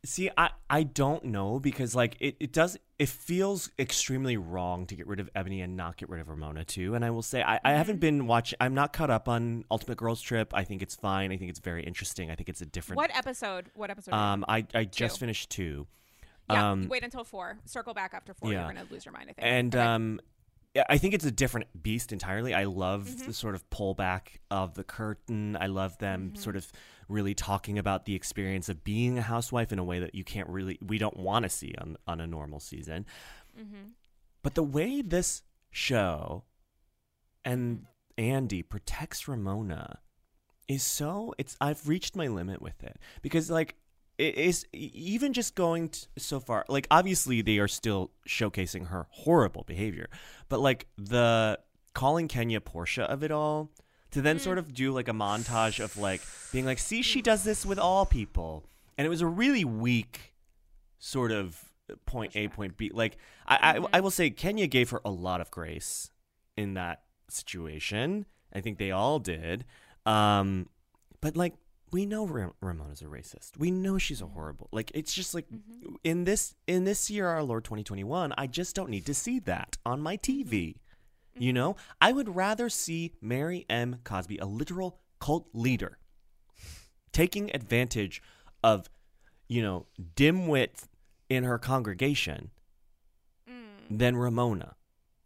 See, 0.06 0.30
I 0.38 0.52
I 0.70 0.84
don't 0.84 1.26
know 1.26 1.60
because 1.60 1.94
like 1.94 2.16
it, 2.20 2.36
it 2.40 2.52
does 2.54 2.78
it 2.98 3.10
feels 3.10 3.70
extremely 3.78 4.38
wrong 4.38 4.86
to 4.88 4.96
get 4.96 5.06
rid 5.08 5.20
of 5.20 5.32
Eboni 5.34 5.64
and 5.64 5.76
not 5.76 5.98
get 5.98 6.10
rid 6.10 6.22
of 6.22 6.30
Ramona 6.30 6.64
too. 6.66 6.96
And 6.96 7.04
I 7.06 7.10
will 7.12 7.22
say 7.22 7.44
I, 7.44 7.60
I 7.64 7.74
haven't 7.74 8.00
been 8.00 8.26
watching 8.28 8.58
I'm 8.62 8.74
not 8.74 8.94
caught 8.94 9.10
up 9.10 9.28
on 9.28 9.66
Ultimate 9.70 9.98
Girls 9.98 10.22
Trip. 10.22 10.52
I 10.54 10.64
think 10.64 10.82
it's 10.82 10.96
fine. 10.96 11.32
I 11.32 11.38
think 11.38 11.50
it's 11.52 11.60
very 11.60 11.84
interesting. 11.84 12.32
I 12.32 12.36
think 12.36 12.50
it's 12.50 12.62
a 12.62 12.66
different 12.66 12.98
What 12.98 13.16
episode? 13.16 13.70
What 13.76 13.90
episode? 13.92 14.14
um 14.14 14.46
I, 14.48 14.66
I 14.74 14.86
just 14.86 15.16
Two. 15.16 15.20
finished 15.20 15.50
two. 15.50 15.86
yeah, 16.50 16.72
um, 16.72 16.88
wait 16.88 17.04
until 17.04 17.24
four. 17.24 17.58
Circle 17.66 17.94
back 17.94 18.14
after 18.14 18.34
four. 18.34 18.52
yeah. 18.52 18.66
You're 18.66 18.74
gonna 18.74 18.88
lose 18.90 19.06
your 19.06 19.14
mind. 19.14 19.30
I 19.30 19.34
think. 19.34 19.46
And 19.48 19.76
Okay. 19.76 19.84
um, 19.86 20.20
I 20.90 20.98
think 20.98 21.14
it's 21.14 21.26
a 21.26 21.30
different 21.32 21.68
beast 21.84 22.12
entirely. 22.12 22.54
I 22.56 22.64
love 22.64 23.06
Mm-hmm. 23.08 23.28
the 23.28 23.34
sort 23.34 23.54
of 23.54 23.70
pullback 23.70 24.38
of 24.50 24.74
the 24.74 24.84
curtain. 24.84 25.56
I 25.60 25.68
love 25.68 26.00
them 26.00 26.30
Mm-hmm. 26.30 26.42
sort 26.42 26.56
of 26.56 26.72
really 27.08 27.34
talking 27.34 27.78
about 27.78 28.06
the 28.06 28.16
experience 28.16 28.70
of 28.70 28.84
being 28.84 29.18
a 29.18 29.22
housewife 29.22 29.72
in 29.72 29.80
a 29.80 29.84
way 29.84 30.00
that 30.00 30.16
you 30.16 30.24
can't 30.24 30.50
really, 30.50 30.78
we 30.86 30.98
don't 30.98 31.18
want 31.18 31.44
to 31.44 31.50
see 31.50 31.74
on 31.80 31.98
on 32.08 32.22
a 32.22 32.28
normal 32.28 32.60
season. 32.60 33.06
Mm-hmm. 33.60 33.90
But 34.42 34.56
the 34.56 34.64
way 34.64 35.02
this 35.02 35.44
show 35.72 36.44
and 37.46 37.78
Mm-hmm. 37.78 37.86
Andy 38.18 38.62
protects 38.62 39.28
Ramona 39.28 40.00
is 40.68 40.84
so 40.84 41.34
it's 41.38 41.58
I've 41.60 41.88
reached 41.88 42.16
my 42.16 42.28
limit 42.28 42.62
with 42.62 42.84
it 42.84 42.98
because 43.22 43.50
like 43.50 43.76
it 44.18 44.36
is 44.36 44.66
even 44.72 45.34
just 45.34 45.56
going 45.56 45.90
t- 45.90 46.08
so 46.18 46.40
far 46.40 46.64
like 46.70 46.88
obviously 46.92 47.42
they 47.42 47.58
are 47.58 47.68
still 47.68 48.12
showcasing 48.28 48.88
her 48.88 49.08
horrible 49.10 49.64
behavior 49.64 50.10
but 50.48 50.60
like 50.60 50.88
the 50.98 51.60
calling 51.94 52.28
Kenya 52.28 52.62
Portia 52.62 53.04
of 53.04 53.24
it 53.24 53.32
all 53.32 53.72
to 54.14 54.22
then 54.22 54.38
mm. 54.38 54.42
sort 54.42 54.58
of 54.58 54.74
do 54.74 54.92
like 54.92 55.08
a 55.08 55.14
montage 55.14 55.84
of 55.84 55.98
like 55.98 56.22
being 56.52 56.66
like 56.66 56.80
see 56.80 57.02
she 57.02 57.22
does 57.22 57.44
this 57.44 57.66
with 57.66 57.78
all 57.78 58.06
people 58.06 58.64
and 58.98 59.06
it 59.06 59.10
was 59.10 59.22
a 59.22 59.28
really 59.28 59.66
weak 59.66 60.34
sort 61.00 61.32
of 61.32 61.72
point 62.06 62.36
A 62.36 62.48
point 62.48 62.78
B 62.78 62.92
like 62.94 63.18
I, 63.46 63.58
I 63.62 63.74
mm-hmm. 63.74 63.86
I 63.94 64.00
will 64.00 64.12
say 64.12 64.30
Kenya 64.30 64.68
gave 64.68 64.90
her 64.92 65.02
a 65.04 65.12
lot 65.12 65.42
of 65.42 65.52
grace 65.52 66.10
in 66.56 66.76
that 66.76 67.02
situation. 67.30 68.26
I 68.54 68.62
think 68.62 68.78
they 68.78 68.92
all 68.92 69.20
did. 69.20 69.66
Um, 70.06 70.70
but 71.22 71.36
like 71.36 71.56
we 71.92 72.06
know 72.06 72.26
Ra- 72.26 72.52
Ramona's 72.62 73.02
a 73.02 73.06
racist. 73.06 73.58
We 73.58 73.72
know 73.72 73.98
she's 73.98 74.22
a 74.22 74.26
mm-hmm. 74.26 74.34
horrible. 74.34 74.70
Like 74.72 74.92
it's 74.94 75.14
just 75.14 75.34
like 75.34 75.48
mm-hmm. 75.50 75.96
in 76.04 76.24
this 76.24 76.56
in 76.68 76.84
this 76.84 77.10
year 77.10 77.28
our 77.28 77.44
Lord 77.44 77.64
2021, 77.64 78.34
I 78.38 78.48
just 78.48 78.76
don't 78.76 78.90
need 78.90 79.06
to 79.06 79.14
see 79.14 79.40
that 79.40 79.78
on 79.86 80.02
my 80.02 80.18
TV. 80.18 80.76
You 81.38 81.52
know, 81.52 81.76
I 82.00 82.12
would 82.12 82.36
rather 82.36 82.70
see 82.70 83.14
Mary 83.22 83.66
M. 83.70 84.00
Cosby, 84.04 84.38
a 84.38 84.46
literal 84.46 85.00
cult 85.20 85.48
leader, 85.54 85.98
taking 87.12 87.54
advantage 87.56 88.22
of, 88.64 88.90
you 89.48 89.62
know, 89.62 89.88
dimwit 90.16 90.86
in 91.30 91.44
her 91.44 91.58
congregation 91.58 92.52
Mm. 93.50 93.98
than 93.98 94.16
Ramona 94.16 94.76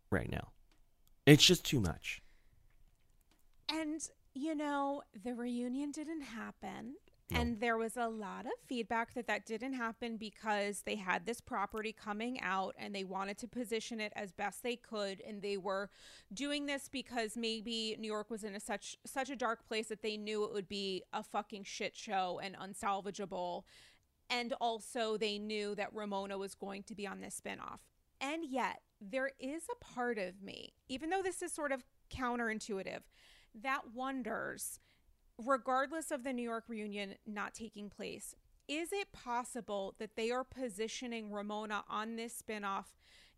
right 0.10 0.32
now. 0.32 0.52
It's 1.26 1.44
just 1.44 1.66
too 1.66 1.80
much. 1.82 2.22
And, 3.70 4.02
you 4.34 4.56
know, 4.56 5.04
the 5.24 5.36
reunion 5.36 5.92
didn't 5.92 6.22
happen. 6.22 6.96
And 7.30 7.60
there 7.60 7.78
was 7.78 7.98
a 7.98 8.08
lot 8.08 8.46
of 8.46 8.54
feedback 8.68 9.14
that 9.14 9.28
that 9.28 9.46
didn't 9.46 9.74
happen 9.74 10.16
because 10.16 10.84
they 10.84 10.96
had 10.96 11.26
this 11.26 11.42
property 11.42 11.92
coming 11.92 12.40
out 12.42 12.74
and 12.78 12.96
they 12.96 13.04
wanted 13.04 13.38
to 13.40 13.48
position 13.48 14.00
it 14.00 14.14
as 14.16 14.32
best 14.32 14.64
they 14.64 14.78
could 14.78 15.22
and 15.28 15.42
they 15.42 15.58
were 15.58 15.90
doing 16.34 16.68
this 16.68 16.88
because 16.88 17.36
maybe 17.36 17.98
New 18.00 18.08
York 18.08 18.30
was 18.30 18.46
in 18.46 18.56
a 18.56 18.62
such 18.62 18.98
such 19.06 19.30
a 19.30 19.36
dark 19.36 19.68
place 19.68 19.88
that 19.88 20.02
they 20.02 20.16
knew 20.16 20.46
it 20.46 20.54
would 20.54 20.70
be 20.70 21.04
a 21.12 21.22
fucking 21.22 21.66
shit 21.66 21.98
show 21.98 22.40
and 22.42 22.56
unsalvageable 22.56 23.64
and 24.30 24.54
also 24.60 25.18
they 25.18 25.38
knew 25.38 25.76
that 25.76 25.94
Ramona 25.94 26.38
was 26.38 26.56
going 26.56 26.84
to 26.84 26.96
be 26.96 27.08
on 27.08 27.22
this 27.22 27.42
spinoff. 27.42 27.80
And 28.20 28.44
yet, 28.46 28.82
there 29.00 29.32
is 29.40 29.64
a 29.72 29.84
part 29.84 30.18
of 30.18 30.42
me, 30.42 30.74
even 30.90 31.10
though 31.10 31.22
this 31.22 31.42
is 31.42 31.54
sort 31.54 31.72
of 31.72 31.84
counterintuitive, 32.12 33.02
that 33.62 33.82
wonders, 33.94 34.80
regardless 35.44 36.12
of 36.12 36.24
the 36.24 36.34
New 36.34 36.44
York 36.44 36.66
reunion 36.68 37.16
not 37.26 37.54
taking 37.54 37.90
place, 37.90 38.36
is 38.68 38.92
it 38.92 39.12
possible 39.12 39.96
that 40.00 40.16
they 40.16 40.32
are 40.32 40.44
positioning 40.44 41.32
Ramona 41.32 41.84
on 41.90 42.16
this 42.16 42.42
spinoff 42.42 42.86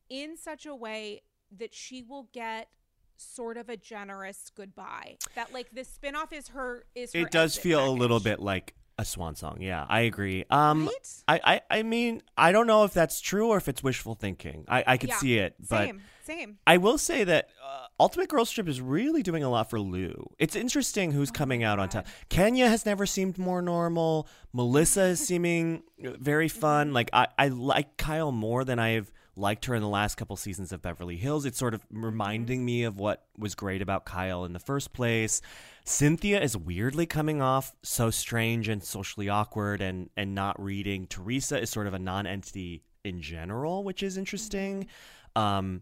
in 0.09 0.35
such 0.37 0.65
a 0.65 0.75
way 0.75 1.21
that 1.55 1.73
she 1.73 2.01
will 2.01 2.29
get 2.33 2.69
sort 3.15 3.57
of 3.57 3.69
a 3.69 3.77
generous 3.77 4.51
goodbye? 4.55 5.17
That 5.35 5.53
like 5.53 5.69
this 5.71 5.97
spinoff 6.01 6.33
is 6.33 6.49
her 6.49 6.85
is 6.95 7.13
her 7.13 7.19
It 7.21 7.31
does 7.31 7.57
feel 7.57 7.87
a 7.87 7.91
little 7.91 8.19
bit 8.19 8.39
like 8.39 8.73
a 8.99 9.05
swan 9.05 9.33
song. 9.35 9.57
Yeah, 9.61 9.85
I 9.87 10.01
agree. 10.01 10.43
Um, 10.49 10.85
Right? 10.85 11.39
I, 11.41 11.53
I, 11.55 11.79
I 11.79 11.83
mean, 11.83 12.21
I 12.37 12.51
don't 12.51 12.67
know 12.67 12.83
if 12.83 12.93
that's 12.93 13.21
true 13.21 13.47
or 13.47 13.57
if 13.57 13.67
it's 13.69 13.81
wishful 13.81 14.13
thinking. 14.13 14.65
I, 14.67 14.83
I 14.85 14.97
could 14.97 15.09
Yeah, 15.09 15.17
see 15.17 15.37
it, 15.37 15.55
but 15.69 15.85
Same, 15.85 16.01
same. 16.25 16.57
I 16.67 16.77
will 16.77 16.97
say 16.97 17.23
that 17.23 17.49
uh, 17.65 17.85
Ultimate 17.99 18.27
Girls 18.29 18.51
Trip 18.51 18.67
is 18.67 18.81
really 18.81 19.23
doing 19.23 19.41
a 19.43 19.49
lot 19.49 19.69
for 19.69 19.79
Lou. 19.79 20.29
It's 20.37 20.55
interesting 20.55 21.11
who's 21.13 21.31
coming 21.31 21.63
out 21.63 21.79
on 21.79 21.87
top. 21.87 22.07
Kenya 22.27 22.67
has 22.67 22.85
never 22.85 23.05
seemed 23.05 23.37
more 23.37 23.61
normal. 23.61 24.27
Melissa 24.53 25.03
is 25.03 25.25
seeming 25.25 25.83
very 25.97 26.49
fun. 26.49 26.91
Like 26.93 27.09
I, 27.13 27.27
I 27.37 27.47
like 27.47 27.95
Kyle 27.97 28.31
more 28.33 28.65
than 28.65 28.79
I've 28.79 29.11
liked 29.35 29.65
her 29.65 29.75
in 29.75 29.81
the 29.81 29.87
last 29.87 30.15
couple 30.15 30.35
seasons 30.35 30.71
of 30.71 30.81
Beverly 30.81 31.17
Hills. 31.17 31.45
It's 31.45 31.57
sort 31.57 31.73
of 31.73 31.85
reminding 31.91 32.65
me 32.65 32.83
of 32.83 32.97
what 32.97 33.25
was 33.37 33.55
great 33.55 33.81
about 33.81 34.05
Kyle 34.05 34.45
in 34.45 34.53
the 34.53 34.59
first 34.59 34.93
place. 34.93 35.41
Cynthia 35.85 36.41
is 36.41 36.57
weirdly 36.57 37.05
coming 37.05 37.41
off 37.41 37.75
so 37.83 38.09
strange 38.09 38.67
and 38.67 38.83
socially 38.83 39.29
awkward 39.29 39.81
and 39.81 40.09
and 40.17 40.35
not 40.35 40.61
reading. 40.61 41.07
Teresa 41.07 41.59
is 41.59 41.69
sort 41.69 41.87
of 41.87 41.93
a 41.93 41.99
non-entity 41.99 42.83
in 43.03 43.21
general, 43.21 43.83
which 43.83 44.03
is 44.03 44.17
interesting. 44.17 44.87
Um 45.35 45.81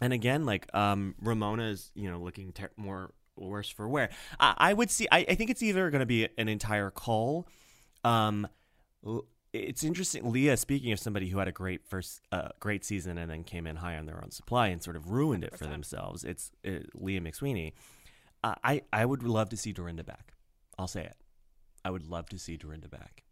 and 0.00 0.12
again, 0.12 0.44
like 0.44 0.66
um, 0.74 1.14
Ramona 1.20 1.64
is, 1.64 1.90
you 1.94 2.10
know, 2.10 2.18
looking 2.18 2.52
ter- 2.52 2.70
more 2.76 3.12
worse 3.36 3.68
for 3.68 3.88
wear. 3.88 4.10
I, 4.40 4.54
I 4.56 4.72
would 4.72 4.90
see. 4.90 5.06
I, 5.10 5.18
I 5.28 5.34
think 5.34 5.50
it's 5.50 5.62
either 5.62 5.90
going 5.90 6.00
to 6.00 6.06
be 6.06 6.28
an 6.36 6.48
entire 6.48 6.90
call. 6.90 7.48
Um, 8.02 8.48
l- 9.06 9.24
it's 9.54 9.84
interesting. 9.84 10.32
Leah, 10.32 10.56
speaking 10.56 10.90
of 10.92 10.98
somebody 10.98 11.28
who 11.28 11.38
had 11.38 11.46
a 11.46 11.52
great 11.52 11.86
first, 11.86 12.20
uh, 12.32 12.48
great 12.58 12.84
season 12.84 13.16
and 13.18 13.30
then 13.30 13.44
came 13.44 13.66
in 13.66 13.76
high 13.76 13.96
on 13.96 14.06
their 14.06 14.20
own 14.22 14.32
supply 14.32 14.68
and 14.68 14.82
sort 14.82 14.96
of 14.96 15.10
ruined 15.10 15.44
it 15.44 15.56
for 15.56 15.66
themselves. 15.66 16.24
It's 16.24 16.50
uh, 16.66 16.80
Leah 16.94 17.20
McSweeney. 17.20 17.72
Uh, 18.42 18.54
I 18.64 18.82
I 18.92 19.06
would 19.06 19.22
love 19.22 19.48
to 19.50 19.56
see 19.56 19.72
Dorinda 19.72 20.02
back. 20.02 20.34
I'll 20.76 20.88
say 20.88 21.04
it. 21.04 21.16
I 21.84 21.90
would 21.90 22.04
love 22.04 22.28
to 22.30 22.38
see 22.38 22.56
Dorinda 22.56 22.88
back. 22.88 23.22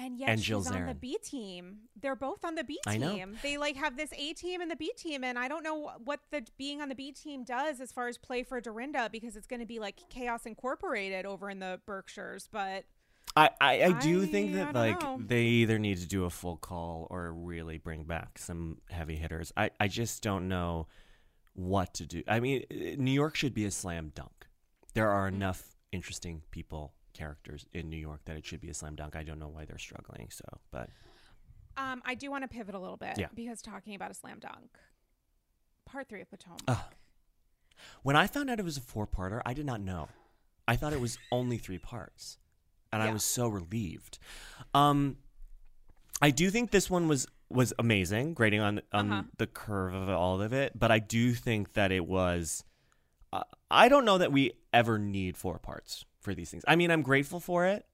And 0.00 0.16
yet 0.16 0.28
And 0.28 0.38
she's 0.38 0.46
Jill 0.46 0.64
on 0.72 0.86
the 0.86 0.94
B 0.94 1.18
team. 1.24 1.78
They're 2.00 2.14
both 2.14 2.44
on 2.44 2.54
the 2.54 2.62
B 2.62 2.78
I 2.86 2.96
know. 2.98 3.12
team. 3.12 3.36
They 3.42 3.58
like 3.58 3.74
have 3.74 3.96
this 3.96 4.12
A 4.16 4.32
team 4.34 4.60
and 4.60 4.70
the 4.70 4.76
B 4.76 4.92
team, 4.96 5.24
and 5.24 5.36
I 5.36 5.48
don't 5.48 5.64
know 5.64 5.90
what 6.04 6.20
the 6.30 6.46
being 6.56 6.80
on 6.80 6.88
the 6.88 6.94
B 6.94 7.10
team 7.10 7.42
does 7.42 7.80
as 7.80 7.90
far 7.90 8.06
as 8.06 8.16
play 8.16 8.44
for 8.44 8.60
Dorinda 8.60 9.08
because 9.10 9.34
it's 9.34 9.48
going 9.48 9.58
to 9.58 9.66
be 9.66 9.80
like 9.80 10.00
Chaos 10.08 10.46
Incorporated 10.46 11.26
over 11.26 11.50
in 11.50 11.58
the 11.58 11.80
Berkshires. 11.84 12.48
But 12.52 12.84
I, 13.38 13.50
I, 13.60 13.82
I 13.84 13.92
do 13.92 14.22
I- 14.22 14.26
think 14.26 14.54
that 14.54 14.74
like 14.74 15.00
know. 15.00 15.20
they 15.24 15.44
either 15.44 15.78
need 15.78 15.98
to 15.98 16.06
do 16.06 16.24
a 16.24 16.30
full 16.30 16.56
call 16.56 17.06
or 17.10 17.32
really 17.32 17.78
bring 17.78 18.04
back 18.04 18.38
some 18.38 18.78
heavy 18.90 19.16
hitters. 19.16 19.52
I, 19.56 19.70
I 19.78 19.88
just 19.88 20.22
don't 20.22 20.48
know 20.48 20.86
what 21.54 21.94
to 21.94 22.06
do. 22.06 22.22
I 22.28 22.40
mean, 22.40 22.64
uh, 22.70 22.74
New 22.98 23.10
York 23.12 23.34
should 23.36 23.54
be 23.54 23.64
a 23.64 23.70
slam 23.70 24.12
dunk. 24.14 24.46
There 24.94 25.10
are 25.10 25.28
Mm. 25.30 25.34
enough 25.34 25.76
interesting 25.92 26.42
people, 26.50 26.94
characters 27.14 27.66
in 27.72 27.88
New 27.90 27.96
York 27.96 28.20
that 28.26 28.36
it 28.36 28.46
should 28.46 28.60
be 28.60 28.68
a 28.70 28.74
slam 28.74 28.94
dunk. 28.94 29.16
I 29.16 29.22
don't 29.22 29.38
know 29.38 29.48
why 29.48 29.64
they're 29.64 29.78
struggling. 29.78 30.28
So, 30.30 30.44
but 30.70 30.88
um, 31.76 32.02
I 32.04 32.14
do 32.14 32.30
want 32.30 32.42
to 32.44 32.48
pivot 32.48 32.74
a 32.74 32.78
little 32.78 32.96
bit 32.96 33.18
Yeah. 33.18 33.28
because 33.34 33.60
talking 33.62 33.94
about 33.94 34.10
a 34.10 34.14
slam 34.14 34.38
dunk, 34.40 34.78
part 35.86 36.08
three 36.08 36.20
of 36.20 36.30
Potomac. 36.30 36.60
Ugh. 36.68 36.78
when 38.02 38.16
I 38.16 38.26
found 38.26 38.50
out 38.50 38.58
it 38.58 38.64
was 38.64 38.76
a 38.76 38.80
four 38.80 39.06
parter, 39.06 39.40
I 39.46 39.54
did 39.54 39.66
not 39.66 39.80
know. 39.80 40.08
I 40.66 40.76
thought 40.76 40.92
it 40.92 41.00
was 41.00 41.18
only 41.32 41.56
three 41.58 41.78
parts. 41.78 42.38
And 42.92 43.02
I 43.02 43.12
was 43.12 43.24
so 43.24 43.48
relieved. 43.48 44.18
Um 44.74 45.16
I 46.20 46.30
do 46.30 46.50
think 46.50 46.70
this 46.70 46.90
one 46.90 47.06
was 47.08 47.26
was 47.50 47.72
amazing, 47.78 48.34
grading 48.34 48.60
on 48.60 48.80
on 48.92 49.12
Uh-huh. 49.12 49.22
the 49.38 49.46
curve 49.46 49.94
of 49.94 50.08
all 50.10 50.40
of 50.42 50.52
it, 50.52 50.78
but 50.78 50.90
I 50.90 50.98
do 50.98 51.32
think 51.34 51.72
that 51.74 51.92
it 51.92 52.06
was 52.06 52.64
uh, 53.32 53.42
I 53.70 53.88
don't 53.88 54.04
know 54.04 54.18
that 54.18 54.32
we 54.32 54.52
ever 54.72 54.98
need 54.98 55.36
four 55.36 55.58
parts 55.58 56.04
for 56.20 56.34
these 56.34 56.50
things. 56.50 56.64
I 56.66 56.76
mean, 56.76 56.90
I'm 56.90 57.02
grateful 57.02 57.40
for 57.40 57.66
it. 57.66 57.84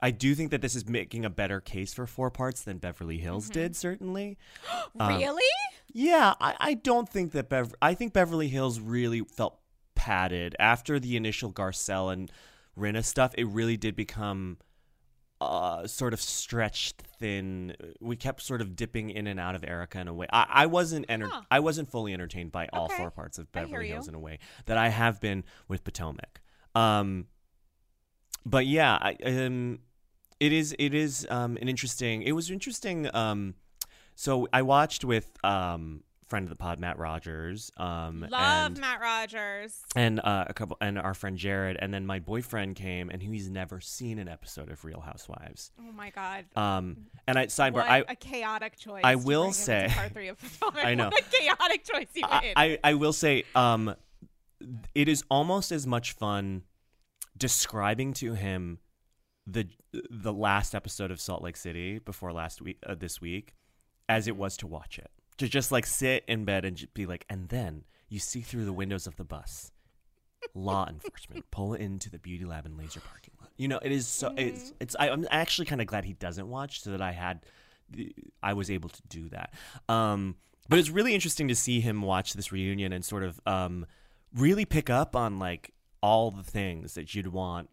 I 0.00 0.12
do 0.12 0.36
think 0.36 0.52
that 0.52 0.62
this 0.62 0.76
is 0.76 0.88
making 0.88 1.24
a 1.24 1.30
better 1.30 1.60
case 1.60 1.92
for 1.92 2.06
four 2.06 2.30
parts 2.30 2.62
than 2.62 2.78
Beverly 2.78 3.18
Hills 3.18 3.46
Mm-hmm. 3.46 3.52
did, 3.54 3.76
certainly. 3.76 4.38
um, 5.00 5.16
really? 5.18 5.42
Yeah, 5.92 6.34
I, 6.40 6.54
I 6.60 6.74
don't 6.74 7.08
think 7.08 7.32
that 7.32 7.48
Bev. 7.48 7.74
I 7.82 7.94
think 7.94 8.12
Beverly 8.12 8.46
Hills 8.48 8.78
really 8.78 9.22
felt 9.22 9.58
padded 9.96 10.54
after 10.60 11.00
the 11.00 11.16
initial 11.16 11.52
Garcelle 11.52 12.12
and 12.12 12.30
Rinna 12.78 13.04
stuff. 13.04 13.34
It 13.36 13.44
really 13.46 13.76
did 13.76 13.96
become 13.96 14.58
uh, 15.40 15.86
sort 15.86 16.12
of 16.12 16.20
stretched 16.20 17.02
thin. 17.20 17.74
We 18.00 18.16
kept 18.16 18.42
sort 18.42 18.60
of 18.60 18.74
dipping 18.74 19.10
in 19.10 19.26
and 19.26 19.38
out 19.38 19.54
of 19.54 19.62
Erika 19.64 20.00
in 20.00 20.08
a 20.08 20.14
way. 20.14 20.26
I, 20.32 20.46
I 20.48 20.66
wasn't 20.66 21.06
enter- 21.08 21.28
Huh. 21.28 21.42
I 21.50 21.60
wasn't 21.60 21.90
fully 21.90 22.12
entertained 22.12 22.50
by 22.52 22.68
all 22.72 22.86
Okay. 22.86 22.96
four 22.96 23.10
parts 23.10 23.38
of 23.38 23.50
Beverly 23.52 23.88
Hills 23.88 24.08
in 24.08 24.14
a 24.14 24.18
way 24.18 24.38
that 24.66 24.76
I 24.76 24.88
have 24.88 25.20
been 25.20 25.44
with 25.68 25.84
Potomac. 25.84 26.40
Um, 26.74 27.26
but 28.44 28.66
yeah, 28.66 28.94
I 29.00 29.16
um. 29.24 29.80
It 30.40 30.52
is. 30.52 30.74
It 30.78 30.94
is 30.94 31.26
um, 31.30 31.56
an 31.60 31.68
interesting. 31.68 32.22
It 32.22 32.30
was 32.32 32.48
interesting. 32.50 33.12
Um, 33.14 33.54
so 34.14 34.46
I 34.52 34.62
watched 34.62 35.04
with 35.04 35.30
um, 35.44 36.04
friend 36.28 36.44
of 36.44 36.50
the 36.50 36.56
pod, 36.56 36.78
Matt 36.78 36.98
Rogers. 36.98 37.72
Um, 37.76 38.26
Love 38.28 38.72
and, 38.72 38.80
Matt 38.80 39.00
Rogers. 39.00 39.82
and 39.96 40.20
uh, 40.20 40.44
a 40.48 40.54
couple, 40.54 40.76
and 40.80 40.98
our 40.98 41.14
friend 41.14 41.38
Jared, 41.38 41.76
and 41.80 41.92
then 41.92 42.06
my 42.06 42.18
boyfriend 42.18 42.76
came, 42.76 43.10
and 43.10 43.22
he's 43.22 43.48
never 43.48 43.80
seen 43.80 44.18
an 44.18 44.28
episode 44.28 44.70
of 44.70 44.84
Real 44.84 45.00
Housewives. 45.00 45.72
Oh 45.80 45.92
my 45.92 46.10
god. 46.10 46.44
Um, 46.54 47.06
and 47.26 47.38
I 47.38 47.46
sidebar. 47.46 47.72
what 47.74 47.88
I, 47.90 48.04
a 48.08 48.16
chaotic 48.16 48.78
choice. 48.78 49.02
I 49.04 49.14
will 49.16 49.24
bring 49.24 49.38
him 49.40 49.46
into 49.46 49.58
say- 49.58 49.88
part 49.90 50.12
three 50.12 50.28
of 50.28 50.38
the. 50.40 50.66
I 50.74 50.94
know. 50.94 51.06
What 51.06 51.20
a 51.20 51.36
chaotic 51.36 51.84
choice 51.84 52.08
you 52.14 52.22
I. 52.24 52.52
I, 52.56 52.78
I 52.84 52.94
will 52.94 53.12
say, 53.12 53.44
um, 53.54 53.94
it 54.94 55.08
is 55.08 55.24
almost 55.30 55.72
as 55.72 55.86
much 55.86 56.12
fun 56.12 56.62
describing 57.36 58.12
to 58.14 58.34
him 58.34 58.78
the 59.46 59.66
the 60.10 60.32
last 60.32 60.74
episode 60.74 61.10
of 61.10 61.20
Salt 61.20 61.42
Lake 61.42 61.56
City 61.56 61.98
before 61.98 62.32
last 62.32 62.60
week, 62.60 62.78
uh, 62.86 62.94
this 62.94 63.20
week, 63.20 63.54
as 64.08 64.28
it 64.28 64.36
was 64.36 64.56
to 64.58 64.66
watch 64.66 64.98
it. 64.98 65.10
To 65.38 65.48
just 65.48 65.70
like 65.70 65.86
sit 65.86 66.24
in 66.26 66.44
bed 66.44 66.64
and 66.64 66.88
be 66.94 67.06
like, 67.06 67.24
and 67.30 67.48
then 67.48 67.84
you 68.08 68.18
see 68.18 68.40
through 68.40 68.64
the 68.64 68.72
windows 68.72 69.06
of 69.06 69.14
the 69.14 69.24
bus, 69.24 69.70
law 70.52 70.88
enforcement 70.88 71.44
pull 71.52 71.74
into 71.74 72.10
the 72.10 72.18
beauty 72.18 72.44
lab 72.44 72.66
and 72.66 72.76
laser 72.76 72.98
parking 72.98 73.34
lot. 73.40 73.50
You 73.56 73.68
know, 73.68 73.78
it 73.80 73.92
is 73.92 74.08
so. 74.08 74.34
It's 74.36 74.72
it's. 74.80 74.96
I, 74.98 75.10
I'm 75.10 75.28
actually 75.30 75.66
kind 75.66 75.80
of 75.80 75.86
glad 75.86 76.04
he 76.04 76.12
doesn't 76.12 76.48
watch, 76.48 76.82
so 76.82 76.90
that 76.90 77.00
I 77.00 77.12
had, 77.12 77.46
I 78.42 78.54
was 78.54 78.68
able 78.68 78.88
to 78.88 79.02
do 79.08 79.28
that. 79.28 79.54
Um, 79.88 80.34
but 80.68 80.80
it's 80.80 80.90
really 80.90 81.14
interesting 81.14 81.46
to 81.48 81.54
see 81.54 81.80
him 81.80 82.02
watch 82.02 82.32
this 82.32 82.50
reunion 82.50 82.92
and 82.92 83.04
sort 83.04 83.22
of 83.22 83.40
um, 83.46 83.86
really 84.34 84.64
pick 84.64 84.90
up 84.90 85.14
on 85.14 85.38
like 85.38 85.72
all 86.02 86.32
the 86.32 86.42
things 86.42 86.94
that 86.94 87.14
you'd 87.14 87.28
want 87.28 87.68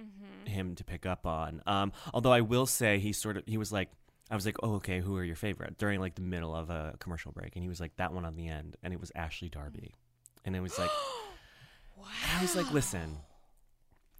him 0.45 0.76
to 0.76 0.84
pick 0.84 1.07
up 1.07 1.26
on. 1.26 1.63
Um, 1.66 1.93
although 2.13 2.32
I 2.32 2.41
will 2.41 2.68
say 2.68 2.99
he 2.99 3.11
sort 3.11 3.38
of 3.38 3.43
he 3.47 3.57
was 3.57 3.72
like. 3.72 3.89
I 4.30 4.36
was 4.36 4.45
like, 4.45 4.55
oh, 4.63 4.76
okay, 4.76 4.99
who 5.01 5.15
are 5.17 5.23
your 5.23 5.36
favorite? 5.36 5.78
During 5.78 5.99
like 5.99 6.15
the 6.15 6.21
middle 6.21 6.55
of 6.55 6.69
a 6.69 6.95
commercial 6.99 7.32
break. 7.32 7.55
And 7.55 7.63
he 7.63 7.69
was 7.69 7.80
like, 7.80 7.95
that 7.97 8.11
one 8.13 8.26
on 8.26 8.36
the 8.36 8.47
end. 8.47 8.76
And 8.82 8.93
it 8.93 8.99
was 8.99 9.11
Ashley 9.15 9.49
Darby. 9.49 9.93
And 10.43 10.55
it 10.55 10.61
was 10.61 10.78
like, 10.80 10.89
and 11.97 12.39
I 12.39 12.41
was 12.41 12.55
like, 12.55 12.71
listen, 12.71 13.17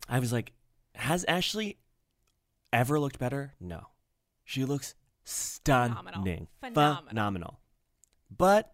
I 0.08 0.20
was 0.20 0.32
like, 0.32 0.54
has 0.94 1.24
Ashley 1.26 1.78
ever 2.72 3.00
looked 3.00 3.18
better? 3.20 3.54
No. 3.60 3.88
She 4.44 4.64
looks 4.64 4.94
stunning. 5.24 5.96
Phenomenal. 5.96 6.48
Phenomenal. 6.62 7.08
Phenomenal. 7.10 7.60
But 8.36 8.74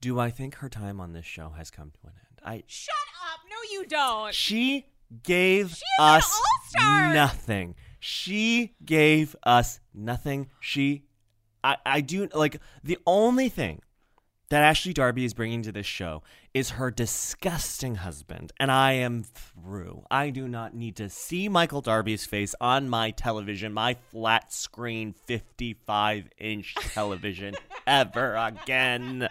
do 0.00 0.20
I 0.20 0.30
think 0.30 0.56
her 0.56 0.68
time 0.68 1.00
on 1.00 1.12
this 1.12 1.24
show 1.26 1.50
has 1.56 1.70
come 1.70 1.90
to 1.90 1.98
an 2.08 2.12
end? 2.16 2.40
I 2.44 2.62
Shut 2.66 2.94
up. 3.32 3.40
No, 3.50 3.56
you 3.72 3.86
don't. 3.86 4.34
she 4.34 4.86
gave 5.22 5.70
She 5.74 5.82
us 6.02 6.40
nothing. 6.76 7.74
She 8.00 8.74
gave 8.84 9.34
us 9.42 9.80
nothing. 9.92 10.48
She, 10.60 11.04
I, 11.64 11.76
I 11.84 12.00
do 12.00 12.28
like 12.34 12.60
the 12.84 12.98
only 13.06 13.48
thing 13.48 13.80
that 14.50 14.62
Ashley 14.62 14.94
Darby 14.94 15.24
is 15.26 15.34
bringing 15.34 15.60
to 15.62 15.72
this 15.72 15.84
show 15.84 16.22
is 16.54 16.70
her 16.70 16.90
disgusting 16.90 17.96
husband, 17.96 18.50
and 18.58 18.70
I 18.72 18.92
am 18.92 19.22
through. 19.22 20.04
I 20.10 20.30
do 20.30 20.48
not 20.48 20.74
need 20.74 20.96
to 20.96 21.10
see 21.10 21.48
Michael 21.50 21.82
Darby's 21.82 22.24
face 22.24 22.54
on 22.60 22.88
my 22.88 23.10
television, 23.10 23.74
my 23.74 23.94
flat 24.10 24.50
screen 24.52 25.12
55 25.12 26.30
inch 26.38 26.74
television, 26.94 27.56
ever 27.86 28.36
again. 28.36 29.28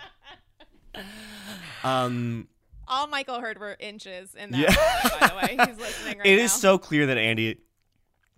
Um, 1.84 2.47
All 2.88 3.07
Michael 3.07 3.39
heard 3.39 3.59
were 3.59 3.76
inches 3.80 4.36
in 4.36 4.51
that. 4.51 4.57
Yeah. 4.59 4.76
moment, 4.76 5.20
by 5.20 5.28
the 5.28 5.36
way, 5.57 5.68
he's 5.68 5.80
listening 5.80 6.18
right 6.20 6.28
It 6.28 6.38
now. 6.38 6.43
is 6.43 6.51
so 6.51 6.78
clear 6.78 7.07
that 7.07 7.18
Andy. 7.18 7.57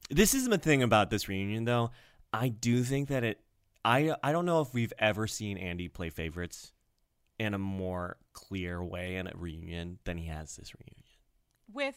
This 0.09 0.33
is 0.33 0.47
the 0.47 0.57
thing 0.57 0.81
about 0.83 1.09
this 1.09 1.27
reunion, 1.27 1.65
though. 1.65 1.91
I 2.33 2.49
do 2.49 2.83
think 2.83 3.09
that 3.09 3.23
it. 3.23 3.39
I 3.85 4.15
I 4.23 4.31
don't 4.31 4.45
know 4.45 4.61
if 4.61 4.73
we've 4.73 4.93
ever 4.99 5.27
seen 5.27 5.57
Andy 5.57 5.87
play 5.87 6.09
favorites 6.09 6.73
in 7.37 7.53
a 7.53 7.57
more 7.57 8.17
clear 8.33 8.83
way 8.83 9.15
in 9.15 9.27
a 9.27 9.31
reunion 9.35 9.99
than 10.03 10.17
he 10.17 10.25
has 10.27 10.55
this 10.55 10.73
reunion. 10.75 10.95
with 11.71 11.95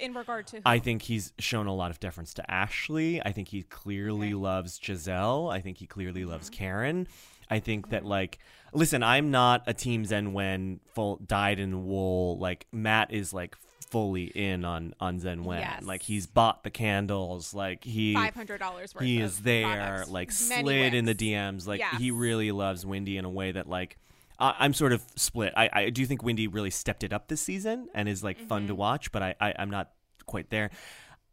in 0.00 0.14
regard 0.14 0.46
to. 0.48 0.56
Who? 0.58 0.62
I 0.66 0.78
think 0.78 1.02
he's 1.02 1.32
shown 1.38 1.66
a 1.66 1.74
lot 1.74 1.90
of 1.90 1.98
deference 1.98 2.34
to 2.34 2.50
Ashley. 2.50 3.20
I 3.22 3.32
think 3.32 3.48
he 3.48 3.62
clearly 3.62 4.28
Okay. 4.28 4.34
loves 4.34 4.78
Gizelle. 4.78 5.50
I 5.52 5.60
think 5.60 5.78
he 5.78 5.86
clearly 5.86 6.24
loves 6.24 6.48
Mhm. 6.50 6.52
Karen. 6.52 7.08
I 7.50 7.58
think 7.58 7.88
that 7.90 8.04
like 8.04 8.38
listen, 8.72 9.02
I'm 9.02 9.30
not 9.30 9.64
a 9.66 9.74
team 9.74 10.04
Zen 10.04 10.32
when 10.32 10.80
full 10.94 11.16
dyed 11.16 11.58
in 11.58 11.84
wool. 11.86 12.38
Like 12.38 12.66
Matt 12.72 13.12
is 13.12 13.32
like 13.34 13.56
fully 13.92 14.24
in 14.24 14.64
on 14.64 14.94
on 14.98 15.20
Zen 15.20 15.44
Wen. 15.44 15.60
Yes. 15.60 15.82
Like 15.84 16.02
he's 16.02 16.26
bought 16.26 16.64
the 16.64 16.70
candles. 16.70 17.54
Like 17.54 17.84
he 17.84 18.14
Five 18.14 18.34
hundred 18.34 18.58
dollars 18.58 18.94
worth. 18.94 19.04
he 19.04 19.20
is 19.20 19.38
there. 19.40 19.64
products. 19.76 20.10
Like 20.10 20.30
Many 20.48 20.62
slid 20.62 20.94
in 20.94 21.04
the. 21.04 21.14
DMs. 21.14 21.66
Like 21.68 21.78
Yes. 21.80 21.96
he 21.98 22.10
really 22.10 22.50
loves 22.50 22.84
Wendy 22.84 23.16
in 23.16 23.24
a 23.24 23.30
way 23.30 23.52
that 23.52 23.68
like. 23.68 23.98
I 24.40 24.54
I'm 24.58 24.72
sort 24.74 24.92
of 24.92 25.04
split. 25.14 25.52
I, 25.56 25.68
I 25.72 25.90
do 25.90 26.04
think 26.06 26.22
Wendy 26.24 26.48
really 26.48 26.70
stepped 26.70 27.04
it 27.04 27.12
up 27.12 27.28
this 27.28 27.40
season 27.42 27.88
and 27.94 28.08
is 28.08 28.24
like 28.24 28.38
fun 28.38 28.66
to 28.66 28.72
Mhm. 28.74 28.78
watch, 28.78 29.12
but 29.12 29.22
I, 29.22 29.34
I 29.40 29.54
I'm 29.58 29.70
not 29.70 29.92
quite 30.26 30.50
there. 30.50 30.70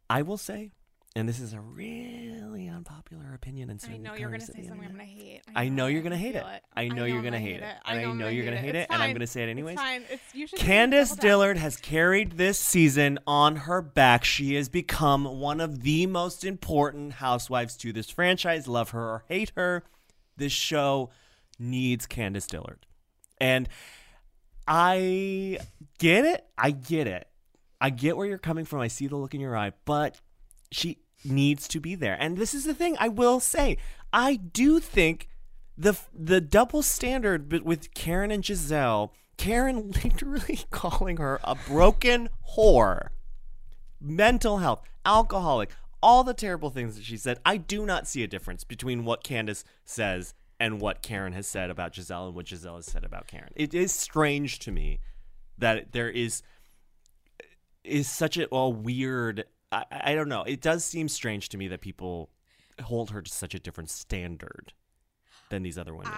I 0.08 0.22
will 0.22 0.36
say, 0.36 0.70
and 1.16 1.28
this 1.28 1.40
is 1.40 1.52
a 1.52 1.60
really 1.60 2.68
unpopular 2.68 3.34
opinion, 3.34 3.68
and 3.70 3.80
I 3.80 3.82
certainly 3.82 4.02
know 4.02 4.14
you're 4.14 4.30
gonna 4.30 4.40
say 4.40 4.64
something 4.66 4.84
I'm 4.84 4.92
gonna 4.92 5.04
hate. 5.04 5.42
I 5.56 5.68
know 5.68 5.88
you're 5.88 6.02
gonna 6.02 6.16
hate 6.16 6.36
it. 6.36 6.44
I 6.76 6.88
know 6.88 7.04
you're 7.04 7.22
gonna 7.22 7.38
hate 7.38 7.56
it. 7.56 7.76
I 7.84 8.04
I 8.04 8.12
know 8.12 8.28
you're 8.28 8.44
gonna 8.44 8.56
hate 8.56 8.76
it, 8.76 8.86
and 8.90 9.02
I'm 9.02 9.12
gonna 9.12 9.26
say 9.26 9.42
it 9.42 9.48
anyways. 9.48 9.74
It's 9.74 9.82
fine. 9.82 10.04
It's 10.08 10.34
you 10.34 10.46
should. 10.46 10.58
Candace. 10.58 11.16
Dillard 11.16 11.56
has 11.56 11.76
carried 11.76 12.32
this 12.32 12.58
season 12.58 13.18
on 13.26 13.56
her 13.56 13.82
back. 13.82 14.24
She 14.24 14.54
has 14.54 14.68
become 14.68 15.24
one 15.24 15.60
of 15.60 15.82
the 15.82 16.06
most 16.06 16.44
important 16.44 17.14
housewives 17.14 17.76
to 17.78 17.92
this 17.92 18.08
franchise. 18.08 18.68
Love 18.68 18.90
her 18.90 19.02
or 19.02 19.24
hate 19.28 19.52
her, 19.56 19.82
this 20.36 20.52
show 20.52 21.10
needs 21.58 22.06
Candace 22.06 22.46
Dillard. 22.46 22.86
And 23.40 23.68
I 24.66 25.58
get 25.98 26.24
it. 26.24 26.46
I 26.56 26.70
get 26.70 27.06
it. 27.06 27.26
I 27.80 27.90
get 27.90 28.16
where 28.16 28.26
you're 28.26 28.38
coming 28.38 28.64
from. 28.64 28.80
I 28.80 28.88
see 28.88 29.06
the 29.06 29.16
look 29.16 29.34
in 29.34 29.40
your 29.40 29.56
eye, 29.56 29.72
but 29.84 30.20
she 30.70 30.98
needs 31.24 31.68
to 31.68 31.80
be 31.80 31.94
there. 31.94 32.16
And 32.18 32.36
this 32.36 32.54
is 32.54 32.64
the 32.64 32.74
thing 32.74 32.96
I 32.98 33.08
will 33.08 33.40
say. 33.40 33.76
I 34.12 34.36
do 34.36 34.80
think 34.80 35.28
the 35.76 35.98
the 36.12 36.40
double 36.40 36.82
standard 36.82 37.52
with 37.64 37.94
Karen 37.94 38.30
and 38.30 38.44
Gizelle, 38.44 39.10
Karen 39.36 39.90
literally 40.04 40.60
calling 40.70 41.16
her 41.18 41.40
a 41.44 41.54
broken 41.54 42.28
whore, 42.56 43.08
mental 44.00 44.58
health, 44.58 44.82
alcoholic, 45.04 45.70
all 46.02 46.24
the 46.24 46.34
terrible 46.34 46.70
things 46.70 46.96
that 46.96 47.04
she 47.04 47.16
said. 47.16 47.38
I 47.44 47.56
do 47.56 47.86
not 47.86 48.06
see 48.06 48.22
a 48.22 48.28
difference 48.28 48.64
between 48.64 49.04
what 49.04 49.22
Candace 49.24 49.64
says 49.84 50.34
and 50.58 50.80
what 50.80 51.02
Karen 51.02 51.32
has 51.32 51.46
said 51.46 51.70
about 51.70 51.94
Gizelle 51.94 52.26
and 52.26 52.34
what 52.34 52.46
Gizelle 52.46 52.76
has 52.76 52.86
said 52.86 53.04
about 53.04 53.26
Karen. 53.26 53.52
It 53.56 53.72
is 53.72 53.92
strange 53.92 54.58
to 54.60 54.70
me 54.70 55.00
that 55.56 55.92
there 55.92 56.10
is 56.10 56.42
is 57.82 58.08
such 58.08 58.36
a, 58.36 58.54
a 58.54 58.68
weird 58.68 59.44
I, 59.72 59.84
I 59.90 60.14
don't 60.14 60.28
know. 60.28 60.42
It 60.42 60.60
does 60.60 60.84
seem 60.84 61.08
strange 61.08 61.48
to 61.50 61.58
me 61.58 61.68
that 61.68 61.80
people 61.80 62.30
hold 62.82 63.10
her 63.10 63.22
to 63.22 63.30
such 63.30 63.54
a 63.54 63.58
different 63.58 63.90
standard 63.90 64.72
than 65.50 65.62
these 65.62 65.78
other 65.78 65.94
women. 65.94 66.12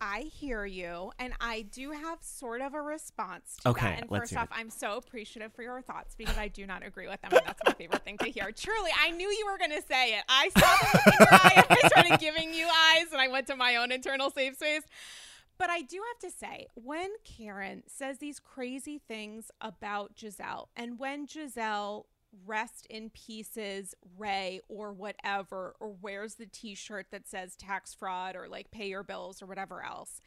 I 0.00 0.22
hear 0.22 0.66
you, 0.66 1.12
and 1.18 1.32
I 1.40 1.62
do 1.62 1.92
have 1.92 2.18
sort 2.20 2.60
of 2.60 2.74
a 2.74 2.82
response 2.82 3.56
to 3.62 3.70
Okay, 3.70 3.86
that. 3.86 4.00
And 4.02 4.10
let's 4.10 4.30
first 4.30 4.36
off, 4.36 4.50
it. 4.50 4.58
I'm 4.58 4.68
so 4.68 4.96
appreciative 4.96 5.52
for 5.54 5.62
your 5.62 5.80
thoughts 5.80 6.14
because 6.16 6.36
I 6.36 6.48
do 6.48 6.66
not 6.66 6.84
agree 6.84 7.08
with 7.08 7.22
them, 7.22 7.30
and 7.32 7.42
that's 7.46 7.60
my 7.64 7.72
favorite 7.72 8.04
thing 8.04 8.18
to 8.18 8.26
hear. 8.26 8.50
Truly, 8.50 8.90
I 9.00 9.12
knew 9.12 9.28
you 9.28 9.46
were 9.46 9.56
going 9.56 9.70
to 9.70 9.86
say 9.86 10.14
it. 10.14 10.24
I 10.28 10.50
saw 10.50 10.76
the 10.82 10.98
look 10.98 11.06
in 11.06 11.12
your 11.20 11.28
eye, 11.40 11.64
I 11.70 11.88
started 11.88 12.20
giving 12.20 12.52
you 12.52 12.66
eyes, 12.66 13.12
and 13.12 13.20
I 13.20 13.28
went 13.28 13.46
to 13.46 13.56
my 13.56 13.76
own 13.76 13.92
internal 13.92 14.30
safe 14.30 14.56
space. 14.56 14.82
But 15.56 15.70
I 15.70 15.82
do 15.82 16.02
have 16.12 16.30
to 16.30 16.36
say, 16.36 16.66
when 16.74 17.10
Karen 17.24 17.84
says 17.86 18.18
these 18.18 18.40
crazy 18.40 18.98
things 18.98 19.52
about 19.60 20.16
Gizelle, 20.16 20.66
and 20.76 20.98
when 20.98 21.26
Gizelle 21.26 22.06
rest 22.46 22.86
in 22.90 23.10
pieces 23.10 23.94
Ray 24.16 24.60
or 24.68 24.92
whatever, 24.92 25.74
or 25.80 25.96
wears 26.00 26.34
the 26.34 26.46
t 26.46 26.74
shirt 26.74 27.06
that 27.10 27.28
says 27.28 27.56
tax 27.56 27.94
fraud 27.94 28.36
or 28.36 28.48
like 28.48 28.70
pay 28.70 28.88
your 28.88 29.02
bills 29.02 29.42
or 29.42 29.46
whatever 29.46 29.84
else, 29.84 30.20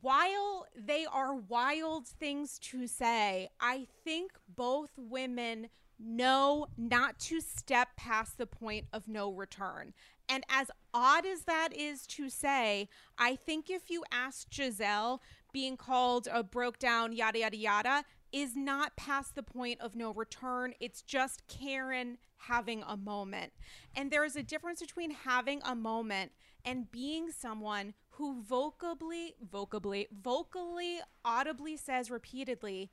while 0.00 0.66
they 0.76 1.04
are 1.04 1.34
wild 1.34 2.06
things 2.06 2.58
to 2.58 2.86
say, 2.86 3.48
I 3.60 3.86
think 4.04 4.32
both 4.48 4.90
women 4.96 5.68
know 5.98 6.66
not 6.76 7.18
to 7.18 7.40
step 7.40 7.88
past 7.96 8.38
the 8.38 8.46
point 8.46 8.86
of 8.92 9.06
no 9.06 9.30
return. 9.30 9.92
And 10.28 10.44
as 10.48 10.70
odd 10.94 11.26
as 11.26 11.42
that 11.42 11.76
is 11.76 12.06
to 12.08 12.28
say, 12.28 12.88
I 13.18 13.36
think 13.36 13.70
if 13.70 13.90
you 13.90 14.02
ask 14.10 14.48
Gizelle, 14.50 15.20
being 15.52 15.76
called 15.76 16.26
a 16.32 16.42
broke 16.42 16.78
down 16.78 17.12
yada 17.12 17.40
yada 17.40 17.56
yada 17.56 18.04
is 18.32 18.56
not 18.56 18.96
past 18.96 19.34
the 19.34 19.42
point 19.42 19.80
of 19.80 19.94
no 19.94 20.12
return. 20.12 20.74
It's 20.80 21.02
just 21.02 21.46
Karen 21.48 22.18
having 22.38 22.82
a 22.86 22.96
moment. 22.96 23.52
And 23.94 24.10
there 24.10 24.24
is 24.24 24.36
a 24.36 24.42
difference 24.42 24.80
between 24.80 25.10
having 25.10 25.60
a 25.64 25.74
moment 25.74 26.32
and 26.64 26.90
being 26.90 27.30
someone 27.30 27.94
who 28.10 28.42
vocably, 28.42 29.34
vocably, 29.50 30.06
vocally, 30.12 31.00
audibly 31.24 31.76
says 31.76 32.10
repeatedly, 32.10 32.90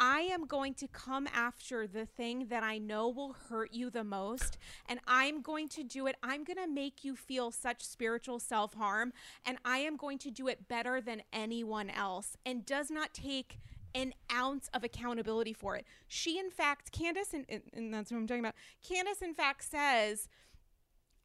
I 0.00 0.20
am 0.20 0.46
going 0.46 0.74
to 0.74 0.86
come 0.86 1.26
after 1.34 1.88
the 1.88 2.06
thing 2.06 2.46
that 2.50 2.62
I 2.62 2.78
know 2.78 3.08
will 3.08 3.34
hurt 3.48 3.72
you 3.72 3.90
the 3.90 4.04
most, 4.04 4.56
and 4.86 5.00
I'm 5.08 5.42
going 5.42 5.68
to 5.70 5.82
do 5.82 6.06
it. 6.06 6.14
I'm 6.22 6.44
going 6.44 6.58
to 6.58 6.72
make 6.72 7.02
you 7.02 7.16
feel 7.16 7.50
such 7.50 7.82
spiritual 7.84 8.38
self 8.38 8.74
harm, 8.74 9.12
and 9.44 9.58
I 9.64 9.78
am 9.78 9.96
going 9.96 10.18
to 10.18 10.30
do 10.30 10.46
it 10.46 10.68
better 10.68 11.00
than 11.00 11.22
anyone 11.32 11.90
else, 11.90 12.36
and 12.46 12.64
does 12.64 12.92
not 12.92 13.12
take 13.12 13.58
an 13.94 14.12
ounce 14.32 14.68
of 14.74 14.84
accountability 14.84 15.52
for 15.52 15.76
it. 15.76 15.84
She, 16.06 16.38
in 16.38 16.50
fact, 16.50 16.92
Candace, 16.92 17.32
and, 17.34 17.44
and 17.72 17.92
that's 17.92 18.10
what 18.10 18.18
I'm 18.18 18.26
talking 18.26 18.44
about. 18.44 18.54
Candace, 18.86 19.22
in 19.22 19.34
fact, 19.34 19.64
says, 19.64 20.28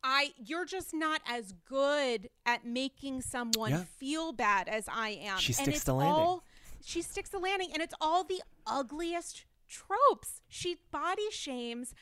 I 0.03 0.33
you're 0.37 0.65
just 0.65 0.93
not 0.93 1.21
as 1.27 1.53
good 1.65 2.29
at 2.45 2.65
making 2.65 3.21
someone 3.21 3.71
Yeah. 3.71 3.83
feel 3.97 4.33
bad 4.33 4.67
as 4.67 4.87
I 4.91 5.11
am. 5.11 5.37
She 5.37 5.53
and 5.53 5.61
sticks 5.61 5.77
it's 5.77 5.85
the 5.85 5.93
landing. 5.93 6.23
All, 6.25 6.43
she 6.83 7.01
sticks 7.01 7.29
the 7.29 7.39
landing 7.39 7.69
and 7.73 7.81
it's 7.81 7.93
all 8.01 8.23
the 8.25 8.41
ugliest 8.67 9.45
tropes. 9.69 10.41
She 10.49 10.77
body 10.91 11.31
shames, 11.31 11.93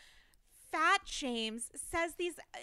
fat 0.71 1.01
shames, 1.05 1.69
says 1.75 2.15
these 2.17 2.39
uh, 2.39 2.57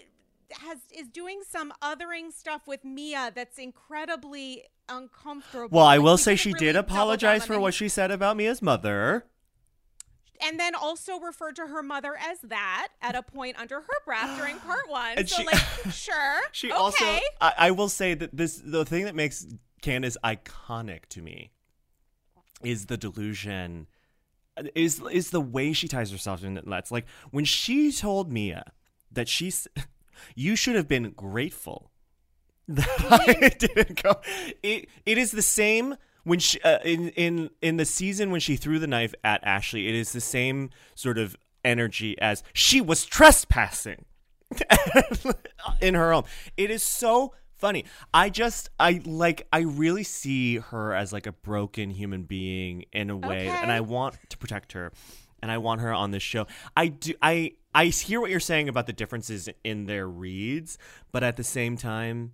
has 0.67 0.79
is 0.91 1.09
doing 1.09 1.43
some 1.49 1.73
othering 1.83 2.33
stuff 2.33 2.67
with 2.67 2.85
Mia 2.85 3.31
that's 3.33 3.59
incredibly 3.59 4.65
uncomfortable. 4.89 5.69
Well, 5.71 5.87
I 5.87 5.99
will 5.99 6.17
say 6.19 6.37
she 6.37 6.53
really 6.53 6.67
did 6.67 6.77
apologize 6.77 7.45
for 7.45 7.59
what 7.61 7.75
she 7.75 7.89
said 7.89 8.11
about 8.11 8.37
Mia's 8.37 8.63
mother. 8.63 9.27
and 10.41 10.59
then 10.59 10.75
also 10.75 11.19
referred 11.19 11.57
to 11.57 11.67
her 11.67 11.83
mother 11.83 12.15
as 12.17 12.39
that 12.43 12.89
at 13.03 13.15
a 13.17 13.23
point 13.23 13.59
under 13.59 13.81
her 13.81 14.05
breath 14.05 14.39
during 14.39 14.57
part 14.61 14.89
one. 14.89 15.19
And 15.19 15.29
so 15.29 15.37
she- 15.39 15.47
like, 15.47 15.59
sure, 15.93 16.41
She 16.53 16.69
okay. 16.69 16.77
also, 16.79 17.05
I, 17.41 17.53
I 17.59 17.71
will 17.73 17.89
say 17.89 18.15
that 18.15 18.37
this 18.37 18.61
the 18.65 18.85
thing 18.85 19.05
that 19.05 19.15
makes 19.17 19.47
Candace 19.83 20.17
iconic 20.25 21.07
to 21.11 21.23
me 21.23 21.51
is 22.63 22.87
the 22.87 22.97
delusion, 22.97 23.87
is 24.75 25.01
is 25.13 25.31
the 25.31 25.41
way 25.41 25.73
she 25.73 25.87
ties 25.89 26.11
herself 26.11 26.43
in 26.43 26.61
Let's 26.65 26.91
like 26.91 27.07
when 27.31 27.45
she 27.45 27.93
told 27.93 28.33
Mia 28.33 28.73
that 29.11 29.29
she's, 29.29 29.67
you 30.35 30.55
should 30.57 30.75
have 30.77 30.89
been 30.89 31.11
grateful 31.13 31.91
that 32.69 32.89
I 33.41 33.49
didn't 33.49 34.03
go. 34.03 34.21
It 34.63 34.89
it 35.07 35.19
is 35.19 35.33
the 35.33 35.43
same 35.43 35.97
when 36.25 36.39
she 36.39 36.61
uh, 36.63 36.79
in 36.85 37.09
in 37.11 37.51
in 37.63 37.77
the 37.79 37.85
season 37.85 38.31
when 38.31 38.41
she 38.41 38.57
threw 38.57 38.79
the 38.79 38.87
knife 38.87 39.15
at 39.25 39.43
Ashley. 39.45 39.89
It 39.89 39.95
is 39.95 40.13
the 40.13 40.21
same 40.21 40.71
sort 40.95 41.19
of 41.19 41.37
energy 41.65 42.19
as 42.21 42.43
she 42.53 42.81
was 42.81 43.05
trespassing 43.05 44.05
in 45.81 45.95
her 45.95 46.13
home. 46.13 46.25
It 46.57 46.71
is 46.71 46.83
so 46.83 47.35
funny. 47.57 47.85
I 48.15 48.31
just 48.31 48.71
I 48.79 49.01
like 49.05 49.47
I 49.53 49.61
really 49.61 50.05
see 50.05 50.59
her 50.59 50.95
as 50.95 51.13
like 51.13 51.27
a 51.27 51.33
broken 51.33 51.91
human 51.91 52.25
being 52.25 52.85
in 52.93 53.11
a 53.11 53.17
way 53.17 53.49
and 53.49 53.73
I 53.73 53.81
want 53.81 54.17
to 54.29 54.39
protect 54.39 54.73
her 54.73 54.93
and 55.43 55.51
I 55.51 55.59
want 55.59 55.81
her 55.81 55.93
on 55.93 56.11
this 56.11 56.23
show. 56.23 56.47
I 56.77 56.89
do 56.89 57.15
I 57.23 57.53
I 57.75 57.87
hear 57.87 58.21
what 58.21 58.31
you're 58.31 58.41
saying 58.41 58.69
about 58.69 58.87
the 58.87 58.93
differences 58.93 59.49
in 59.65 59.87
their 59.87 60.09
reads, 60.09 60.79
but 61.13 61.23
at 61.23 61.37
the 61.37 61.45
same 61.45 61.77
time 61.77 62.33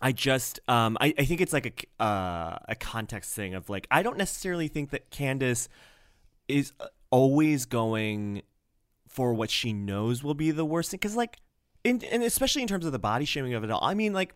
I 0.00 0.12
just 0.12 0.60
um 0.68 0.96
I, 1.00 1.14
I 1.18 1.24
think 1.24 1.40
it's 1.40 1.52
like 1.52 1.88
a 2.00 2.02
uh, 2.02 2.58
a 2.68 2.74
context 2.74 3.34
thing 3.34 3.54
of 3.54 3.68
like 3.68 3.86
I 3.90 4.02
don't 4.02 4.18
necessarily 4.18 4.68
think 4.68 4.90
that 4.90 5.10
Candace 5.10 5.68
is 6.48 6.72
uh, 6.80 6.86
always 7.10 7.66
going 7.66 8.42
for 9.08 9.34
what 9.34 9.50
she 9.50 9.72
knows 9.72 10.22
will 10.22 10.34
be 10.34 10.50
the 10.50 10.64
worst 10.64 10.90
thing 10.90 10.98
because 10.98 11.16
like 11.16 11.36
in, 11.82 12.02
and 12.04 12.22
especially 12.22 12.62
in 12.62 12.68
terms 12.68 12.86
of 12.86 12.92
the 12.92 12.98
body 12.98 13.24
shaming 13.24 13.54
of 13.54 13.64
it 13.64 13.70
all 13.70 13.82
i 13.82 13.92
mean 13.92 14.12
like 14.12 14.34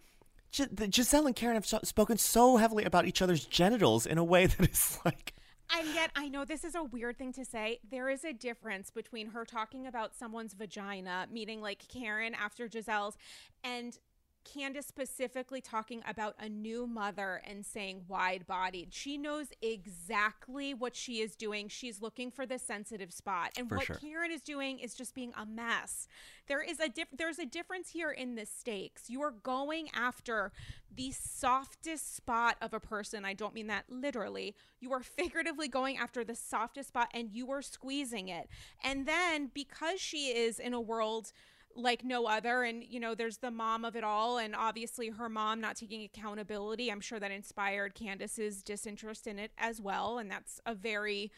gizelle 0.53 1.27
and 1.27 1.37
karen 1.37 1.55
have 1.55 1.65
so- 1.65 1.81
spoken 1.85 2.19
so 2.19 2.57
heavily 2.57 2.85
about 2.85 3.07
each 3.07 3.23
other's 3.23 3.45
genitals 3.45 4.05
in 4.05 4.19
a 4.19 4.25
way 4.25 4.47
that 4.47 4.69
is 4.69 4.99
like 5.05 5.33
And 5.79 5.95
yet, 5.95 6.11
I 6.15 6.29
know 6.29 6.45
this 6.45 6.63
is 6.63 6.75
a 6.75 6.85
weird 6.85 7.17
thing 7.17 7.33
to 7.33 7.45
say. 7.45 7.81
There 7.91 8.11
is 8.11 8.23
a 8.23 8.35
difference 8.35 8.91
between 8.91 9.29
her 9.29 9.47
talking 9.47 9.87
about 9.87 10.15
someone's 10.15 10.53
vagina, 10.53 11.27
meaning 11.33 11.63
like 11.63 11.89
Karen 11.89 12.35
after 12.35 12.69
Gizelle's, 12.69 13.17
and 13.65 13.99
Candace 14.45 14.87
specifically 14.87 15.61
talking 15.61 16.03
about 16.07 16.35
a 16.39 16.49
new 16.49 16.87
mother 16.87 17.41
and 17.47 17.65
saying 17.65 18.03
wide 18.09 18.47
bodied. 18.47 18.93
She 18.93 19.17
knows 19.17 19.49
exactly 19.63 20.75
what 20.75 20.95
she 20.95 21.21
is 21.21 21.35
doing. 21.35 21.69
She's 21.69 22.01
looking 22.03 22.31
for 22.31 22.47
the 22.47 22.59
sensitive 22.59 23.13
spot. 23.13 23.51
And 23.57 23.69
For 23.69 23.77
what 23.77 23.87
sure. 23.87 23.97
Karen 23.97 24.31
is 24.31 24.43
doing 24.43 24.79
is 24.79 24.95
just 24.95 25.15
being 25.15 25.33
a 25.37 25.47
mess. 25.47 26.07
There 26.47 26.63
is 26.63 26.79
a 26.81 26.89
diff- 26.89 27.09
there's 27.17 27.39
a 27.39 27.47
difference 27.47 27.91
here 27.91 28.11
in 28.11 28.35
the 28.35 28.47
stakes. 28.47 29.09
You 29.09 29.23
are 29.23 29.31
going 29.31 29.89
after 29.95 30.53
the 30.95 31.11
softest 31.11 32.15
spot 32.15 32.57
of 32.61 32.73
a 32.73 32.81
person. 32.81 33.25
I 33.25 33.33
don't 33.35 33.55
mean 33.55 33.67
that 33.69 33.85
literally. 33.89 34.55
You 34.81 34.93
are 34.93 35.03
figuratively 35.03 35.69
going 35.69 35.97
after 35.97 36.25
the 36.25 36.35
softest 36.37 36.89
spot 36.89 37.09
and 37.15 37.31
you 37.33 37.51
are 37.51 37.63
squeezing 37.63 38.29
it. 38.29 38.49
And 38.83 39.07
then 39.07 39.51
because 39.55 40.01
she 40.01 40.29
is 40.29 40.59
in 40.59 40.73
a 40.75 40.81
world 40.81 41.33
like 41.77 42.05
no 42.05 42.27
other 42.27 42.63
and 42.63 42.85
you 42.85 43.01
know 43.01 43.15
there's 43.15 43.39
the 43.39 43.51
mom 43.51 43.85
of 43.85 43.97
it 43.97 44.05
all 44.05 44.39
and 44.39 44.55
obviously 44.55 45.09
her 45.09 45.29
mom 45.29 45.61
not 45.61 45.77
taking 45.77 46.05
accountability 46.05 46.91
i'm 46.91 47.01
sure 47.01 47.19
that 47.19 47.31
inspired 47.31 47.95
candace's 47.95 48.63
disinterest 48.63 49.27
in 49.27 49.39
it 49.39 49.51
as 49.59 49.81
well 49.81 50.19
and 50.19 50.31
that's 50.31 50.61
a 50.67 50.75
very 50.75 51.31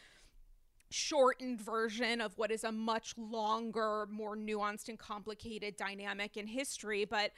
shortened 0.91 1.61
version 1.61 2.21
of 2.21 2.37
what 2.37 2.51
is 2.51 2.65
a 2.65 2.71
much 2.71 3.15
longer 3.17 4.07
more 4.11 4.37
nuanced 4.37 4.89
and 4.89 4.99
complicated 4.99 5.77
dynamic 5.77 6.37
in 6.37 6.47
history 6.47 7.05
but 7.05 7.33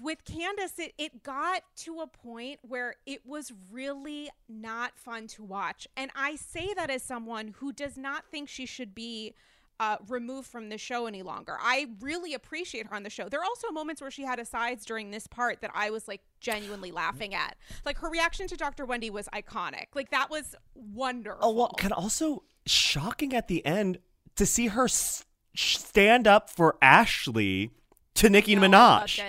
with 0.00 0.24
Candace, 0.24 0.78
it, 0.78 0.92
it 0.98 1.22
got 1.22 1.62
to 1.76 2.00
a 2.00 2.06
point 2.06 2.58
where 2.62 2.96
it 3.06 3.24
was 3.24 3.52
really 3.70 4.28
not 4.48 4.98
fun 4.98 5.26
to 5.28 5.44
watch. 5.44 5.86
And 5.96 6.10
I 6.16 6.36
say 6.36 6.74
that 6.74 6.90
as 6.90 7.02
someone 7.02 7.54
who 7.58 7.72
does 7.72 7.96
not 7.96 8.24
think 8.30 8.48
she 8.48 8.66
should 8.66 8.94
be 8.94 9.34
uh, 9.80 9.96
removed 10.08 10.48
from 10.48 10.68
the 10.68 10.78
show 10.78 11.06
any 11.06 11.22
longer. 11.22 11.56
I 11.60 11.88
really 12.00 12.34
appreciate 12.34 12.86
her 12.88 12.94
on 12.94 13.02
the 13.04 13.10
show. 13.10 13.28
There 13.28 13.40
are 13.40 13.44
also 13.44 13.70
moments 13.70 14.00
where 14.00 14.10
she 14.10 14.22
had 14.22 14.38
asides 14.38 14.84
during 14.84 15.10
this 15.10 15.26
part 15.26 15.60
that 15.60 15.70
I 15.74 15.90
was 15.90 16.08
like 16.08 16.20
genuinely 16.40 16.90
laughing 16.90 17.34
at. 17.34 17.56
Like 17.84 17.98
her 17.98 18.10
reaction 18.10 18.46
to 18.48 18.56
Dr. 18.56 18.84
Wendy 18.84 19.10
was 19.10 19.28
iconic. 19.34 19.86
Like 19.94 20.10
that 20.10 20.30
was 20.30 20.54
wonderful. 20.74 21.40
oh 21.42 21.52
well 21.52 21.74
can 21.78 21.92
also 21.92 22.42
shocking 22.66 23.34
at 23.34 23.48
the 23.48 23.64
end 23.64 23.98
to 24.36 24.46
see 24.46 24.68
her 24.68 24.88
stand 24.88 26.26
up 26.26 26.50
for 26.50 26.76
ashley 26.82 27.70
to 28.18 28.30
nicki 28.30 28.54
No, 28.54 28.62
minaj. 28.62 29.20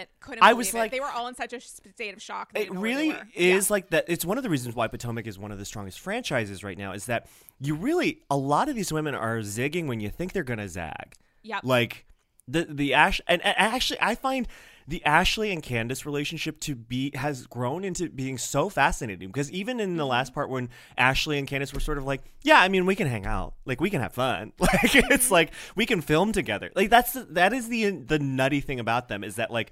I 0.41 0.53
was 0.53 0.69
it. 0.69 0.77
like- 0.77 0.91
they 0.91 0.99
were 0.99 1.07
all 1.09 1.27
in 1.27 1.35
such 1.35 1.53
a 1.53 1.59
state 1.59 2.13
of 2.13 2.21
shock. 2.21 2.51
it 2.53 2.59
didn't 2.59 2.75
know 2.75 2.81
where 2.81 2.95
they 2.95 3.07
really 3.09 3.19
is 3.35 3.69
Yeah. 3.69 3.73
like 3.73 3.89
that 3.91 4.05
it's 4.07 4.23
one 4.25 4.37
of 4.37 4.43
the 4.43 4.49
reasons 4.49 4.75
why 4.75 4.87
potomac 4.87 5.25
is 5.27 5.37
one 5.39 5.51
of 5.51 5.57
the 5.57 5.65
strongest 5.65 5.99
franchises 5.99 6.63
right 6.63 6.77
now 6.77 6.91
is 6.93 7.05
that 7.05 7.27
you 7.59 7.75
really 7.75 8.21
a 8.29 8.37
lot 8.37 8.69
of 8.69 8.75
these 8.75 8.91
women 8.93 9.15
are 9.15 9.37
zigging 9.39 9.87
when 9.87 9.99
you 9.99 10.09
think 10.09 10.33
they're 10.33 10.43
gonna 10.43 10.69
zag 10.69 11.13
Yep. 11.43 11.61
like 11.63 12.05
the 12.47 12.65
the 12.69 12.93
ash 12.93 13.21
and, 13.27 13.43
and 13.45 13.55
actually 13.57 13.99
i 14.01 14.15
find 14.15 14.47
the 14.89 15.05
ashley 15.05 15.51
and 15.51 15.61
candace 15.61 16.03
relationship 16.05 16.59
to 16.61 16.75
be 16.75 17.11
has 17.13 17.45
grown 17.45 17.83
into 17.83 18.09
being 18.09 18.37
so 18.39 18.69
fascinating. 18.69 19.29
Because 19.29 19.51
even 19.51 19.79
in 19.79 19.95
the 19.97 20.03
Mm-hmm. 20.03 20.09
last 20.09 20.33
part 20.33 20.49
when 20.49 20.69
ashley 20.97 21.37
and 21.37 21.47
candace 21.47 21.73
were 21.73 21.79
sort 21.79 21.97
of 21.99 22.05
like 22.05 22.21
yeah 22.41 22.59
i 22.59 22.67
mean 22.67 22.85
we 22.87 22.95
can 22.95 23.07
hang 23.07 23.25
out. 23.25 23.53
Like 23.65 23.79
we 23.79 23.89
can 23.89 24.01
have 24.01 24.13
fun. 24.13 24.51
Like 24.59 24.71
Mm-hmm. 24.71 25.13
it's 25.13 25.29
like 25.31 25.51
we 25.75 25.85
can 25.85 26.01
film 26.01 26.31
together. 26.31 26.71
Like 26.75 26.89
that's 26.89 27.13
the, 27.13 27.21
that 27.31 27.53
is 27.53 27.69
the 27.69 27.91
the 27.91 28.19
nutty 28.19 28.61
thing 28.61 28.79
about 28.79 29.07
them 29.07 29.23
is 29.23 29.35
that 29.35 29.51
like 29.51 29.71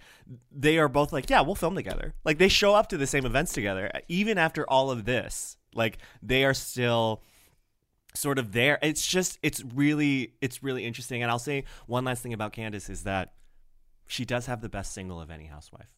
they 0.51 0.77
are 0.77 0.87
both 0.87 1.11
like 1.11 1.29
yeah 1.29 1.41
we'll 1.41 1.55
film 1.55 1.75
together. 1.75 2.13
Like 2.23 2.37
they 2.37 2.47
show 2.47 2.75
up 2.75 2.87
to 2.89 2.97
the 2.97 3.07
same 3.07 3.25
events 3.25 3.53
together 3.53 3.89
even 4.07 4.37
after 4.37 4.69
all 4.69 4.91
of 4.91 5.05
this 5.05 5.57
like 5.73 5.97
they 6.21 6.43
are 6.45 6.53
still 6.53 7.21
sort 8.13 8.39
of 8.39 8.51
there. 8.51 8.79
It's 8.81 9.05
just 9.05 9.39
it's 9.41 9.63
really 9.73 10.33
it's 10.41 10.61
really 10.61 10.85
interesting. 10.85 11.21
And 11.23 11.31
i'll 11.31 11.39
say 11.39 11.63
one 11.87 12.05
last 12.05 12.21
thing 12.21 12.33
about 12.33 12.53
candace 12.53 12.89
is 12.89 13.03
that 13.03 13.33
she 14.07 14.25
does 14.25 14.45
have 14.47 14.61
the 14.61 14.69
best 14.69 14.93
single 14.93 15.19
of 15.21 15.29
any 15.29 15.45
housewife 15.45 15.93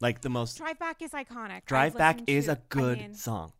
like 0.00 0.22
the 0.22 0.28
most 0.30 0.56
Drive 0.58 0.78
Back 0.78 1.02
is 1.02 1.10
iconic. 1.12 1.64
drive 1.66 1.92
I've 1.92 1.98
back 1.98 2.14
listened 2.20 2.28
is 2.30 2.44
to- 2.46 2.52
a 2.52 2.54
I 2.54 2.58
good 2.68 2.98
mean, 2.98 3.14
song 3.14 3.52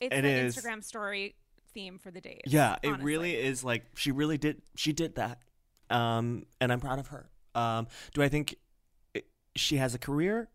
It's 0.00 0.14
It 0.14 0.22
the 0.22 0.28
is. 0.28 0.56
Instagram 0.56 0.84
story 0.84 1.34
theme 1.74 1.98
for 1.98 2.10
the 2.10 2.20
days. 2.20 2.40
yeah 2.46 2.76
it 2.82 2.88
honestly. 2.88 3.04
really 3.04 3.34
is 3.36 3.62
like 3.64 3.84
she 3.96 4.10
really 4.10 4.38
did 4.38 4.62
she 4.76 4.92
did 4.92 5.16
that 5.16 5.40
um 5.90 6.44
and 6.60 6.72
i'm 6.72 6.80
proud 6.80 6.98
of 6.98 7.08
her 7.08 7.28
um 7.54 7.86
do 8.14 8.22
i 8.22 8.28
think 8.28 8.54
it, 9.14 9.26
she 9.54 9.76
has 9.76 9.94
a 9.94 9.98
career 9.98 10.48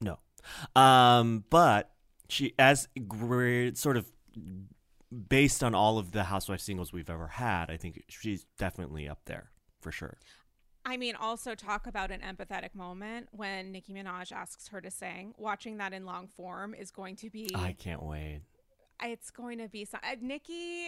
no 0.00 0.18
um 0.74 1.44
but 1.50 1.90
she 2.28 2.54
as 2.58 2.88
sort 3.74 3.96
of 3.96 4.10
based 5.28 5.62
on 5.62 5.74
all 5.74 5.98
of 5.98 6.12
the 6.12 6.24
housewife 6.24 6.60
singles 6.60 6.92
we've 6.92 7.10
ever 7.10 7.28
had 7.28 7.70
i 7.70 7.76
think 7.76 8.02
she's 8.08 8.44
definitely 8.58 9.08
up 9.08 9.20
there 9.26 9.50
for 9.80 9.92
sure 9.92 10.16
I 10.86 10.96
mean, 10.96 11.16
also 11.16 11.54
talk 11.54 11.86
about 11.86 12.10
an 12.10 12.20
empathetic 12.20 12.74
moment 12.74 13.28
when 13.32 13.72
Nicki 13.72 13.92
Minaj 13.92 14.32
asks 14.32 14.68
her 14.68 14.80
to 14.80 14.90
sing. 14.90 15.34
Watching 15.38 15.78
that 15.78 15.92
in 15.92 16.04
long 16.04 16.28
form 16.28 16.74
is 16.74 16.90
going 16.90 17.16
to 17.16 17.30
be. 17.30 17.50
i 17.54 17.72
can't 17.72 18.02
wait 18.02 18.42
it's 19.02 19.30
going 19.30 19.58
to 19.58 19.68
be. 19.68 19.84
so- 19.84 19.98
Uh, 20.02 20.16
Nicki, 20.20 20.86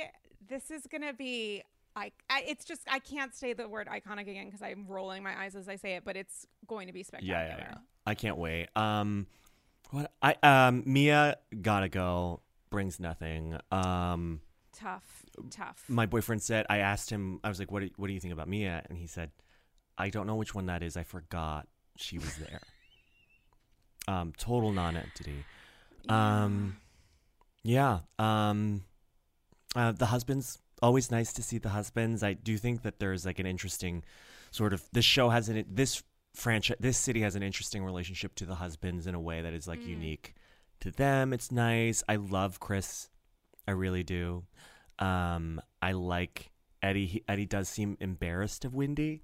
this 0.49 0.71
is 0.71 0.87
going 0.87 1.03
to 1.03 1.13
be. 1.13 1.63
Like, 1.95 2.13
I, 2.31 2.45
it's 2.47 2.65
just 2.65 2.83
I 2.91 2.99
can't 2.99 3.35
say 3.35 3.53
the 3.55 3.69
word 3.69 3.89
iconic 3.89 4.29
again 4.29 4.47
because 4.47 4.61
I'm 4.63 4.87
rolling 4.87 5.23
my 5.23 5.39
eyes 5.39 5.57
as 5.57 5.69
I 5.69 5.77
say 5.77 5.95
it, 5.97 6.05
but 6.05 6.15
it's 6.17 6.47
going 6.67 6.87
to 6.89 6.93
be 6.93 7.03
spectacular. 7.03 7.41
yeah, 7.41 7.57
yeah, 7.59 7.67
yeah. 7.71 7.79
I 8.07 8.15
can't 8.15 8.37
wait. 8.37 8.69
Um, 8.77 9.27
what 9.91 10.13
I 10.23 10.37
um 10.43 10.83
Mia 10.87 11.37
gotta 11.63 11.89
go. 11.89 12.43
brings 12.71 13.01
nothing. 13.01 13.59
Um, 13.73 14.41
Tough, 14.75 15.25
tough. 15.51 15.85
my 15.89 16.05
boyfriend 16.07 16.43
said 16.43 16.67
I 16.69 16.79
asked 16.79 17.09
him. 17.09 17.41
I 17.43 17.49
was 17.49 17.59
like, 17.59 17.73
"What? 17.73 17.81
Do, 17.81 17.89
what 17.97 18.09
do 18.09 18.13
you 18.13 18.21
think 18.21 18.35
about 18.35 18.47
Mia?" 18.49 18.83
And 18.91 18.99
he 18.99 19.07
said, 19.07 19.31
"I 19.99 20.11
don't 20.11 20.27
know 20.27 20.37
which 20.37 20.55
one 20.55 20.67
that 20.67 20.83
is. 20.83 20.97
I 20.97 21.03
forgot 21.03 21.67
she 21.97 22.19
was 22.19 22.35
there." 22.37 22.61
um, 24.09 24.33
total 24.39 24.71
non-entity. 24.73 25.45
Um, 26.09 26.77
yeah. 27.65 28.01
Um, 28.19 28.85
uh, 29.75 29.93
the 29.93 30.07
husbands 30.07 30.59
always 30.81 31.11
nice 31.11 31.33
to 31.33 31.43
see 31.43 31.59
the 31.59 31.71
husbands. 31.71 32.23
I 32.23 32.35
do 32.35 32.57
think 32.57 32.83
that 32.83 33.01
there's 33.01 33.27
like 33.27 33.39
an 33.41 33.47
interesting 33.47 34.05
sort 34.53 34.73
of 34.73 34.85
this 34.93 35.05
show 35.05 35.31
has 35.31 35.49
an 35.49 35.65
this 35.69 36.03
franchise 36.35 36.77
this 36.79 36.99
city 36.99 37.23
has 37.23 37.35
an 37.35 37.43
interesting 37.43 37.83
relationship 37.83 38.35
to 38.37 38.45
the 38.47 38.55
husbands 38.57 39.07
in 39.07 39.15
a 39.15 39.21
way 39.21 39.41
that 39.43 39.55
is 39.55 39.67
like 39.67 39.81
Mm. 39.81 39.89
unique 39.89 40.35
to 40.81 40.91
them. 40.93 41.33
It's 41.33 41.51
nice. 41.51 42.05
I 42.09 42.17
love 42.17 42.61
Chris. 42.61 43.09
I 43.67 43.73
really 43.73 44.05
do. 44.05 44.45
Um, 45.01 45.61
I 45.83 45.93
like 45.93 46.53
Eddie. 46.83 47.07
He, 47.07 47.25
Eddie 47.27 47.47
does 47.47 47.69
seem 47.69 47.97
embarrassed 48.01 48.65
of 48.65 48.75
Wendy, 48.75 49.23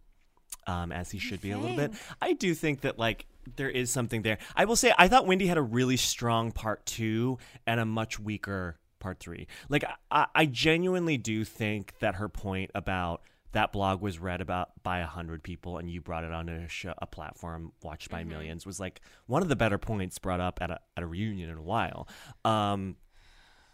um, 0.67 0.93
as 0.93 1.11
he 1.11 1.19
should 1.19 1.41
be 1.41 1.51
a 1.51 1.59
little 1.59 1.77
bit. 1.77 1.93
I 2.21 2.33
do 2.35 2.55
think 2.55 2.83
that 2.83 2.99
like 2.99 3.27
there 3.57 3.71
is 3.71 3.91
something 3.91 4.23
there. 4.23 4.39
I 4.57 4.65
will 4.65 4.77
say 4.77 4.93
I 4.99 5.09
thought 5.09 5.27
Wendy 5.27 5.47
had 5.47 5.59
a 5.59 5.63
really 5.63 5.97
strong 5.97 6.53
part 6.53 6.87
two 6.87 7.39
and 7.67 7.81
a 7.81 7.85
much 7.85 8.19
weaker 8.21 8.79
part 9.01 9.19
three. 9.19 9.49
Like 9.69 9.85
I, 10.11 10.27
I 10.35 10.47
genuinely 10.47 11.19
do 11.19 11.45
think 11.45 11.95
that 11.99 12.15
her 12.17 12.29
point 12.29 12.71
about 12.75 13.23
that 13.51 13.71
blog 13.73 14.01
was 14.01 14.19
read 14.19 14.41
about 14.41 14.71
by 14.83 15.01
a 15.01 15.07
hundred 15.07 15.43
people 15.43 15.77
and 15.77 15.91
you 15.91 16.01
brought 16.01 16.25
it 16.25 16.33
onto 16.33 16.53
a, 16.55 16.69
show, 16.69 16.95
a 16.99 17.07
platform 17.07 17.73
watched 17.83 18.09
by 18.11 18.23
Mhm. 18.25 18.29
millions 18.29 18.65
was 18.65 18.81
like 18.81 19.01
one 19.27 19.43
of 19.43 19.49
the 19.49 19.57
better 19.57 19.77
points 19.77 20.19
brought 20.19 20.41
up 20.41 20.59
at 20.63 20.71
a 20.71 20.79
at 20.97 21.03
a 21.03 21.07
reunion 21.07 21.51
in 21.51 21.59
a 21.59 21.63
while. 21.63 22.09
Um, 22.45 22.97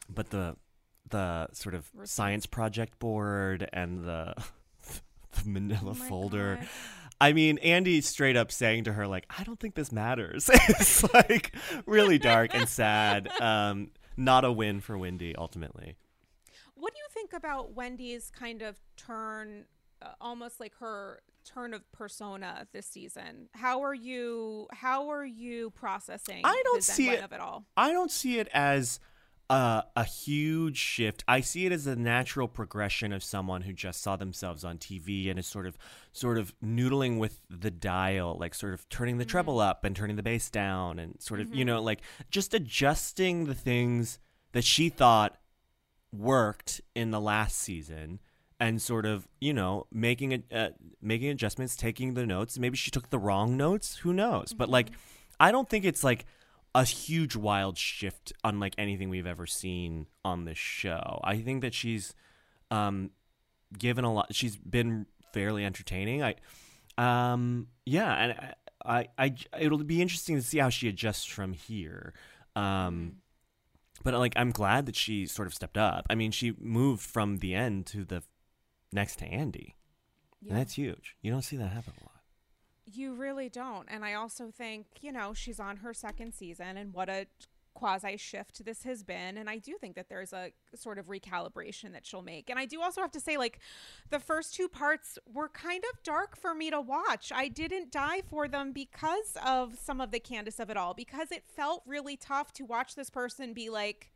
but 0.08 0.30
the 0.30 0.56
the 1.10 1.48
sort 1.52 1.74
of 1.74 1.90
science 2.04 2.46
project 2.46 2.98
board 2.98 3.68
and 3.72 4.04
the 4.04 4.34
the 5.32 5.42
manila 5.48 5.90
Oh 5.90 5.94
folder 5.94 6.56
God. 6.60 6.68
I 7.20 7.32
mean, 7.32 7.58
Andy 7.58 8.00
straight 8.00 8.36
up 8.36 8.52
saying 8.52 8.84
to 8.84 8.92
her, 8.92 9.08
like, 9.08 9.26
I 9.36 9.42
don't 9.42 9.58
think 9.58 9.74
this 9.74 9.90
matters. 9.90 10.48
it's 10.52 11.02
like 11.12 11.52
really 11.84 12.16
dark 12.18 12.54
and 12.54 12.68
sad. 12.68 13.28
Um, 13.40 13.90
not 14.16 14.44
a 14.44 14.52
win 14.52 14.80
for 14.80 14.96
Wendy, 14.96 15.34
ultimately. 15.36 15.96
What 16.74 16.92
do 16.92 16.98
you 16.98 17.06
think 17.12 17.32
about 17.32 17.72
Wendy's 17.74 18.30
kind 18.30 18.62
of 18.62 18.76
turn, 18.96 19.64
uh, 20.00 20.10
almost 20.20 20.60
like 20.60 20.74
her 20.78 21.20
turn 21.44 21.74
of 21.74 21.90
persona 21.90 22.68
this 22.72 22.86
season? 22.86 23.48
How 23.52 23.82
are 23.82 23.94
you? 23.94 24.68
How 24.72 25.10
are 25.10 25.26
you 25.26 25.70
processing? 25.70 26.42
I 26.44 26.60
don't 26.64 26.76
the 26.76 26.82
see 26.92 27.10
it- 27.10 27.24
of 27.24 27.32
it 27.32 27.40
all. 27.40 27.64
I 27.76 27.90
don't 27.92 28.12
see 28.12 28.38
it 28.38 28.46
as 28.52 29.00
a, 29.50 29.84
a 29.96 30.04
huge 30.04 30.76
shift. 30.76 31.24
I 31.26 31.40
see 31.40 31.66
it 31.66 31.72
as 31.72 31.86
a 31.86 31.96
natural 31.96 32.48
progression 32.48 33.12
of 33.12 33.22
someone 33.22 33.62
who 33.62 33.72
just 33.72 34.02
saw 34.02 34.16
themselves 34.16 34.64
on 34.64 34.78
TV 34.78 35.30
and 35.30 35.38
is 35.38 35.46
sort 35.46 35.66
of, 35.66 35.78
sort 36.12 36.38
of 36.38 36.52
noodling 36.60 37.18
with 37.18 37.40
the 37.48 37.70
dial, 37.70 38.36
like 38.38 38.54
sort 38.54 38.74
of 38.74 38.88
turning 38.88 39.18
the 39.18 39.24
mm-hmm. 39.24 39.30
treble 39.30 39.60
up 39.60 39.84
and 39.84 39.96
turning 39.96 40.16
the 40.16 40.22
bass 40.22 40.50
down, 40.50 40.98
and 40.98 41.20
sort 41.20 41.40
of, 41.40 41.48
you 41.48 41.64
mm-hmm. 41.64 41.74
know, 41.74 41.82
like 41.82 42.00
just 42.30 42.54
adjusting 42.54 43.46
the 43.46 43.54
things 43.54 44.18
that 44.52 44.64
she 44.64 44.88
thought 44.88 45.38
worked 46.12 46.80
in 46.94 47.10
the 47.10 47.20
last 47.20 47.58
season 47.58 48.20
and 48.60 48.80
sort 48.82 49.06
of 49.06 49.28
you 49.40 49.52
know 49.52 49.86
making 49.92 50.32
it 50.32 50.44
uh, 50.52 50.70
making 51.00 51.28
adjustments 51.28 51.76
taking 51.76 52.14
the 52.14 52.26
notes. 52.26 52.58
Maybe 52.58 52.76
she 52.76 52.90
took 52.90 53.10
the 53.10 53.18
wrong 53.18 53.56
notes. 53.56 53.96
Who 53.98 54.12
knows? 54.12 54.52
But 54.52 54.68
like 54.68 54.86
mm-hmm. 54.86 54.96
i 55.40 55.52
don't 55.52 55.68
think 55.68 55.84
it's 55.84 56.02
like 56.02 56.24
a 56.74 56.84
huge 56.84 57.34
wild 57.34 57.78
shift 57.78 58.32
unlike 58.44 58.74
anything 58.78 59.08
we've 59.08 59.26
ever 59.26 59.46
seen 59.46 60.06
on 60.24 60.44
this 60.44 60.58
show 60.58 61.20
i 61.24 61.38
think 61.38 61.62
that 61.62 61.74
she's 61.74 62.14
um 62.70 63.10
given 63.78 64.04
a 64.04 64.12
lot 64.12 64.34
she's 64.34 64.56
been 64.56 65.06
fairly 65.32 65.64
entertaining 65.64 66.22
i 66.22 66.34
um 66.98 67.68
yeah 67.86 68.14
and 68.14 68.32
I, 68.84 69.08
I 69.18 69.26
i 69.26 69.34
it'll 69.58 69.78
be 69.78 70.02
interesting 70.02 70.36
to 70.36 70.42
see 70.42 70.58
how 70.58 70.68
she 70.68 70.88
adjusts 70.88 71.24
from 71.24 71.52
here 71.52 72.12
um 72.56 73.16
but 74.02 74.14
like 74.14 74.34
I'm 74.36 74.50
glad 74.50 74.86
that 74.86 74.96
she 74.96 75.26
sort 75.26 75.48
of 75.48 75.54
stepped 75.54 75.78
up. 75.78 76.06
I 76.08 76.14
mean, 76.14 76.30
she 76.30 76.54
moved 76.58 77.02
from 77.02 77.38
the 77.38 77.54
end 77.54 77.86
to 77.86 78.04
the 78.04 78.22
next 78.92 79.16
to 79.16 79.26
Andy. 79.26 79.76
Yeah. 80.40 80.50
And 80.50 80.60
that's 80.60 80.74
huge. 80.74 81.16
You 81.20 81.30
don't 81.30 81.42
see 81.42 81.56
that 81.56 81.68
happen 81.68 81.94
a 82.00 82.04
lot. 82.04 82.17
You 82.90 83.14
really 83.14 83.48
don't. 83.48 83.86
And 83.90 84.04
I 84.04 84.14
also 84.14 84.50
think, 84.50 84.86
you 85.00 85.12
know, 85.12 85.34
she's 85.34 85.60
on 85.60 85.78
her 85.78 85.92
second 85.92 86.32
season 86.32 86.76
and 86.76 86.94
what 86.94 87.08
a 87.08 87.26
quasi 87.74 88.16
shift 88.16 88.64
this 88.64 88.82
has 88.82 89.04
been. 89.04 89.36
And 89.36 89.48
I 89.48 89.58
do 89.58 89.76
think 89.80 89.94
that 89.94 90.08
there's 90.08 90.32
a 90.32 90.50
sort 90.74 90.98
of 90.98 91.06
recalibration 91.06 91.92
that 91.92 92.04
she'll 92.04 92.22
make. 92.22 92.50
And 92.50 92.58
I 92.58 92.64
do 92.64 92.80
also 92.80 93.00
have 93.00 93.12
to 93.12 93.20
say, 93.20 93.36
like, 93.36 93.60
the 94.10 94.18
first 94.18 94.54
two 94.54 94.68
parts 94.68 95.18
were 95.32 95.48
kind 95.48 95.84
of 95.92 96.02
dark 96.02 96.36
for 96.36 96.54
me 96.54 96.70
to 96.70 96.80
watch. 96.80 97.30
I 97.32 97.46
didn't 97.46 97.92
die 97.92 98.22
for 98.28 98.48
them 98.48 98.72
because 98.72 99.36
of 99.46 99.78
some 99.78 100.00
of 100.00 100.10
the 100.10 100.18
Candace 100.18 100.58
of 100.58 100.70
it 100.70 100.76
all, 100.76 100.92
because 100.92 101.30
it 101.30 101.44
felt 101.46 101.82
really 101.86 102.16
tough 102.16 102.52
to 102.54 102.64
watch 102.64 102.96
this 102.96 103.10
person 103.10 103.52
be 103.52 103.70
like, 103.70 104.10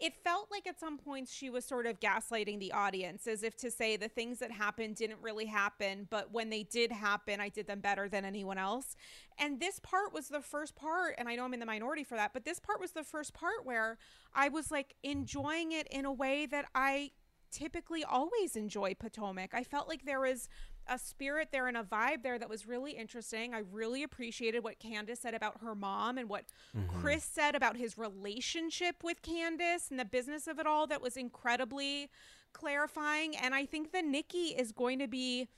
it 0.00 0.14
felt 0.24 0.48
like 0.50 0.66
at 0.66 0.78
some 0.78 0.98
points 0.98 1.32
she 1.32 1.50
was 1.50 1.64
sort 1.64 1.86
of 1.86 2.00
gaslighting 2.00 2.58
the 2.58 2.72
audience 2.72 3.26
as 3.26 3.42
if 3.42 3.56
to 3.56 3.70
say 3.70 3.96
the 3.96 4.08
things 4.08 4.38
that 4.38 4.50
happened 4.50 4.96
didn't 4.96 5.18
really 5.22 5.46
happen 5.46 6.06
but 6.10 6.32
when 6.32 6.50
they 6.50 6.62
did 6.64 6.90
happen 6.90 7.40
i 7.40 7.48
did 7.48 7.66
them 7.66 7.80
better 7.80 8.08
than 8.08 8.24
anyone 8.24 8.58
else. 8.58 8.96
And 9.38 9.58
this 9.58 9.80
part 9.80 10.12
was 10.12 10.28
the 10.28 10.40
first 10.40 10.76
part 10.76 11.14
and 11.18 11.28
i 11.28 11.36
know 11.36 11.44
i'm 11.44 11.54
in 11.54 11.60
the 11.60 11.66
minority 11.66 12.04
for 12.04 12.16
that 12.16 12.32
but 12.32 12.44
this 12.44 12.60
part 12.60 12.80
was 12.80 12.92
the 12.92 13.04
first 13.04 13.34
part 13.34 13.64
where 13.64 13.98
i 14.34 14.48
was 14.48 14.70
like 14.70 14.94
enjoying 15.02 15.72
it 15.72 15.86
in 15.90 16.04
a 16.04 16.12
way 16.12 16.46
that 16.46 16.66
i 16.74 17.10
typically 17.54 18.02
always 18.02 18.56
enjoy 18.56 18.94
potomac. 18.94 19.54
I 19.54 19.62
felt 19.62 19.88
like 19.88 20.04
there 20.04 20.20
was 20.20 20.48
a 20.88 20.98
spirit 20.98 21.48
there 21.52 21.66
and 21.66 21.76
a 21.76 21.82
vibe 21.82 22.22
there 22.22 22.38
that 22.38 22.48
was 22.48 22.66
really 22.66 22.92
interesting. 22.92 23.54
I 23.54 23.62
really 23.70 24.02
appreciated 24.02 24.62
what 24.62 24.78
Candace 24.78 25.20
said 25.20 25.34
about 25.34 25.60
her 25.60 25.74
mom 25.74 26.18
and 26.18 26.28
what 26.28 26.44
mm-hmm. 26.76 27.00
Chris 27.00 27.24
said 27.24 27.54
about 27.54 27.76
his 27.76 27.96
relationship 27.96 28.96
with 29.02 29.22
Candace 29.22 29.90
and 29.90 29.98
the 29.98 30.04
business 30.04 30.46
of 30.46 30.58
it 30.58 30.66
all 30.66 30.86
that 30.86 31.00
was 31.00 31.16
incredibly 31.16 32.10
clarifying. 32.52 33.36
And 33.36 33.54
I 33.54 33.66
think 33.66 33.92
the 33.92 34.02
Nikki 34.02 34.54
is 34.56 34.72
going 34.72 34.98
to 34.98 35.08
be 35.08 35.48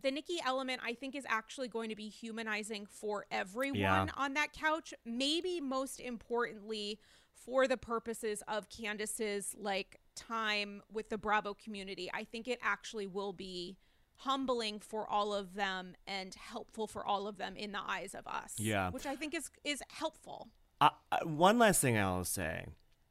the 0.00 0.10
Nikki 0.10 0.36
element, 0.44 0.80
I 0.84 0.92
think, 0.92 1.14
is 1.14 1.24
actually 1.28 1.68
going 1.68 1.88
to 1.88 1.96
be 1.96 2.08
humanizing 2.08 2.86
for 2.86 3.26
everyone 3.30 3.78
Yeah. 3.78 4.06
on 4.16 4.34
that 4.34 4.52
couch. 4.52 4.92
Maybe 5.04 5.60
most 5.60 5.98
importantly, 5.98 7.00
for 7.32 7.66
the 7.66 7.76
purposes 7.76 8.42
of 8.46 8.68
Candace's 8.68 9.54
like 9.58 9.98
time 10.14 10.82
with 10.92 11.08
the 11.08 11.16
Bravo 11.18 11.54
community, 11.54 12.10
I 12.12 12.24
think 12.24 12.48
it 12.48 12.58
actually 12.62 13.06
will 13.06 13.32
be 13.32 13.78
humbling 14.18 14.80
for 14.80 15.08
all 15.08 15.32
of 15.34 15.54
them 15.54 15.94
and 16.06 16.34
helpful 16.34 16.86
for 16.86 17.04
all 17.04 17.26
of 17.26 17.38
them 17.38 17.56
in 17.56 17.72
the 17.72 17.80
eyes 17.86 18.14
of 18.14 18.26
us. 18.26 18.54
Yeah. 18.58 18.90
which 18.90 19.06
I 19.06 19.16
think 19.16 19.34
is 19.34 19.50
is 19.64 19.82
helpful. 19.90 20.48
Uh, 20.80 20.90
one 21.24 21.58
last 21.58 21.80
thing 21.80 21.98
I'll 21.98 22.24
say 22.24 22.66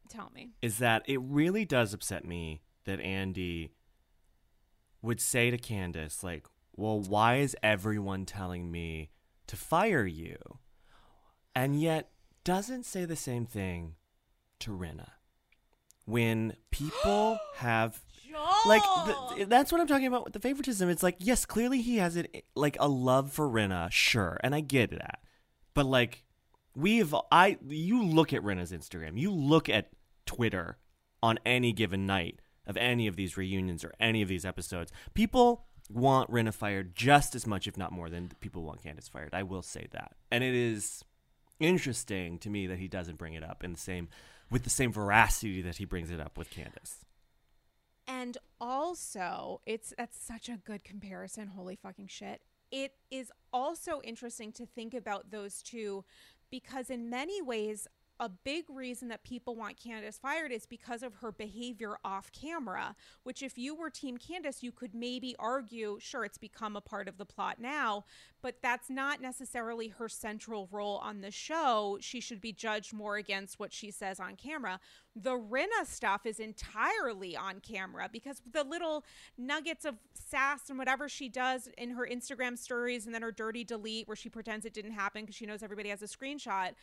Tell 0.09 0.31
me. 0.33 0.51
is 0.61 0.77
that 0.77 1.03
it 1.05 1.19
really 1.21 1.65
does 1.65 1.93
upset 1.93 2.23
me 2.25 2.61
that 2.85 3.01
Andy 3.01 3.73
would 5.01 5.19
say 5.19 5.51
to 5.51 5.57
Candace, 5.57 6.23
like, 6.23 6.47
well, 6.75 6.99
why 6.99 7.35
is 7.37 7.55
everyone 7.61 8.25
telling 8.25 8.71
me 8.71 9.09
to 9.47 9.55
fire 9.57 10.05
you? 10.05 10.37
And 11.55 11.79
yet 11.81 12.11
doesn't 12.43 12.85
say 12.85 13.03
the 13.05 13.15
same 13.15 13.45
thing 13.45 13.95
to 14.59 14.71
Rinna. 14.71 15.09
When 16.05 16.55
people 16.71 17.39
have 17.55 18.01
like 18.65 18.83
the, 18.83 19.45
that's 19.45 19.71
what 19.71 19.81
I'm 19.81 19.87
talking 19.87 20.07
about 20.07 20.23
with 20.23 20.33
the 20.33 20.39
favoritism. 20.39 20.89
It's 20.89 21.03
like 21.03 21.15
yes, 21.19 21.45
clearly 21.45 21.81
he 21.81 21.97
has 21.97 22.15
it 22.15 22.45
like 22.55 22.77
a 22.79 22.87
love 22.87 23.31
for 23.31 23.47
Rinna, 23.47 23.91
sure, 23.91 24.39
and 24.43 24.53
I 24.53 24.61
get 24.61 24.91
that, 24.91 25.19
but 25.73 25.85
like 25.85 26.23
we've 26.75 27.13
I 27.31 27.57
you 27.67 28.03
look 28.03 28.33
at 28.33 28.41
Rinna's 28.41 28.71
Instagram, 28.71 29.17
you 29.19 29.31
look 29.31 29.69
at 29.69 29.89
Twitter 30.25 30.77
on 31.23 31.39
any 31.45 31.73
given 31.73 32.05
night 32.05 32.39
of 32.65 32.77
any 32.77 33.07
of 33.07 33.15
these 33.15 33.37
reunions 33.37 33.83
or 33.83 33.93
any 33.99 34.21
of 34.21 34.27
these 34.27 34.45
episodes, 34.45 34.91
people 35.13 35.65
want 35.89 36.29
Rinna 36.29 36.53
fired 36.53 36.95
just 36.95 37.33
as 37.33 37.47
much, 37.47 37.67
if 37.67 37.77
not 37.77 37.93
more, 37.93 38.09
than 38.09 38.31
people 38.41 38.63
want 38.63 38.83
Candace 38.83 39.07
fired. 39.07 39.33
I 39.33 39.43
will 39.43 39.61
say 39.61 39.87
that, 39.91 40.13
and 40.29 40.43
it 40.43 40.53
is 40.53 41.03
interesting 41.59 42.37
to 42.39 42.49
me 42.49 42.67
that 42.67 42.77
he 42.77 42.87
doesn't 42.87 43.17
bring 43.17 43.33
it 43.33 43.43
up 43.43 43.63
in 43.63 43.71
the 43.71 43.79
same 43.79 44.09
with 44.49 44.63
the 44.63 44.69
same 44.69 44.91
veracity 44.91 45.61
that 45.61 45.77
he 45.77 45.85
brings 45.85 46.11
it 46.11 46.19
up 46.19 46.37
with 46.37 46.49
Candace. 46.49 47.05
And 48.07 48.37
also, 48.59 49.61
it's 49.65 49.93
that's 49.97 50.19
such 50.19 50.49
a 50.49 50.57
good 50.57 50.83
comparison. 50.83 51.47
Holy 51.47 51.75
fucking 51.75 52.07
shit. 52.07 52.41
It 52.71 52.93
is 53.11 53.31
also 53.51 54.01
interesting 54.03 54.51
to 54.53 54.65
think 54.65 54.93
about 54.93 55.31
those 55.31 55.61
two 55.61 56.05
because 56.49 56.89
in 56.89 57.09
many 57.09 57.41
ways 57.41 57.87
a 58.19 58.29
big 58.29 58.65
reason 58.69 59.07
that 59.09 59.23
people 59.23 59.55
want 59.55 59.77
Candace 59.77 60.17
fired 60.17 60.51
is 60.51 60.65
because 60.65 61.03
of 61.03 61.15
her 61.15 61.31
behavior 61.31 61.97
off 62.03 62.31
camera, 62.31 62.95
which 63.23 63.43
if 63.43 63.57
you 63.57 63.75
were 63.75 63.89
team 63.89 64.17
Candace, 64.17 64.63
you 64.63 64.71
could 64.71 64.95
maybe 64.95 65.35
argue, 65.37 65.97
sure, 65.99 66.25
it's 66.25 66.37
become 66.37 66.75
a 66.75 66.81
part 66.81 67.07
of 67.07 67.17
the 67.17 67.25
plot 67.25 67.57
now, 67.59 68.05
but 68.41 68.55
that's 68.61 68.89
not 68.89 69.21
necessarily 69.21 69.89
her 69.89 70.09
central 70.09 70.67
role 70.71 70.97
on 70.97 71.21
the 71.21 71.31
show. 71.31 71.97
She 72.01 72.19
should 72.19 72.41
be 72.41 72.53
judged 72.53 72.93
more 72.93 73.17
against 73.17 73.59
what 73.59 73.73
she 73.73 73.91
says 73.91 74.19
on 74.19 74.35
camera. 74.35 74.79
The 75.15 75.31
Rinna 75.31 75.85
stuff 75.85 76.25
is 76.25 76.39
entirely 76.39 77.35
on 77.35 77.59
camera 77.59 78.09
because 78.11 78.41
the 78.51 78.63
little 78.63 79.03
nuggets 79.37 79.83
of 79.85 79.95
sass 80.13 80.69
and 80.69 80.77
whatever 80.77 81.09
she 81.09 81.27
does 81.27 81.69
in 81.77 81.91
her 81.91 82.07
Instagram 82.09 82.57
stories 82.57 83.05
and 83.05 83.15
then 83.15 83.23
her 83.23 83.31
dirty 83.31 83.63
delete 83.63 84.07
where 84.07 84.15
she 84.15 84.29
pretends 84.29 84.65
it 84.65 84.73
didn't 84.73 84.91
happen 84.91 85.23
because 85.23 85.35
she 85.35 85.45
knows 85.45 85.63
everybody 85.63 85.89
has 85.89 86.03
a 86.03 86.07
screenshot 86.07 86.73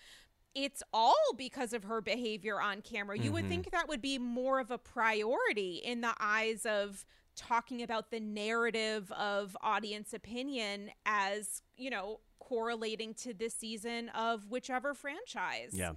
it's 0.54 0.82
all 0.92 1.14
because 1.36 1.72
of 1.72 1.84
her 1.84 2.00
behavior 2.00 2.60
on 2.60 2.80
camera. 2.80 3.18
You 3.18 3.32
would 3.32 3.42
Mm-hmm. 3.44 3.50
think 3.50 3.70
that 3.72 3.88
would 3.88 4.02
be 4.02 4.18
more 4.18 4.60
of 4.60 4.70
a 4.70 4.78
priority 4.78 5.76
in 5.84 6.00
the 6.00 6.14
eyes 6.20 6.64
of 6.64 7.04
talking 7.36 7.82
about 7.82 8.10
the 8.12 8.20
narrative 8.20 9.10
of 9.12 9.56
audience 9.60 10.12
opinion 10.14 10.90
as, 11.04 11.62
you 11.76 11.90
know, 11.90 12.20
correlating 12.38 13.14
to 13.14 13.34
this 13.34 13.54
season 13.54 14.08
of 14.10 14.48
whichever 14.50 14.94
franchise. 14.94 15.70
Yeah. 15.72 15.92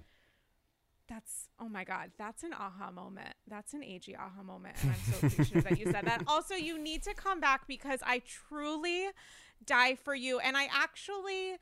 That's 1.08 1.48
oh 1.58 1.68
my 1.70 1.84
god, 1.84 2.10
that's 2.18 2.42
an 2.42 2.52
aha 2.52 2.90
moment. 2.90 3.32
That's 3.46 3.72
an 3.72 3.82
AG 3.82 4.14
aha 4.14 4.42
moment. 4.42 4.76
And 4.82 4.90
I'm 4.90 5.12
so 5.12 5.26
appreciative 5.26 5.64
that 5.64 5.78
you 5.78 5.86
said 5.90 6.04
that. 6.04 6.22
Also, 6.28 6.54
you 6.54 6.78
need 6.78 7.02
to 7.04 7.14
come 7.14 7.40
back 7.40 7.66
because 7.66 8.00
I 8.04 8.20
truly 8.26 9.06
die 9.64 9.94
for 9.94 10.14
you. 10.14 10.38
And 10.38 10.54
I 10.56 10.68
actually 10.70 11.56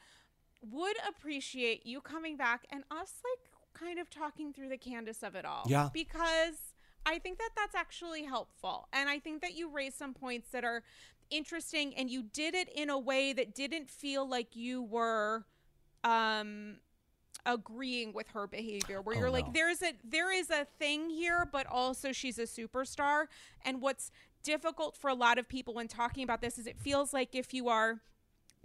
would 0.63 0.97
appreciate 1.09 1.87
you 1.87 2.01
coming 2.01 2.37
back 2.37 2.67
and 2.71 2.85
us 2.91 3.15
like 3.25 3.51
kind 3.75 3.99
of 3.99 4.09
talking 4.11 4.53
through 4.53 4.69
the 4.69 4.79
Candace 4.79 5.23
of 5.23 5.35
it 5.35 5.45
all. 5.45 5.65
Yeah. 5.67 5.91
Because 5.93 6.75
I 7.05 7.19
think 7.19 7.39
that 7.39 7.51
that's 7.57 7.75
actually 7.75 8.25
helpful. 8.25 8.89
And 8.93 9.09
I 9.09 9.19
think 9.19 9.43
that 9.43 9.55
you 9.55 9.71
raised 9.71 9.97
some 9.97 10.15
points 10.15 10.51
that 10.51 10.65
are 10.65 10.83
interesting 11.31 11.95
and 11.97 12.09
you 12.11 12.23
did 12.23 12.55
it 12.55 12.69
in 12.75 12.89
a 12.91 12.99
way 12.99 13.33
that 13.33 13.55
didn't 13.55 13.91
feel 13.91 14.29
like 14.29 14.55
you 14.55 14.83
were 14.83 15.45
um 16.05 16.77
agreeing 17.45 18.13
with 18.13 18.29
her 18.29 18.47
behavior 18.47 19.01
where 19.01 19.17
Oh, 19.17 19.19
you're 19.21 19.31
like 19.31 19.53
there's 19.53 19.83
a 19.83 19.93
there 20.05 20.33
is 20.33 20.51
a 20.51 20.67
thing 20.79 21.11
here 21.11 21.49
but 21.51 21.67
also 21.67 22.13
she's 22.13 22.39
a 22.39 22.43
superstar 22.43 23.27
and 23.65 23.81
what's 23.81 24.11
difficult 24.43 24.97
for 24.97 25.09
a 25.09 25.15
lot 25.15 25.39
of 25.39 25.49
people 25.49 25.75
when 25.75 25.89
talking 25.89 26.23
about 26.23 26.41
this 26.41 26.59
is 26.59 26.67
it 26.67 26.79
feels 26.79 27.13
like 27.13 27.35
if 27.35 27.53
you 27.53 27.69
are 27.69 28.01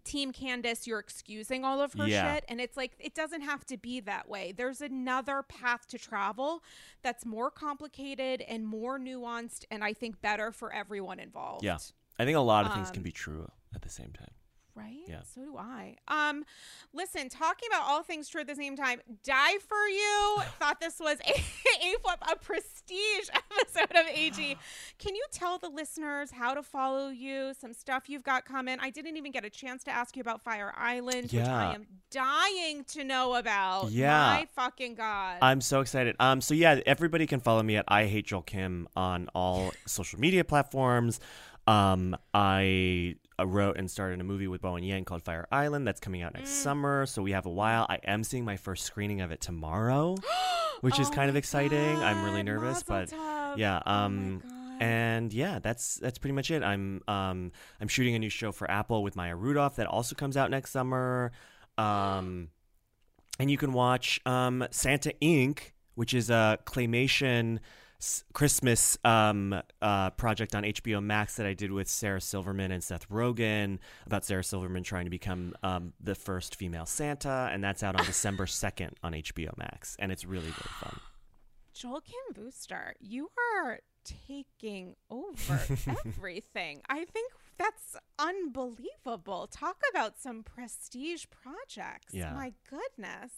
team 0.04 0.32
candace 0.32 0.88
you're 0.88 1.00
excusing 1.00 1.64
all 1.64 1.82
of 1.82 1.94
her 1.94 2.08
Yeah. 2.08 2.34
shit 2.36 2.46
and 2.48 2.60
it's 2.62 2.76
like 2.78 2.94
it 3.00 3.14
doesn't 3.16 3.42
have 3.42 3.66
to 3.68 3.78
be 3.78 4.00
that 4.02 4.28
way 4.28 4.52
there's 4.52 4.82
another 4.82 5.44
path 5.44 5.88
to 5.88 5.98
travel 5.98 6.64
that's 7.02 7.26
more 7.26 7.50
complicated 7.52 8.42
and 8.42 8.66
more 8.68 9.00
nuanced 9.00 9.66
and 9.72 9.84
i 9.84 9.94
think 9.94 10.22
better 10.22 10.52
for 10.52 10.72
everyone 10.74 11.20
involved 11.20 11.64
Yeah. 11.64 11.78
I 12.20 12.26
think 12.26 12.38
a 12.38 12.42
lot 12.42 12.66
of 12.66 12.74
things 12.74 12.90
Um, 12.90 12.94
can 12.96 13.04
be 13.04 13.12
true 13.12 13.50
at 13.74 13.82
the 13.82 13.90
same 13.90 14.12
time. 14.12 14.30
Right 14.76 15.04
Yeah. 15.08 15.22
so 15.24 15.42
do 15.42 15.58
i 15.58 15.96
um 16.08 16.44
listen 16.94 17.30
talking 17.30 17.70
about 17.72 17.88
all 17.88 18.04
things 18.04 18.28
true 18.30 18.42
at 18.42 18.48
the 18.48 18.56
same 18.56 18.76
time 18.76 19.00
die 19.24 19.58
for 19.68 19.88
you 19.88 20.38
thought 20.60 20.80
this 20.80 21.00
was 21.00 21.18
a, 21.28 21.32
a, 21.34 22.32
a 22.34 22.36
prestige 22.38 23.30
episode 23.34 23.92
of 23.92 24.06
ag 24.16 24.58
can 25.00 25.16
you 25.16 25.24
tell 25.32 25.58
the 25.58 25.70
listeners 25.70 26.32
how 26.32 26.54
to 26.54 26.64
follow 26.64 27.10
you 27.10 27.54
some 27.60 27.74
stuff 27.74 28.10
you've 28.10 28.24
got 28.24 28.46
coming 28.46 28.78
i 28.82 28.90
didn't 28.90 29.18
even 29.18 29.32
get 29.32 29.46
a 29.46 29.50
chance 29.50 29.84
to 29.84 29.92
ask 29.92 30.16
you 30.16 30.22
about 30.22 30.42
fire 30.42 30.74
island 30.78 31.32
which 31.32 31.42
i 31.48 31.74
am 31.74 31.86
dying 32.10 32.84
to 32.86 33.04
know 33.04 33.36
about 33.36 33.90
Yeah. 33.92 34.18
my 34.40 34.48
fucking 34.56 34.96
god 34.96 35.40
I'm 35.42 35.62
so 35.62 35.80
excited. 35.82 36.16
Um, 36.20 36.40
so 36.42 36.54
yeah, 36.54 36.80
everybody 36.86 37.26
can 37.26 37.40
follow 37.40 37.64
me 37.64 37.78
at 37.78 37.86
I 37.88 38.06
hate 38.06 38.28
Joel 38.28 38.42
Kim 38.44 38.88
on 38.96 39.28
all 39.34 39.72
social 39.88 40.20
media 40.20 40.44
platforms. 40.44 41.20
Um, 41.68 42.16
I 42.34 43.16
wrote 43.46 43.78
and 43.78 43.90
starred 43.90 44.14
in 44.14 44.22
a 44.22 44.24
movie 44.24 44.48
with 44.48 44.62
Bowen 44.62 44.84
Yang 44.84 45.06
called 45.06 45.24
Fire 45.24 45.48
Island 45.52 45.88
that's 45.88 46.00
coming 46.00 46.22
out 46.22 46.34
next 46.34 46.52
Mm. 46.52 46.64
summer. 46.64 47.06
So 47.06 47.22
we 47.22 47.32
have 47.32 47.46
a 47.46 47.50
while. 47.52 47.86
I 47.90 48.00
am 48.06 48.24
seeing 48.24 48.46
my 48.46 48.58
first 48.58 48.86
screening 48.86 49.22
of 49.22 49.32
it 49.32 49.42
tomorrow, 49.42 50.16
which 50.82 51.00
is 51.00 51.10
Oh 51.10 51.14
kind 51.14 51.30
of 51.30 51.36
my 51.36 51.40
exciting. 51.40 51.98
I'm 52.00 52.24
really 52.24 52.44
nervous, 52.44 52.88
mazel 52.88 53.16
but 53.16 53.18
tov. 53.18 53.58
yeah. 53.58 53.82
Oh 53.86 53.92
Um, 53.92 54.40
God. 54.44 54.82
and 54.82 55.34
yeah, 55.34 55.60
that's 55.60 55.96
that's 55.96 56.18
pretty 56.18 56.34
much 56.34 56.50
it. 56.52 56.64
I'm 56.64 57.02
um 57.08 57.52
I'm 57.80 57.88
shooting 57.88 58.16
a 58.16 58.20
new 58.20 58.30
show 58.30 58.52
for 58.52 58.70
Apple 58.70 59.04
with 59.04 59.16
Maya 59.16 59.36
Rudolph 59.36 59.76
that 59.78 59.88
also 59.88 60.16
comes 60.16 60.38
out 60.38 60.50
next 60.52 60.72
summer. 60.72 61.32
Um, 61.78 62.50
and 63.40 63.50
you 63.50 63.58
can 63.58 63.74
watch 63.74 64.20
um 64.26 64.66
Santa 64.72 65.14
Inc., 65.22 65.72
which 65.96 66.14
is 66.14 66.30
a 66.30 66.60
claymation 66.66 67.60
Christmas 68.34 68.98
um 69.04 69.62
uh 69.82 70.10
project 70.12 70.56
on 70.56 70.64
HBO 70.64 71.04
Max 71.04 71.36
that 71.36 71.46
I 71.46 71.54
did 71.54 71.72
with 71.72 71.88
Sarah 71.88 72.22
Silverman 72.22 72.72
and 72.72 72.84
Seth 72.84 73.08
Rogen 73.10 73.80
about 74.06 74.26
Sarah 74.26 74.44
Silverman 74.44 74.84
trying 74.84 75.06
to 75.06 75.12
become 75.12 75.54
um 75.64 75.94
the 76.00 76.16
first 76.16 76.56
female 76.56 76.86
Santa, 76.86 77.50
and 77.52 77.64
that's 77.64 77.84
out 77.84 77.96
on 78.00 78.06
December 78.14 78.48
second 78.48 78.96
on 79.04 79.14
HBO 79.14 79.56
Max, 79.58 79.96
and 80.00 80.12
it's 80.12 80.26
really 80.26 80.46
really 80.48 80.72
fun. 80.80 81.00
Joel 81.74 82.02
Kim 82.02 82.44
Booster, 82.44 82.96
you 83.00 83.30
are 83.56 83.80
taking 84.04 84.96
over 85.10 85.62
everything. 86.06 86.82
I 86.90 87.06
think 87.06 87.32
that's 87.58 87.96
unbelievable. 88.18 89.48
Talk 89.52 89.78
about 89.92 90.20
some 90.20 90.44
prestige 90.44 91.26
projects. 91.30 92.14
Yeah. 92.14 92.34
My 92.34 92.54
goodness. 92.70 93.34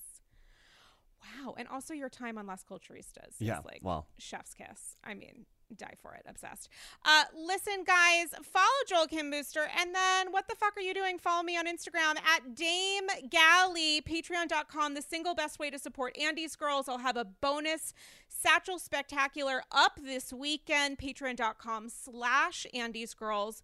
Wow. 1.24 1.55
And 1.57 1.67
also 1.67 1.93
your 1.93 2.09
time 2.09 2.38
on 2.38 2.45
Las 2.47 2.63
Culturistas. 2.63 3.36
Yeah, 3.39 3.59
Is 3.59 3.65
like 3.65 3.80
well. 3.84 4.07
chef's 4.17 4.53
kiss. 4.53 4.95
I 5.03 5.13
mean, 5.13 5.45
die 5.76 5.93
for 6.01 6.13
it. 6.13 6.24
Obsessed. 6.28 6.69
Uh, 7.05 7.24
listen, 7.36 7.84
guys, 7.86 8.28
follow 8.43 8.65
Joel 8.88 9.07
Kim 9.07 9.32
Booster. 9.32 9.67
And 9.80 9.93
then 9.95 10.32
what 10.32 10.47
the 10.47 10.55
fuck 10.55 10.78
are 10.78 10.82
you 10.82 10.93
doing? 10.93 11.17
Follow 11.17 11.43
me 11.43 11.57
on 11.57 11.65
Instagram 11.65 12.17
at 12.19 12.55
Dame 12.55 13.07
Galley, 13.30 14.01
patreon.com, 14.01 14.93
the 14.93 15.01
single 15.01 15.34
best 15.36 15.59
way 15.59 15.69
to 15.69 15.80
support 15.80 16.17
Andy's 16.17 16.55
Girls. 16.55 16.88
I'll 16.88 16.99
have 16.99 17.17
a 17.17 17.26
bonus 17.26 17.93
Satchel 18.28 18.78
Spectacular 18.80 19.63
up 19.71 19.99
this 20.03 20.32
weekend, 20.34 20.97
patreon.com 20.99 21.89
slash 21.89 22.65
Andy's 22.74 23.13
Girls. 23.13 23.63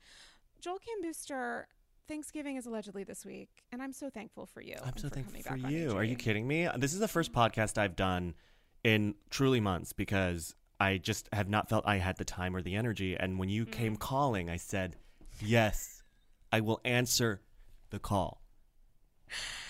Joel 0.61 0.79
Kim 0.79 1.01
Booster, 1.01 1.67
Thanksgiving 2.09 2.55
is 2.57 2.65
allegedly 2.65 3.03
this 3.03 3.23
week, 3.23 3.49
and 3.71 3.83
I'm 3.83 3.93
so 3.93 4.09
thankful 4.09 4.47
for 4.47 4.61
you. 4.61 4.73
I'm 4.83 4.97
so 4.97 5.09
thankful 5.09 5.39
for 5.43 5.55
you. 5.55 5.91
Are 5.95 6.03
you 6.03 6.15
kidding 6.15 6.47
me? 6.47 6.67
This 6.75 6.91
is 6.93 6.99
the 6.99 7.07
first 7.07 7.31
podcast 7.31 7.77
I've 7.77 7.95
done 7.95 8.33
in 8.83 9.13
truly 9.29 9.59
months 9.59 9.93
because 9.93 10.55
I 10.79 10.97
just 10.97 11.29
have 11.31 11.47
not 11.49 11.69
felt 11.69 11.85
I 11.85 11.97
had 11.97 12.17
the 12.17 12.25
time 12.25 12.55
or 12.55 12.63
the 12.63 12.75
energy. 12.75 13.15
And 13.15 13.37
when 13.37 13.47
you 13.47 13.63
came 13.67 13.95
Mm. 13.95 13.99
calling, 13.99 14.49
I 14.49 14.57
said, 14.57 14.95
Yes, 15.39 16.01
I 16.51 16.61
will 16.61 16.81
answer 16.83 17.41
the 17.91 17.99
call. 17.99 18.41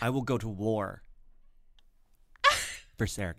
I 0.02 0.10
will 0.10 0.22
go 0.22 0.38
to 0.38 0.48
war 0.48 1.04
for 2.98 3.06
Sarah. 3.06 3.36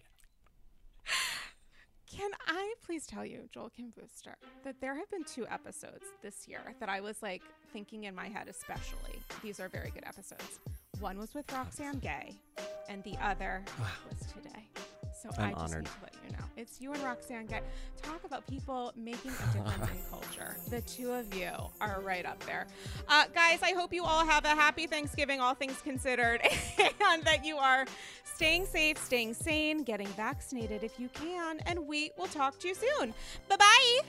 Can 2.06 2.32
I 2.46 2.59
please 2.90 3.06
tell 3.06 3.24
you, 3.24 3.48
Joel 3.54 3.70
Kim 3.70 3.92
Booster, 3.96 4.34
that 4.64 4.80
there 4.80 4.96
have 4.96 5.08
been 5.12 5.22
two 5.22 5.46
episodes 5.46 6.06
this 6.22 6.48
year 6.48 6.74
that 6.80 6.88
I 6.88 7.00
was 7.00 7.22
like 7.22 7.40
thinking 7.72 8.02
in 8.02 8.16
my 8.16 8.26
head, 8.26 8.48
especially. 8.48 9.20
These 9.44 9.60
are 9.60 9.68
very 9.68 9.90
good 9.90 10.02
episodes. 10.04 10.58
One 10.98 11.16
was 11.16 11.32
with 11.32 11.52
Roxane 11.52 12.00
Gay, 12.00 12.34
and 12.88 13.04
the 13.04 13.16
other 13.22 13.62
was 14.10 14.32
today. 14.32 14.89
So 15.22 15.28
i 15.36 15.44
I'm 15.44 15.50
just 15.50 15.62
honored. 15.62 15.84
need 15.84 15.90
to 15.90 15.92
let 16.02 16.14
you 16.24 16.36
know. 16.36 16.44
It's 16.56 16.80
you 16.80 16.92
and 16.92 17.02
Roxane 17.02 17.46
Gay. 17.46 17.60
Talk 18.02 18.24
about 18.24 18.46
people 18.46 18.92
making 18.96 19.32
a 19.32 19.52
difference 19.52 19.90
in 19.90 19.98
culture. 20.10 20.56
The 20.70 20.80
two 20.82 21.12
of 21.12 21.34
you 21.34 21.50
are 21.80 22.00
right 22.00 22.24
up 22.24 22.42
there. 22.46 22.66
Uh, 23.08 23.24
guys, 23.34 23.60
I 23.62 23.72
hope 23.72 23.92
you 23.92 24.04
all 24.04 24.24
have 24.24 24.44
a 24.44 24.48
happy 24.48 24.86
Thanksgiving, 24.86 25.40
all 25.40 25.54
things 25.54 25.78
considered, 25.82 26.40
and 27.04 27.22
that 27.24 27.44
you 27.44 27.58
are 27.58 27.84
staying 28.24 28.64
safe, 28.64 28.96
staying 28.98 29.34
sane, 29.34 29.82
getting 29.82 30.08
vaccinated 30.08 30.82
if 30.82 30.98
you 30.98 31.10
can, 31.10 31.60
and 31.66 31.86
we 31.86 32.12
will 32.16 32.26
talk 32.26 32.58
to 32.60 32.68
you 32.68 32.74
soon. 32.74 33.12
Bye 33.48 33.56
bye. 33.56 34.00